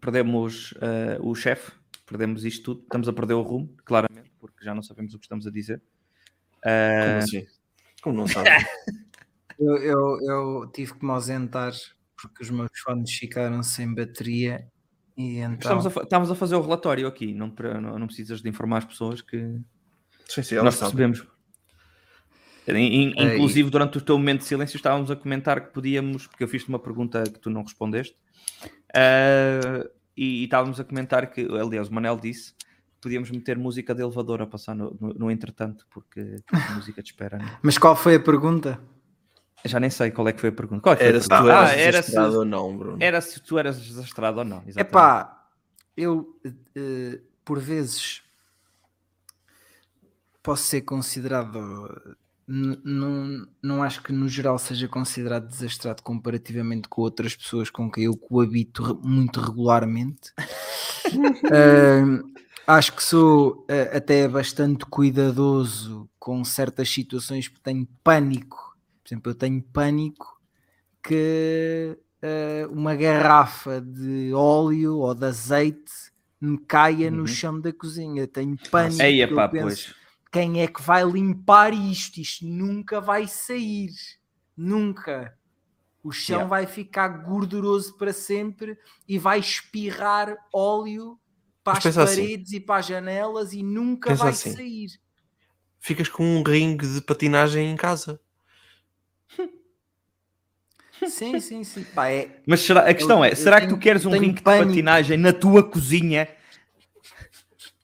Perdemos 0.00 0.74
eh, 0.80 1.18
o 1.20 1.34
chefe. 1.34 1.72
Perdemos 2.06 2.44
isto 2.44 2.62
tudo. 2.74 2.82
Estamos 2.82 3.08
a 3.08 3.12
perder 3.12 3.34
o 3.34 3.42
rumo, 3.42 3.74
claramente, 3.84 4.30
porque 4.38 4.64
já 4.64 4.74
não 4.74 4.82
sabemos 4.82 5.14
o 5.14 5.18
que 5.18 5.24
estamos 5.24 5.46
a 5.46 5.50
dizer. 5.50 5.82
Eh, 6.64 7.04
Como 7.04 7.18
assim? 7.18 7.46
Como 8.02 8.16
não 8.16 8.26
sabe? 8.26 8.48
Eu, 9.56 9.76
eu, 9.76 10.18
eu 10.22 10.70
tive 10.74 10.94
que 10.94 11.04
me 11.04 11.12
ausentar 11.12 11.72
porque 12.20 12.42
os 12.42 12.50
meus 12.50 12.70
fones 12.82 13.12
ficaram 13.12 13.62
sem 13.62 13.94
bateria 13.94 14.66
e 15.16 15.38
então 15.38 15.54
estamos, 15.54 15.86
a, 15.86 15.90
fa- 15.90 16.02
estamos 16.02 16.28
a 16.28 16.34
fazer 16.34 16.56
o 16.56 16.60
relatório 16.60 17.06
aqui. 17.06 17.32
Não, 17.32 17.54
não, 17.80 17.98
não 18.00 18.06
precisas 18.08 18.42
de 18.42 18.48
informar 18.48 18.78
as 18.78 18.84
pessoas 18.86 19.22
que 19.22 19.38
sim, 20.28 20.42
sim, 20.42 20.56
nós 20.56 20.74
sabe. 20.74 20.96
percebemos. 20.96 21.24
É, 22.66 23.34
inclusive, 23.34 23.70
durante 23.70 23.98
o 23.98 24.00
teu 24.00 24.18
momento 24.18 24.40
de 24.40 24.46
silêncio, 24.46 24.76
estávamos 24.76 25.08
a 25.10 25.14
comentar 25.14 25.64
que 25.64 25.72
podíamos, 25.72 26.26
porque 26.26 26.42
eu 26.42 26.48
fiz-te 26.48 26.68
uma 26.68 26.80
pergunta 26.80 27.22
que 27.22 27.38
tu 27.38 27.48
não 27.48 27.62
respondeste, 27.62 28.16
ah, 28.92 29.88
e, 30.16 30.40
e 30.42 30.44
estávamos 30.44 30.78
a 30.80 30.84
comentar 30.84 31.30
que, 31.30 31.40
aliás, 31.42 31.88
o 31.88 31.94
Manel 31.94 32.16
disse 32.18 32.52
que 32.54 32.64
podíamos 33.00 33.30
meter 33.30 33.58
música 33.58 33.94
de 33.94 34.02
elevador 34.02 34.40
a 34.42 34.46
passar 34.46 34.74
no, 34.74 34.96
no, 35.00 35.14
no 35.14 35.30
entretanto, 35.30 35.86
porque 35.90 36.36
música 36.74 37.02
de 37.02 37.08
espera. 37.10 37.38
né? 37.38 37.58
Mas 37.62 37.76
qual 37.78 37.94
foi 37.96 38.14
a 38.16 38.20
pergunta? 38.20 38.80
Já 39.66 39.80
nem 39.80 39.88
sei 39.90 40.10
qual 40.10 40.28
é 40.28 40.32
que 40.32 40.40
foi 40.40 40.50
a 40.50 40.52
pergunta. 40.52 40.82
Qual 40.82 40.94
é 40.94 41.02
Era 41.08 41.20
se 41.20 41.28
tu 41.28 41.34
eras 41.34 41.70
Ah, 41.70 41.74
era 41.74 41.92
se, 42.02 42.10
desesperado 42.10 42.38
ou 42.38 42.44
não, 42.44 42.76
Bruno. 42.76 42.96
era 43.00 43.20
se 43.20 43.40
tu 43.40 43.58
eras 43.58 43.80
desastrado 43.80 44.38
ou 44.38 44.44
não. 44.44 44.58
exatamente. 44.66 44.80
Epá, 44.80 45.48
eu 45.96 46.38
eh, 46.76 47.20
por 47.44 47.58
vezes 47.60 48.22
posso 50.42 50.64
ser 50.64 50.82
considerado. 50.82 52.16
Não, 52.46 53.46
não 53.62 53.82
acho 53.82 54.02
que 54.02 54.12
no 54.12 54.28
geral 54.28 54.58
seja 54.58 54.86
considerado 54.86 55.48
desastrado 55.48 56.02
comparativamente 56.02 56.88
com 56.88 57.00
outras 57.02 57.34
pessoas 57.34 57.70
com 57.70 57.90
quem 57.90 58.04
eu 58.04 58.16
coabito 58.16 59.00
muito 59.02 59.40
regularmente. 59.40 60.32
Ahm, 61.50 62.22
acho 62.66 62.92
que 62.94 63.02
sou 63.02 63.64
eh, 63.68 63.96
até 63.96 64.26
bastante 64.28 64.84
cuidadoso 64.86 66.08
com 66.18 66.44
certas 66.44 66.88
situações 66.88 67.48
porque 67.48 67.62
tenho 67.62 67.86
pânico. 68.02 68.76
Por 69.02 69.08
exemplo, 69.08 69.30
eu 69.30 69.34
tenho 69.34 69.62
pânico 69.62 70.40
que 71.02 71.98
eh, 72.22 72.66
uma 72.70 72.94
garrafa 72.94 73.80
de 73.80 74.32
óleo 74.34 74.98
ou 74.98 75.14
de 75.14 75.26
azeite 75.26 75.92
me 76.40 76.58
caia 76.58 77.10
Uhum. 77.10 77.16
no 77.18 77.26
chão 77.26 77.60
da 77.60 77.72
cozinha. 77.72 78.26
Tenho 78.26 78.56
pânico. 78.70 79.02
Ei, 79.02 79.18
porque 79.20 79.32
eu 79.32 79.36
epá, 79.36 79.48
penso, 79.48 79.94
pois. 79.94 80.03
Quem 80.34 80.60
é 80.60 80.66
que 80.66 80.82
vai 80.82 81.04
limpar 81.04 81.72
isto? 81.72 82.20
Isto 82.20 82.44
nunca 82.44 83.00
vai 83.00 83.28
sair. 83.28 83.90
Nunca. 84.56 85.38
O 86.02 86.10
chão 86.10 86.38
Yeah. 86.38 86.48
vai 86.48 86.66
ficar 86.66 87.06
gorduroso 87.06 87.96
para 87.96 88.12
sempre 88.12 88.76
e 89.06 89.16
vai 89.16 89.38
espirrar 89.38 90.36
óleo 90.52 91.16
para 91.62 91.74
Mas 91.74 91.86
as 91.86 91.98
assim. 91.98 92.22
paredes 92.22 92.52
e 92.52 92.58
para 92.58 92.80
as 92.80 92.86
janelas 92.86 93.52
e 93.52 93.62
nunca 93.62 94.10
Pensa 94.10 94.24
vai 94.24 94.32
assim. 94.32 94.52
sair. 94.56 94.88
Ficas 95.78 96.08
com 96.08 96.24
um 96.24 96.42
ringue 96.42 96.84
de 96.84 97.00
patinagem 97.00 97.70
em 97.70 97.76
casa. 97.76 98.20
Sim, 101.08 101.38
sim, 101.38 101.62
sim. 101.62 101.84
Pá, 101.84 102.08
é, 102.08 102.40
Mas 102.44 102.60
será, 102.60 102.88
a 102.88 102.94
questão 102.94 103.18
eu 103.18 103.24
é, 103.24 103.34
será 103.36 103.60
que 103.60 103.68
tu 103.68 103.78
queres 103.78 104.04
um 104.04 104.10
ringue 104.10 104.34
de 104.34 104.42
patinagem 104.42 105.16
na 105.16 105.32
tua 105.32 105.62
cozinha? 105.62 106.28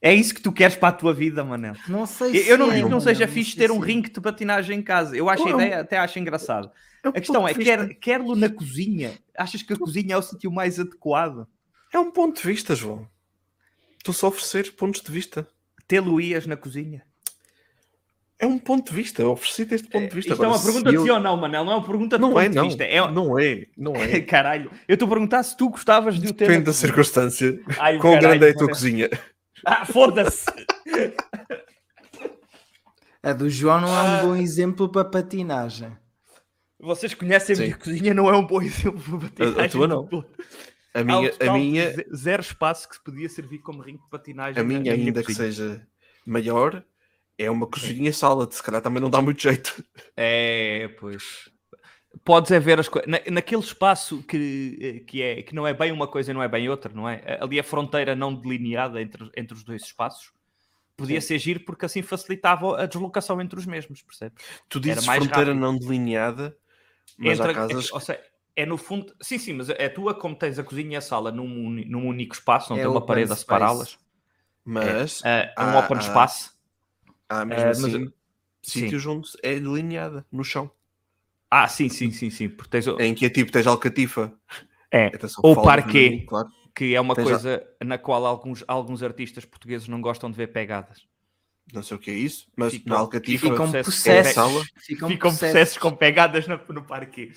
É 0.01 0.13
isso 0.13 0.33
que 0.33 0.41
tu 0.41 0.51
queres 0.51 0.75
para 0.75 0.89
a 0.89 0.93
tua 0.93 1.13
vida, 1.13 1.43
Manel? 1.43 1.75
não 1.87 2.05
sei 2.07 2.29
Eu, 2.29 2.43
se 2.43 2.49
eu 2.49 2.57
não 2.57 2.71
é, 2.71 2.75
digo 2.75 2.87
que 2.87 2.91
não 2.91 2.97
mano, 2.97 3.01
seja 3.01 3.27
não 3.27 3.33
fixe 3.33 3.55
ter 3.55 3.69
um 3.71 3.83
é. 3.83 3.85
ringue 3.85 4.09
de 4.09 4.19
patinagem 4.19 4.79
em 4.79 4.81
casa. 4.81 5.15
Eu 5.15 5.29
acho 5.29 5.45
a 5.45 5.49
é 5.51 5.53
ideia, 5.53 5.79
até 5.81 5.97
acho 5.99 6.17
engraçado. 6.17 6.71
É 7.03 7.07
um 7.07 7.11
A 7.11 7.13
questão 7.13 7.47
é, 7.47 7.53
quer, 7.53 7.87
quer-lo 7.95 8.35
na 8.35 8.49
cozinha? 8.49 9.13
Achas 9.37 9.61
que 9.61 9.73
a 9.73 9.77
cozinha 9.77 10.15
é 10.15 10.17
o 10.17 10.21
sítio 10.21 10.51
mais 10.51 10.79
adequado? 10.79 11.47
É 11.93 11.99
um 11.99 12.09
ponto 12.09 12.41
de 12.41 12.47
vista, 12.47 12.73
João. 12.75 13.07
Estou 13.97 14.13
só 14.13 14.29
oferecer 14.29 14.71
pontos 14.75 15.01
de 15.01 15.11
vista. 15.11 15.47
Tê-lo-ias 15.87 16.47
na 16.47 16.55
cozinha? 16.57 17.03
É 18.39 18.45
um 18.47 18.57
ponto 18.57 18.89
de 18.89 18.95
vista. 18.95 19.21
Eu 19.21 19.31
ofereci-te 19.31 19.75
este 19.75 19.87
ponto 19.87 20.09
de 20.09 20.15
vista. 20.15 20.31
Isto 20.31 20.43
é 20.43 20.47
uma 20.47 20.55
Agora, 20.55 20.65
pergunta 20.65 20.89
de 20.89 20.95
eu- 20.95 21.03
sim 21.03 21.09
ou 21.11 21.19
não, 21.19 21.37
Manel. 21.37 21.63
Não 21.63 21.73
é 21.73 21.75
uma 21.75 21.85
pergunta 21.85 22.17
de 22.17 22.21
Não 22.21 22.29
ponto 22.29 22.39
é, 22.41 22.49
de 22.49 22.55
não. 22.55 22.63
vista. 22.63 22.83
É... 22.83 23.11
Não 23.11 23.37
é, 23.39 23.67
não 23.77 23.95
é. 23.95 24.19
Caralho, 24.25 24.71
eu 24.87 24.95
estou 24.95 25.05
a 25.05 25.09
perguntar 25.09 25.43
se 25.43 25.55
tu 25.55 25.69
gostavas 25.69 26.19
de 26.19 26.27
o 26.27 26.33
ter. 26.33 26.47
Depende 26.47 26.65
da 26.65 26.73
circunstância. 26.73 27.59
Ai, 27.77 27.99
Quão 27.99 28.15
caralho, 28.15 28.39
grande 28.39 28.45
é 28.45 28.49
a 28.49 28.53
tua 28.53 28.61
Manel. 28.63 28.75
cozinha? 28.75 29.09
Ah, 29.65 29.85
foda-se! 29.85 30.45
A 33.23 33.33
do 33.33 33.49
João 33.49 33.81
não 33.81 33.87
é 33.89 33.91
Ah. 34.19 34.23
um 34.23 34.27
bom 34.29 34.35
exemplo 34.35 34.89
para 34.89 35.05
patinagem. 35.05 35.95
Vocês 36.79 37.13
conhecem 37.13 37.53
a 37.53 37.57
Sim. 37.57 37.63
minha 37.65 37.77
cozinha, 37.77 38.13
não 38.13 38.27
é 38.29 38.35
um 38.35 38.45
bom 38.45 38.61
exemplo 38.61 39.19
para 39.19 39.29
patinagem. 39.29 39.61
A- 39.61 39.65
a 39.65 39.69
tua 39.69 39.87
não. 39.87 40.09
A 40.93 41.03
minha, 41.03 41.31
a 41.39 41.53
minha, 41.53 41.91
ze- 41.93 42.07
Zero 42.15 42.41
espaço 42.41 42.89
que 42.89 43.01
podia 43.03 43.29
servir 43.29 43.59
como 43.59 43.81
ringue 43.81 44.01
de 44.03 44.09
patinagem. 44.09 44.59
a 44.59 44.63
minha 44.65 44.91
ainda 44.91 45.23
que 45.23 45.33
seja 45.33 45.87
maior, 46.25 46.83
é 47.37 47.49
uma 47.49 47.67
cozinha-sala. 47.67 48.49
Se 48.51 48.61
calhar 48.63 48.81
também 48.81 49.01
não 49.01 49.09
dá 49.09 49.21
muito 49.21 49.41
jeito. 49.41 49.83
É, 50.17 50.87
pois. 50.99 51.49
Podes 52.25 52.51
é 52.51 52.59
ver 52.59 52.79
as 52.79 52.89
coisas. 52.89 53.09
Na, 53.09 53.19
naquele 53.31 53.61
espaço 53.61 54.21
que, 54.23 54.77
eh, 54.81 54.99
que, 55.05 55.21
é, 55.21 55.41
que 55.41 55.55
não 55.55 55.65
é 55.65 55.73
bem 55.73 55.91
uma 55.91 56.07
coisa 56.07 56.31
e 56.31 56.33
não 56.33 56.43
é 56.43 56.47
bem 56.47 56.67
outra, 56.69 56.91
não 56.93 57.07
é? 57.07 57.37
Ali 57.41 57.59
a 57.59 57.63
fronteira 57.63 58.15
não 58.15 58.33
delineada 58.35 59.01
entre, 59.01 59.29
entre 59.35 59.53
os 59.55 59.63
dois 59.63 59.81
espaços 59.83 60.31
podia 60.97 61.19
ser 61.21 61.39
giro 61.39 61.61
porque 61.61 61.85
assim 61.85 62.01
facilitava 62.03 62.79
a 62.79 62.85
deslocação 62.85 63.41
entre 63.41 63.57
os 63.57 63.65
mesmos, 63.65 64.01
percebes? 64.03 64.43
Tu 64.69 64.79
dizes 64.79 65.03
fronteira 65.05 65.37
rápido. 65.51 65.55
não 65.55 65.75
delineada, 65.77 66.55
mas 67.17 67.39
Entra- 67.39 67.51
há 67.51 67.55
casas 67.55 67.89
é, 67.89 67.93
ou 67.93 67.99
seja, 67.99 68.21
é 68.55 68.65
no 68.67 68.77
fundo, 68.77 69.15
sim, 69.21 69.37
sim, 69.39 69.53
mas 69.53 69.69
é 69.69 69.89
tua 69.89 70.13
como 70.13 70.35
tens 70.35 70.59
a 70.59 70.63
cozinha 70.63 70.93
e 70.93 70.95
a 70.97 71.01
sala 71.01 71.31
num, 71.31 71.47
num 71.47 72.07
único 72.07 72.35
espaço, 72.35 72.69
não 72.71 72.77
É 72.77 72.81
tem 72.81 72.91
uma 72.91 73.03
parede 73.03 73.31
a 73.31 73.35
separá-las. 73.35 73.97
mas 74.63 75.23
É, 75.25 75.53
é 75.57 75.63
um 75.63 75.69
há- 75.69 75.79
open 75.79 75.97
há- 75.97 76.01
space. 76.01 76.51
há 77.29 77.45
mesmo 77.45 77.67
mas- 77.67 77.79
assim 77.85 78.05
sim. 78.61 78.81
sítios 78.81 79.05
onde 79.07 79.29
é 79.41 79.55
delineada 79.55 80.23
no 80.31 80.43
chão. 80.43 80.69
Ah, 81.51 81.67
sim, 81.67 81.89
sim, 81.89 82.11
sim, 82.11 82.29
sim. 82.29 82.47
Porque 82.49 82.69
tens, 82.69 82.87
Em 82.99 83.13
que 83.13 83.25
é 83.25 83.29
tipo, 83.29 83.51
tens 83.51 83.67
alcatifa. 83.67 84.33
é, 84.89 85.07
Atenção, 85.07 85.41
Ou 85.43 85.61
parquet. 85.61 86.09
mim, 86.09 86.25
claro. 86.25 86.47
que 86.73 86.95
é 86.95 87.01
uma 87.01 87.13
Tens 87.13 87.27
a- 87.27 87.29
coisa 87.31 87.67
na 87.83 87.97
qual 87.97 88.25
alguns, 88.25 88.63
alguns 88.67 89.03
artistas 89.03 89.43
portugueses 89.43 89.87
não 89.89 89.99
gostam 90.01 90.31
de 90.31 90.37
ver 90.37 90.47
pegadas. 90.47 91.05
Não 91.73 91.83
sei 91.83 91.97
o 91.97 91.99
que 91.99 92.09
é 92.09 92.13
isso, 92.13 92.47
mas 92.55 92.71
Ficam- 92.73 92.93
na 92.93 92.99
Alcatifa 93.01 93.49
ficam 93.49 93.57
processos- 93.71 93.93
processos. 93.95 94.33
sala. 94.33 94.63
Ficam, 94.77 95.09
Ficam 95.09 95.29
processos 95.35 95.77
com 95.77 95.91
pegadas 95.93 96.47
no, 96.47 96.59
no 96.69 96.83
parque. 96.83 97.33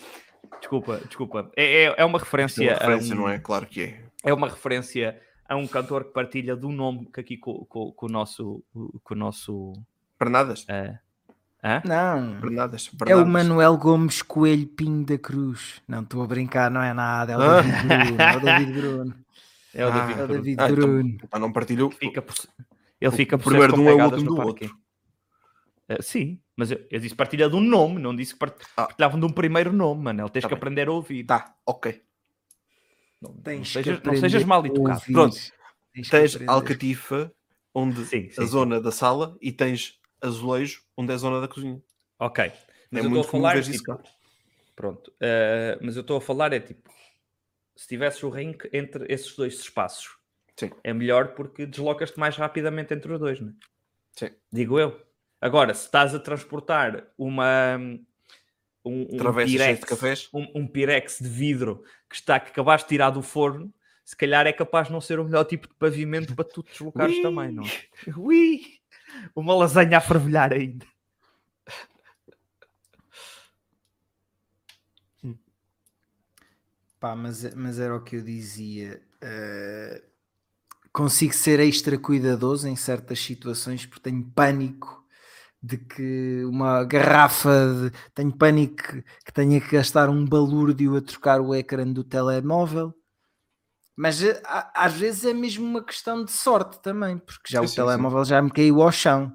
Desculpa, 0.60 0.98
desculpa. 1.06 1.50
É, 1.56 1.84
é, 1.86 1.94
é 1.98 2.04
uma 2.04 2.18
referência, 2.18 2.62
é 2.64 2.66
uma 2.72 2.78
referência, 2.78 3.14
a 3.14 3.16
um, 3.16 3.20
não 3.20 3.28
é? 3.28 3.38
Claro 3.38 3.66
que 3.66 3.80
é. 3.82 4.04
é 4.24 4.32
uma 4.32 4.48
referência 4.48 5.20
a 5.48 5.56
um 5.56 5.66
cantor 5.66 6.04
que 6.04 6.12
partilha 6.12 6.56
de 6.56 6.64
um 6.66 6.72
nome 6.72 7.06
que 7.12 7.20
aqui 7.20 7.36
com, 7.36 7.64
com, 7.66 7.92
com 7.92 8.06
o 8.06 8.08
nosso 8.08 8.64
com 9.02 9.14
o 9.14 9.16
nosso 9.16 9.72
Pernadas. 10.18 10.64
eh, 10.68 10.96
hã? 11.64 11.82
Não. 11.84 12.40
Pernadas. 12.40 12.90
É 13.06 13.16
o. 13.16 13.26
Manuel 13.26 13.76
Gomes 13.78 14.22
Coelho 14.22 14.66
Pinho 14.66 15.04
da 15.04 15.16
Cruz. 15.18 15.80
Não 15.88 16.02
estou 16.02 16.22
a 16.22 16.26
brincar, 16.26 16.70
não 16.70 16.82
é 16.82 16.92
nada. 16.92 17.32
É 17.32 17.36
o 17.36 17.40
Ah. 17.40 17.62
David 17.62 17.82
Bruno. 17.86 18.22
É 18.22 18.36
o 18.36 18.40
David 18.40 18.72
Bruno. 18.72 19.14
é 19.74 19.86
o 19.86 19.88
Ah, 19.88 19.92
David 20.06 20.20
É 20.20 20.22
o 20.22 20.26
Bruno. 20.26 20.42
David 20.42 20.60
Ah, 20.60 21.24
então, 21.26 21.40
não 21.40 21.52
partilhou. 21.52 21.90
fica 21.90 22.20
por- 22.22 22.34
ele 23.00 23.12
fica 23.12 23.36
o 23.36 23.38
por 23.38 23.50
primeiro 23.50 23.72
de 23.74 23.80
um 23.80 23.88
é 23.88 23.94
o 23.94 24.04
último 24.04 24.34
do 24.34 24.40
outro. 24.40 24.78
Eh, 25.88 26.00
sim, 26.00 26.38
mas 26.56 26.70
eu, 26.70 26.80
eu 26.90 26.98
disse 26.98 27.14
partilha 27.14 27.48
de 27.50 27.54
um 27.56 27.60
nome, 27.60 28.00
não 28.00 28.14
disse 28.16 28.32
que 28.32 28.38
part- 28.38 28.62
Ah. 28.76 28.84
partilhavam 28.86 29.20
de 29.20 29.26
um 29.26 29.30
primeiro 29.30 29.72
nome, 29.72 30.02
Manel. 30.02 30.28
Tens 30.30 30.42
Tá 30.42 30.48
que 30.48 30.54
bem. 30.54 30.58
aprender 30.58 30.88
a 30.88 30.92
ouvir. 30.92 31.24
Tá, 31.24 31.54
ok. 31.66 32.00
Não, 33.20 33.34
não 33.44 33.64
sejas, 33.64 34.00
não 34.02 34.16
sejas 34.16 34.44
mal 34.44 34.64
educado. 34.64 34.98
ouvir. 34.98 35.12
Pronto. 35.12 35.36
Tens 35.94 36.08
Tens. 36.08 36.48
Alcatifa, 36.48 37.30
onde 37.74 38.04
Sim, 38.04 38.22
sim, 38.22 38.28
a 38.30 38.42
sim. 38.42 38.46
zona 38.46 38.80
da 38.80 38.90
sala, 38.90 39.36
e 39.40 39.52
tens 39.52 39.98
azulejo, 40.26 40.82
onde 40.96 41.12
é 41.12 41.14
a 41.14 41.18
zona 41.18 41.40
da 41.40 41.48
cozinha. 41.48 41.82
Ok. 42.18 42.50
Mas 42.90 43.02
é 43.02 43.06
eu 43.06 43.10
muito 43.10 43.24
estou 43.24 43.38
a 43.38 43.42
falar. 43.42 43.62
Tipo, 43.62 43.74
isso. 43.74 43.98
Pronto. 44.76 45.12
eh, 45.20 45.78
mas 45.80 45.96
eu 45.96 46.00
estou 46.02 46.16
a 46.16 46.20
falar 46.20 46.52
é 46.52 46.60
tipo. 46.60 46.90
Se 47.76 47.88
tivesses 47.88 48.22
o 48.22 48.28
ring 48.30 48.56
entre 48.72 49.12
esses 49.12 49.34
dois 49.34 49.58
espaços, 49.58 50.16
Sim. 50.56 50.70
é 50.84 50.92
melhor 50.92 51.34
porque 51.34 51.66
deslocas-te 51.66 52.18
mais 52.18 52.36
rapidamente 52.36 52.94
entre 52.94 53.12
os 53.12 53.18
dois, 53.18 53.40
não 53.40 53.48
é? 53.50 53.52
Sim. 54.12 54.30
Digo 54.52 54.78
eu. 54.78 55.00
Agora, 55.40 55.74
se 55.74 55.84
estás 55.86 56.14
a 56.14 56.20
transportar 56.20 57.08
uma. 57.18 57.76
Um, 58.84 59.08
um 59.14 59.16
Travessas 59.16 59.50
cheias 59.50 59.62
de 59.62 59.74
pirex, 59.74 59.84
cafés. 59.84 60.28
um, 60.32 60.46
um 60.54 60.66
pirex 60.66 61.18
de 61.20 61.28
vidro 61.28 61.82
que 62.08 62.16
está 62.16 62.38
que 62.38 62.50
acabaste 62.50 62.86
de 62.86 62.94
tirar 62.94 63.10
do 63.10 63.22
forno, 63.22 63.72
se 64.04 64.14
calhar 64.16 64.46
é 64.46 64.52
capaz 64.52 64.88
de 64.88 64.92
não 64.92 65.00
ser 65.00 65.18
o 65.18 65.24
melhor 65.24 65.44
tipo 65.44 65.66
de 65.66 65.74
pavimento 65.74 66.34
para 66.34 66.44
tu 66.44 66.62
te 66.62 66.70
deslocares 66.72 67.16
Ui! 67.16 67.22
também, 67.22 67.50
não 67.50 67.64
é? 67.64 68.18
Ui! 68.18 68.60
Uma 69.34 69.54
lasanha 69.54 69.98
a 69.98 70.00
fervilhar 70.00 70.52
ainda. 70.52 70.86
Pá, 77.00 77.14
mas, 77.14 77.54
mas 77.54 77.78
era 77.78 77.94
o 77.94 78.02
que 78.02 78.16
eu 78.16 78.22
dizia. 78.22 79.02
eh, 79.20 80.02
consigo 80.92 81.34
ser 81.34 81.60
extra 81.60 81.98
cuidadoso 81.98 82.68
em 82.68 82.76
certas 82.76 83.20
situações 83.20 83.86
porque 83.86 84.02
tenho 84.10 84.24
pânico 84.32 85.04
de 85.62 85.78
que 85.78 86.44
uma 86.46 86.84
garrafa 86.84 87.50
de, 87.90 87.98
tenho 88.14 88.32
pânico 88.36 88.82
que 89.24 89.32
tenha 89.34 89.60
que 89.60 89.72
gastar 89.76 90.10
um 90.10 90.24
balúrdio 90.26 90.96
a 90.96 91.02
trocar 91.02 91.40
o 91.40 91.54
ecrã 91.54 91.86
do 91.92 92.04
telemóvel. 92.04 92.94
Mas 93.96 94.22
eh, 94.22 94.40
a- 94.44 94.84
às 94.84 94.94
vezes 94.94 95.24
é 95.24 95.32
mesmo 95.32 95.64
uma 95.64 95.82
questão 95.84 96.24
de 96.24 96.32
sorte 96.32 96.80
também, 96.82 97.16
porque 97.18 97.52
já 97.52 97.60
Sim, 97.60 97.64
o 97.64 97.68
sim, 97.68 97.74
sim. 97.74 97.76
telemóvel 97.76 98.24
já 98.24 98.42
me 98.42 98.50
caiu 98.50 98.82
ao 98.82 98.90
chão. 98.92 99.32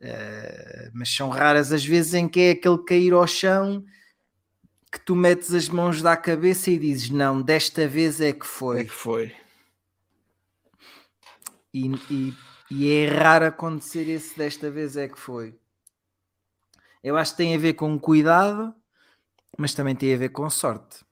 Eh, 0.00 0.90
mas 0.94 1.14
são 1.14 1.28
raras 1.28 1.72
as 1.72 1.84
vezes 1.84 2.14
em 2.14 2.28
que 2.28 2.40
é 2.40 2.50
aquele 2.52 2.78
cair 2.84 3.12
ao 3.12 3.26
chão 3.26 3.84
que 4.92 5.00
tu 5.00 5.14
metes 5.16 5.52
as 5.52 5.68
mãos 5.68 6.00
da 6.00 6.16
cabeça 6.16 6.70
e 6.70 6.78
dizes 6.78 7.10
não, 7.10 7.42
desta 7.42 7.86
vez 7.88 8.20
é 8.20 8.32
que 8.32 8.44
É 8.44 8.48
foi. 8.48 8.84
que 8.84 8.90
foi. 8.92 9.36
E, 11.72 11.86
e- 12.10 12.34
e 12.70 12.90
é 12.92 13.08
raro 13.08 13.46
acontecer 13.46 14.08
esse 14.08 14.36
desta 14.36 14.70
vez 14.70 14.96
é 14.96 15.08
que 15.08 15.18
foi. 15.18 15.58
Eu 17.02 17.16
acho 17.16 17.32
que 17.32 17.38
tem 17.38 17.54
a 17.54 17.58
ver 17.58 17.74
com 17.74 17.98
cuidado, 17.98 18.74
mas 19.56 19.74
também 19.74 19.94
tem 19.96 20.14
a 20.14 20.18
ver 20.18 20.28
com 20.30 20.48
sorte. 20.50 21.04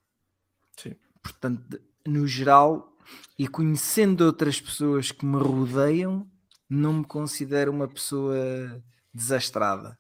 Sim. 0.77 0.95
Portanto, 1.23 1.81
no 2.07 2.27
geral, 2.27 2.93
e 3.39 3.47
conhecendo 3.47 4.23
outras 4.25 4.61
pessoas 4.61 5.13
que 5.13 5.25
me 5.25 5.39
rodeiam, 5.39 6.27
não 6.69 6.95
me 6.95 7.05
considero 7.05 7.71
uma 7.71 7.87
pessoa 7.89 8.83
desastrada. 9.13 9.97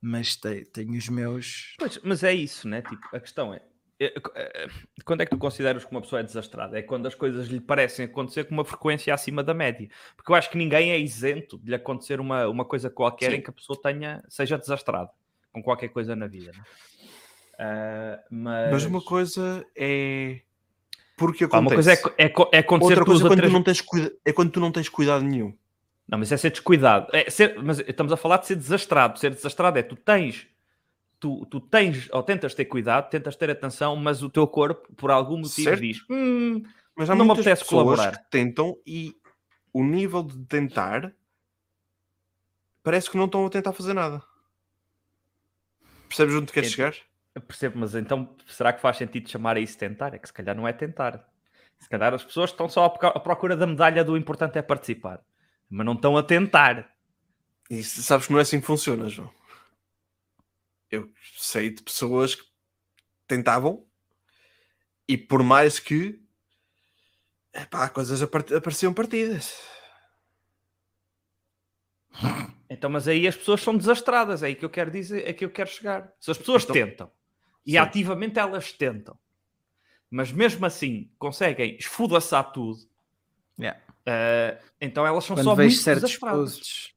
Mas 0.00 0.36
te- 0.36 0.64
tenho 0.66 0.92
os 0.98 1.08
meus. 1.08 1.74
Pois, 1.78 1.98
mas 2.02 2.22
é 2.22 2.32
isso, 2.32 2.68
né? 2.68 2.82
Tipo, 2.82 3.08
a 3.16 3.18
questão 3.20 3.54
é, 3.54 3.60
é, 3.98 4.12
é, 4.34 4.68
quando 5.04 5.22
é 5.22 5.24
que 5.24 5.30
tu 5.30 5.38
consideras 5.38 5.82
que 5.84 5.90
uma 5.90 6.02
pessoa 6.02 6.20
é 6.20 6.22
desastrada? 6.22 6.78
É 6.78 6.82
quando 6.82 7.06
as 7.06 7.14
coisas 7.14 7.48
lhe 7.48 7.58
parecem 7.60 8.04
acontecer 8.04 8.44
com 8.44 8.52
uma 8.54 8.64
frequência 8.66 9.14
acima 9.14 9.42
da 9.42 9.54
média. 9.54 9.88
Porque 10.14 10.30
eu 10.30 10.36
acho 10.36 10.50
que 10.50 10.58
ninguém 10.58 10.90
é 10.90 10.98
isento 10.98 11.58
de 11.58 11.70
lhe 11.70 11.74
acontecer 11.74 12.20
uma, 12.20 12.46
uma 12.48 12.64
coisa 12.66 12.90
qualquer 12.90 13.30
Sim. 13.30 13.36
em 13.38 13.40
que 13.42 13.48
a 13.48 13.52
pessoa 13.52 13.80
tenha, 13.80 14.22
seja 14.28 14.58
desastrada 14.58 15.10
com 15.52 15.62
qualquer 15.62 15.88
coisa 15.88 16.14
na 16.14 16.26
vida. 16.26 16.52
né? 16.52 16.64
Ah, 17.58 18.20
mas, 18.30 18.72
Mas 18.72 18.84
uma 18.84 19.00
coisa 19.02 19.64
é. 19.74 20.40
Porque 21.16 21.46
Pá, 21.46 21.58
acontece. 21.58 21.90
uma 21.90 22.00
coisa 22.02 22.12
é, 22.18 22.24
é, 22.26 22.32
é 22.52 22.58
acontecer 22.58 22.90
Outra 22.98 23.04
coisa 23.04 23.24
é 23.24 23.28
quando, 23.28 23.36
três 23.38 23.50
tu 23.52 23.54
não 23.54 23.62
tens 23.62 23.80
cuida... 23.80 24.12
é 24.24 24.32
quando 24.32 24.50
tu 24.50 24.60
não 24.60 24.72
tens 24.72 24.88
cuidado 24.88 25.24
nenhum. 25.24 25.56
Não, 26.08 26.18
mas 26.18 26.30
é 26.32 26.36
ser 26.36 26.50
descuidado. 26.50 27.06
É 27.16 27.30
ser- 27.30 27.62
mas 27.62 27.78
estamos 27.80 28.12
a 28.12 28.16
falar 28.16 28.38
de 28.38 28.46
ser 28.46 28.56
desastrado. 28.56 29.18
Ser 29.18 29.30
desastrado 29.30 29.78
é 29.78 29.82
tu 29.82 29.94
tens, 29.96 30.46
tu, 31.20 31.46
tu 31.46 31.60
tens, 31.60 32.08
ou 32.12 32.22
tentas 32.22 32.52
ter 32.54 32.64
cuidado, 32.66 33.08
tentas 33.10 33.36
ter 33.36 33.48
atenção, 33.50 33.94
mas 33.96 34.22
o 34.22 34.28
teu 34.28 34.46
corpo, 34.46 34.92
por 34.94 35.10
algum 35.10 35.38
motivo, 35.38 35.68
Certo. 35.68 35.80
diz: 35.80 35.98
"Hum, 36.10 36.62
Mas 36.96 37.08
há 37.08 37.14
Não 37.14 37.24
me 37.24 37.30
apetece 37.32 37.64
colaborar. 37.64 38.18
que 38.18 38.30
tentam 38.30 38.76
e 38.86 39.16
o 39.72 39.82
nível 39.82 40.22
de 40.22 40.36
tentar 40.46 41.12
parece 42.82 43.08
que 43.10 43.16
não 43.16 43.24
estão 43.24 43.46
a 43.46 43.50
tentar 43.50 43.72
fazer 43.72 43.94
nada. 43.94 44.22
Percebes 46.08 46.34
onde 46.34 46.52
queres 46.52 46.68
Ent- 46.70 46.76
chegar? 46.76 46.94
Eu 47.34 47.40
percebo, 47.42 47.78
mas 47.78 47.94
então 47.94 48.36
será 48.46 48.72
que 48.72 48.80
faz 48.80 48.96
sentido 48.96 49.28
chamar 49.28 49.56
a 49.56 49.60
isso 49.60 49.76
tentar? 49.76 50.14
É 50.14 50.18
que 50.18 50.26
se 50.28 50.32
calhar 50.32 50.54
não 50.56 50.66
é 50.68 50.72
tentar. 50.72 51.28
Se 51.80 51.88
calhar 51.88 52.14
as 52.14 52.24
pessoas 52.24 52.50
estão 52.50 52.68
só 52.68 52.84
à 52.84 53.20
procura 53.20 53.56
da 53.56 53.66
medalha 53.66 54.04
do 54.04 54.16
importante 54.16 54.56
é 54.58 54.62
participar, 54.62 55.20
mas 55.68 55.84
não 55.84 55.94
estão 55.94 56.16
a 56.16 56.22
tentar. 56.22 56.90
E 57.68 57.82
sabes 57.82 58.26
que 58.26 58.32
não 58.32 58.38
é 58.38 58.42
assim 58.42 58.60
que 58.60 58.66
funciona, 58.66 59.08
João. 59.08 59.30
Eu 60.90 61.10
sei 61.36 61.70
de 61.70 61.82
pessoas 61.82 62.34
que 62.36 62.44
tentavam 63.26 63.84
e 65.08 65.18
por 65.18 65.42
mais 65.42 65.80
que 65.80 66.22
epá, 67.52 67.88
coisas 67.88 68.22
apar- 68.22 68.44
apareciam 68.54 68.94
partidas. 68.94 69.60
Então, 72.70 72.88
mas 72.90 73.08
aí 73.08 73.26
as 73.26 73.36
pessoas 73.36 73.60
são 73.60 73.76
desastradas, 73.76 74.42
é 74.42 74.46
aí 74.46 74.54
que 74.54 74.64
eu 74.64 74.70
quero 74.70 74.90
dizer, 74.90 75.28
é 75.28 75.32
que 75.32 75.44
eu 75.44 75.50
quero 75.50 75.68
chegar. 75.70 76.12
Se 76.20 76.30
as 76.30 76.38
pessoas 76.38 76.62
Então- 76.64 76.74
tentam 76.74 77.12
e 77.66 77.72
Sim. 77.72 77.78
ativamente 77.78 78.38
elas 78.38 78.72
tentam, 78.72 79.18
mas 80.10 80.30
mesmo 80.32 80.64
assim 80.66 81.10
conseguem 81.18 81.76
esfudaçar 81.76 82.52
tudo, 82.52 82.78
Yeah. 83.58 83.80
eh, 84.04 84.60
então 84.80 85.06
elas 85.06 85.24
são 85.24 85.36
Quando 85.36 85.44
só 85.44 85.54
vejo 85.54 85.68
muito 85.74 85.82
certos 85.82 86.02
desastradas. 86.02 86.92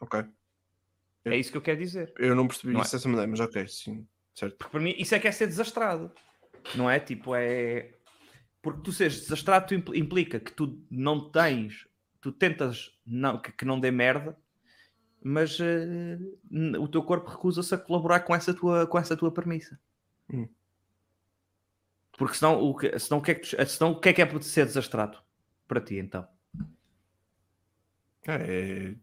Ok. 0.00 0.24
É 1.24 1.36
isso 1.36 1.52
que 1.52 1.56
eu 1.56 1.62
quero 1.62 1.78
dizer. 1.78 2.12
Eu 2.18 2.34
não 2.34 2.48
percebi 2.48 2.72
Não 2.72 2.80
é? 2.80 2.82
isso 2.82 2.92
dessa 2.96 3.08
maneira, 3.08 3.30
mas 3.30 3.38
ok, 3.38 3.68
sim. 3.68 4.04
Certo. 4.34 4.56
Porque 4.56 4.72
para 4.72 4.80
mim 4.80 4.94
isso 4.98 5.14
é 5.14 5.20
que 5.20 5.28
é 5.28 5.32
ser 5.32 5.46
desastrado. 5.46 6.10
Não 6.74 6.90
é? 6.90 6.98
Tipo, 6.98 7.34
é. 7.36 7.94
Porque 8.60 8.80
tu 8.82 8.92
seres 8.92 9.20
desastrado 9.20 9.68
tu 9.68 9.74
impl- 9.74 9.94
implica 9.94 10.40
que 10.40 10.52
tu 10.52 10.84
não 10.90 11.30
tens, 11.30 11.86
tu 12.20 12.32
tentas 12.32 12.90
não, 13.06 13.38
que, 13.40 13.52
que 13.52 13.64
não 13.64 13.78
dê 13.78 13.90
merda, 13.92 14.36
mas 15.22 15.60
n- 15.60 16.78
o 16.78 16.88
teu 16.88 17.02
corpo 17.04 17.30
recusa-se 17.30 17.72
a 17.74 17.78
colaborar 17.78 18.20
com 18.20 18.34
essa 18.34 18.52
tua, 18.52 18.86
com 18.88 18.98
essa 18.98 19.16
tua 19.16 19.30
premissa. 19.32 19.78
Hum. 20.32 20.48
Porque 22.16 22.36
senão 22.36 22.62
o, 22.62 22.74
que, 22.76 22.98
senão, 22.98 23.18
o 23.18 23.22
que 23.22 23.30
é 23.30 23.34
que, 23.34 23.66
senão 23.66 23.92
o 23.92 24.00
que 24.00 24.08
é 24.08 24.12
que 24.12 24.22
é 24.22 24.26
por 24.26 24.42
ser 24.42 24.66
desastrado 24.66 25.18
para 25.66 25.80
ti 25.80 25.96
então? 25.96 26.26
É, 28.26 28.94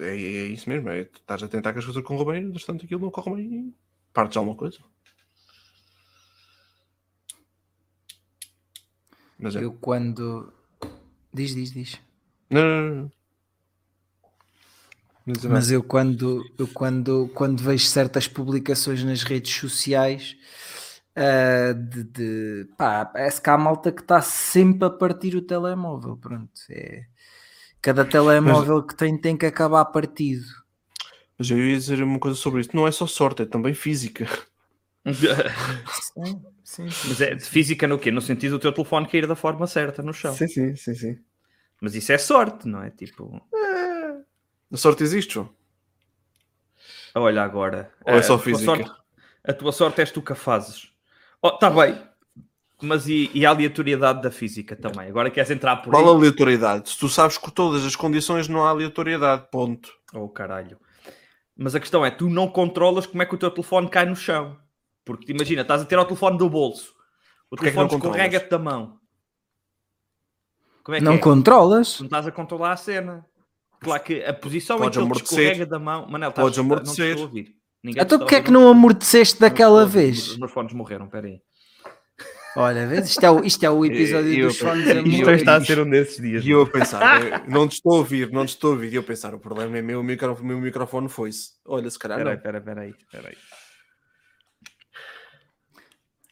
é, 0.00 0.04
é 0.04 0.16
isso 0.16 0.68
mesmo. 0.68 0.88
É, 0.90 1.00
estás 1.00 1.42
a 1.42 1.48
tentar 1.48 1.72
que 1.72 1.78
as 1.78 1.84
coisas 1.84 2.02
corram 2.02 2.26
bem, 2.26 2.50
bastante 2.50 2.84
aquilo 2.84 3.00
não 3.00 3.10
corre 3.10 3.36
bem 3.36 3.54
e 3.54 3.74
partes 4.12 4.36
alguma 4.36 4.56
coisa. 4.56 4.78
Mas 9.38 9.54
é. 9.54 9.64
eu 9.64 9.72
quando. 9.72 10.52
Diz, 11.32 11.54
diz, 11.54 11.72
diz. 11.72 12.00
Não, 12.50 12.62
não, 12.62 12.94
não, 12.94 13.12
não. 15.28 15.34
Não 15.34 15.36
dizer 15.36 15.48
nada. 15.48 15.60
Mas 15.60 15.70
eu 15.70 15.82
quando, 15.82 16.44
eu 16.58 16.66
quando, 16.68 17.28
quando 17.34 17.62
vejo 17.62 17.86
certas 17.86 18.28
publicações 18.28 19.02
nas 19.04 19.22
redes 19.22 19.54
sociais 19.54 20.36
ah, 21.16 21.72
de, 21.72 22.04
de- 22.04 22.68
pá, 22.76 23.04
parece 23.04 23.40
que 23.42 23.50
há 23.50 23.58
malta 23.58 23.90
que 23.92 24.02
está 24.02 24.20
sempre 24.22 24.86
a 24.86 24.90
partir 24.90 25.34
o 25.36 25.42
telemóvel. 25.42 26.16
Pronto, 26.16 26.52
é, 26.70 27.04
cada 27.82 28.04
telemóvel 28.04 28.82
que 28.84 28.94
tem 28.96 29.18
tem 29.20 29.36
que 29.36 29.46
acabar 29.46 29.84
partido. 29.86 30.46
Mas 31.38 31.50
eu 31.50 31.58
ia 31.58 31.76
dizer 31.76 32.02
uma 32.02 32.18
coisa 32.18 32.36
sobre 32.36 32.60
isso. 32.60 32.70
Não 32.74 32.86
é 32.86 32.90
só 32.90 33.06
sorte, 33.06 33.42
é 33.42 33.46
também 33.46 33.74
física. 33.74 34.26
Sim, 35.06 36.42
sim, 36.64 36.88
sim. 36.88 36.88
Mas 37.08 37.20
é 37.20 37.34
de 37.34 37.44
física 37.44 37.86
no 37.86 37.98
quê? 37.98 38.10
No 38.10 38.20
sentido 38.20 38.52
do 38.52 38.58
teu 38.60 38.72
telefone 38.72 39.08
cair 39.08 39.26
da 39.26 39.36
forma 39.36 39.66
certa 39.66 40.02
no 40.02 40.12
chão. 40.12 40.34
Sim, 40.34 40.48
sim, 40.48 40.76
sim, 40.76 40.94
sim. 40.94 41.18
Mas 41.80 41.94
isso 41.94 42.12
é 42.12 42.18
sorte, 42.18 42.66
não 42.68 42.82
é? 42.82 42.90
Tipo, 42.90 43.40
A 44.72 44.76
sorte 44.76 45.02
existe, 45.02 45.34
João. 45.34 45.48
olha 47.14 47.42
agora. 47.42 47.92
Ou 48.04 48.14
é 48.14 48.18
a 48.18 48.22
só 48.22 48.34
tua 48.36 48.44
física? 48.44 48.64
sorte- 48.76 48.90
a 49.44 49.52
tua 49.54 49.72
sorte 49.72 50.00
és 50.00 50.10
tu 50.10 50.20
que 50.22 50.32
a 50.32 50.36
fazes. 50.36 50.92
Oh, 51.42 51.52
tá 51.52 51.70
bem. 51.70 52.00
Mas 52.80 53.08
e, 53.08 53.30
e 53.34 53.44
a 53.44 53.50
aleatoriedade 53.50 54.22
da 54.22 54.30
física 54.30 54.76
também? 54.76 55.08
Agora 55.08 55.30
queres 55.30 55.50
entrar 55.50 55.76
por 55.78 55.94
aí? 55.94 56.00
Qual 56.02 56.12
a 56.14 56.16
aleatoriedade? 56.16 56.90
Se 56.90 56.98
tu 56.98 57.08
sabes 57.08 57.36
que 57.38 57.50
todas 57.50 57.84
as 57.84 57.96
condições 57.96 58.46
não 58.46 58.64
há 58.64 58.68
aleatoriedade, 58.70 59.48
ponto. 59.50 59.92
Oh, 60.12 60.28
caralho. 60.28 60.78
Mas 61.56 61.74
a 61.74 61.80
questão 61.80 62.04
é, 62.06 62.10
tu 62.10 62.28
não 62.30 62.46
controlas 62.48 63.04
como 63.06 63.20
é 63.22 63.26
que 63.26 63.34
o 63.34 63.38
teu 63.38 63.50
telefone 63.50 63.88
cai 63.88 64.06
no 64.06 64.14
chão. 64.14 64.56
Porque 65.04 65.32
imagina, 65.32 65.62
estás 65.62 65.82
a 65.82 65.84
ter 65.86 65.98
o 65.98 66.04
telefone 66.04 66.38
do 66.38 66.48
bolso. 66.48 66.94
O 67.50 67.56
Porquê 67.56 67.66
é 67.66 67.70
telefone 67.70 67.88
controlas? 67.90 68.16
escorrega-te 68.16 68.50
da 68.50 68.58
mão. 68.58 69.00
Como 70.84 70.94
é 70.94 70.98
que 71.00 71.04
Não 71.04 71.14
é? 71.14 71.18
controlas? 71.18 71.98
Não 71.98 72.06
estás 72.06 72.26
a 72.28 72.32
controlar 72.32 72.72
a 72.72 72.76
cena. 72.76 73.26
Claro 73.80 74.02
que 74.02 74.22
a 74.24 74.32
posição 74.34 74.78
Podes 74.78 74.88
em 74.88 74.90
que 74.92 74.98
ele 74.98 75.06
te 75.06 75.12
amortecer. 75.12 75.38
escorrega 75.52 75.66
da 75.66 75.78
mão... 75.78 76.08
Manel, 76.08 76.30
estás, 76.30 76.44
Podes 76.44 76.58
não 76.58 76.64
te 76.64 76.72
amortecer. 76.72 77.08
estou 77.10 77.24
a 77.24 77.26
ouvir. 77.28 77.54
Ninguém 77.82 78.02
Então 78.02 78.18
porque 78.18 78.34
é 78.34 78.40
que 78.42 78.50
não 78.50 78.68
amorteceste 78.68 79.40
Não 79.40 79.48
daquela 79.48 79.80
ouvir. 79.82 79.92
vez? 80.12 80.28
Os 80.28 80.38
meus 80.38 80.50
fones 80.52 80.72
morreram, 80.72 81.08
peraí. 81.08 81.40
Olha, 82.56 82.88
vês? 82.88 83.08
Isto 83.10 83.24
é 83.24 83.30
o, 83.30 83.44
isto 83.44 83.62
é 83.64 83.70
o 83.70 83.84
episódio 83.86 84.32
Eu- 84.34 84.48
dos 84.48 84.60
eu- 84.60 84.66
fones 84.66 84.84
morrer. 84.86 85.06
Isto 85.06 85.30
está 85.30 85.56
a 85.56 85.64
ser 85.64 85.78
um 85.78 85.88
desses 85.88 86.20
dias. 86.20 86.44
E 86.44 86.50
eu 86.50 86.62
a 86.62 86.66
pensar, 86.66 87.22
eh, 87.24 87.44
não 87.46 87.68
te 87.68 87.74
estou 87.74 87.92
a 87.94 87.98
ouvir, 87.98 88.32
não 88.32 88.44
te 88.44 88.48
estou 88.48 88.70
a 88.70 88.74
ouvir. 88.74 88.92
E 88.92 88.96
eu 88.96 89.02
a 89.02 89.04
pensar, 89.04 89.32
o 89.34 89.38
problema 89.38 89.78
é 89.78 89.82
meu, 89.82 90.00
o 90.00 90.02
micro- 90.02 90.34
o 90.34 90.44
meu 90.44 90.58
microfone 90.60 91.08
foi-se. 91.08 91.50
Olha, 91.64 91.88
se 91.88 91.98
calhar 91.98 92.18
Peraí, 92.18 92.34
não. 92.34 92.42
peraí, 92.42 92.60
peraí, 92.60 92.94
peraí. 93.12 93.36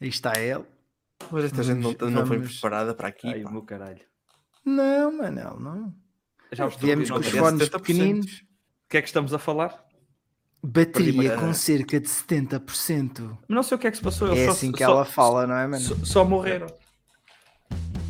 Aí 0.01 0.09
está 0.09 0.33
ele. 0.39 0.65
Mas 1.31 1.45
esta 1.45 1.63
gente 1.63 1.81
não, 1.81 2.09
não 2.11 2.25
foi 2.27 2.37
Vamos- 2.37 2.53
preparada 2.53 2.93
para 2.93 3.07
aqui. 3.07 3.27
Ai, 3.27 3.43
meu 3.43 3.61
caralho. 3.63 4.01
Não, 4.65 5.11
Manel, 5.17 5.57
não. 5.59 5.93
Já 6.51 6.65
vos 6.65 6.75
Viemos 6.77 7.09
com 7.09 7.17
os 7.19 7.27
fones 7.27 7.69
70%. 7.69 7.71
pequeninos. 7.79 8.31
O 8.31 8.89
que 8.89 8.97
é 8.97 9.01
que 9.01 9.07
estamos 9.07 9.33
a 9.33 9.39
falar? 9.39 9.83
Bateria 10.63 11.37
com 11.37 11.53
cerca 11.53 11.99
de 11.99 12.07
70%. 12.09 13.37
Não 13.47 13.61
sei 13.63 13.75
o 13.75 13.79
que 13.79 13.87
é 13.87 13.91
que 13.91 13.97
se 13.97 14.03
passou. 14.03 14.31
É 14.33 14.45
só- 14.45 14.51
assim 14.51 14.71
que 14.71 14.83
só- 14.83 14.91
ela 14.91 15.05
fala, 15.05 15.45
não 15.47 15.55
é, 15.55 15.67
Manel? 15.67 15.81
Só, 15.87 15.95
só 16.03 16.25
morreram. 16.25 16.67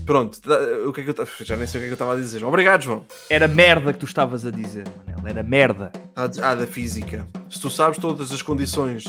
Pronto, 0.05 0.39
o 0.87 0.93
que 0.93 1.01
é 1.01 1.03
que 1.03 1.09
eu 1.19 1.25
já 1.41 1.57
nem 1.57 1.67
sei 1.67 1.79
o 1.79 1.81
que 1.81 1.85
é 1.85 1.87
que 1.89 1.91
eu 1.91 1.93
estava 1.93 2.13
a 2.13 2.15
dizer. 2.15 2.43
Obrigado, 2.45 2.81
João. 2.83 3.05
Era 3.29 3.45
merda 3.47 3.91
que 3.91 3.99
tu 3.99 4.05
estavas 4.05 4.45
a 4.45 4.51
dizer, 4.51 4.85
Manel. 5.05 5.27
Era 5.27 5.43
merda. 5.43 5.91
Ah, 6.15 6.29
Ah, 6.41 6.55
da 6.55 6.65
física. 6.65 7.27
Se 7.49 7.59
tu 7.59 7.69
sabes 7.69 7.97
todas 7.99 8.31
as 8.31 8.41
condições 8.41 9.03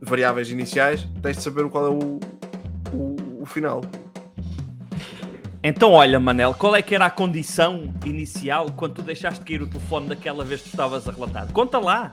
variáveis 0.00 0.50
iniciais, 0.50 1.06
tens 1.22 1.36
de 1.36 1.42
saber 1.42 1.68
qual 1.68 1.86
é 1.86 1.90
o, 1.90 2.20
o, 2.92 3.42
o 3.42 3.46
final. 3.46 3.82
Então, 5.66 5.92
olha, 5.92 6.20
Manel, 6.20 6.52
qual 6.52 6.76
é 6.76 6.82
que 6.82 6.94
era 6.94 7.06
a 7.06 7.10
condição 7.10 7.90
inicial 8.04 8.70
quando 8.76 8.96
tu 8.96 9.02
deixaste 9.02 9.40
cair 9.42 9.62
o 9.62 9.66
telefone 9.66 10.08
daquela 10.08 10.44
vez 10.44 10.60
que 10.60 10.68
tu 10.68 10.72
estavas 10.72 11.08
a 11.08 11.10
relatar? 11.12 11.50
Conta 11.52 11.78
lá. 11.78 12.12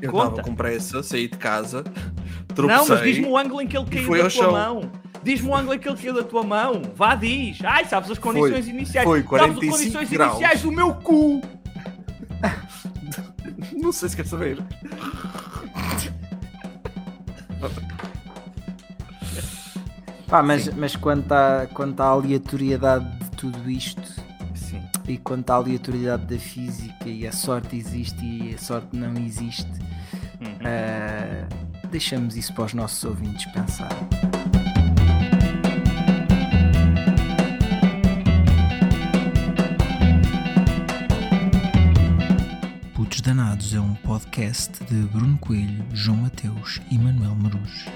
Eu 0.00 0.10
Conta. 0.12 0.26
estava 0.28 0.42
com 0.42 0.54
pressa, 0.54 1.02
saí 1.02 1.26
de 1.26 1.38
casa, 1.38 1.82
Não, 1.86 2.54
tropecei. 2.54 2.88
mas 2.94 3.02
diz-me 3.02 3.26
o 3.26 3.38
ângulo 3.38 3.62
em 3.62 3.66
que 3.66 3.78
ele 3.78 3.86
caiu 3.86 4.04
foi 4.04 4.22
da 4.22 4.28
tua 4.28 4.52
mão. 4.52 4.90
Diz-me 5.22 5.48
o 5.48 5.56
ângulo 5.56 5.74
em 5.74 5.78
que 5.78 5.88
ele 5.88 5.96
caiu 5.96 6.12
da 6.12 6.22
tua 6.22 6.42
mão. 6.42 6.82
Vá, 6.94 7.14
diz. 7.14 7.58
Ai, 7.64 7.86
sabes 7.86 8.10
as 8.10 8.18
condições 8.18 8.68
iniciais. 8.68 9.08
foi 9.08 9.20
sabes 9.22 9.30
45 9.30 9.74
as 9.74 9.80
condições 9.80 10.10
graus. 10.10 10.32
iniciais 10.32 10.60
do 10.62 10.70
meu 10.72 10.92
cu. 10.96 11.40
Não 13.72 13.90
sei 13.90 14.08
se 14.10 14.16
quer 14.16 14.26
saber. 14.26 14.58
Pá, 20.32 20.42
mas, 20.42 20.66
mas 20.74 20.96
quanto, 20.96 21.30
à, 21.30 21.66
quanto 21.74 22.00
à 22.00 22.06
aleatoriedade 22.06 23.04
de 23.18 23.30
tudo 23.32 23.70
isto 23.70 24.00
Sim. 24.54 24.80
e 25.06 25.18
quanto 25.18 25.50
à 25.50 25.56
aleatoriedade 25.56 26.24
da 26.24 26.38
física 26.40 27.06
e 27.06 27.26
a 27.26 27.32
sorte 27.32 27.76
existe 27.76 28.24
e 28.24 28.54
a 28.54 28.58
sorte 28.58 28.96
não 28.96 29.14
existe, 29.22 29.70
Uhum. 30.40 30.48
ah, 30.64 31.46
deixamos 31.90 32.34
isso 32.34 32.54
para 32.54 32.64
os 32.64 32.72
nossos 32.72 33.04
ouvintes 33.04 33.44
pensar. 33.52 33.90
Putos 42.94 43.20
Danados 43.20 43.74
é 43.74 43.80
um 43.80 43.94
podcast 43.94 44.82
de 44.84 44.94
Bruno 45.08 45.36
Coelho, 45.38 45.84
João 45.92 46.18
Mateus 46.18 46.80
e 46.90 46.98
Manuel 46.98 47.34
Marujo. 47.34 47.90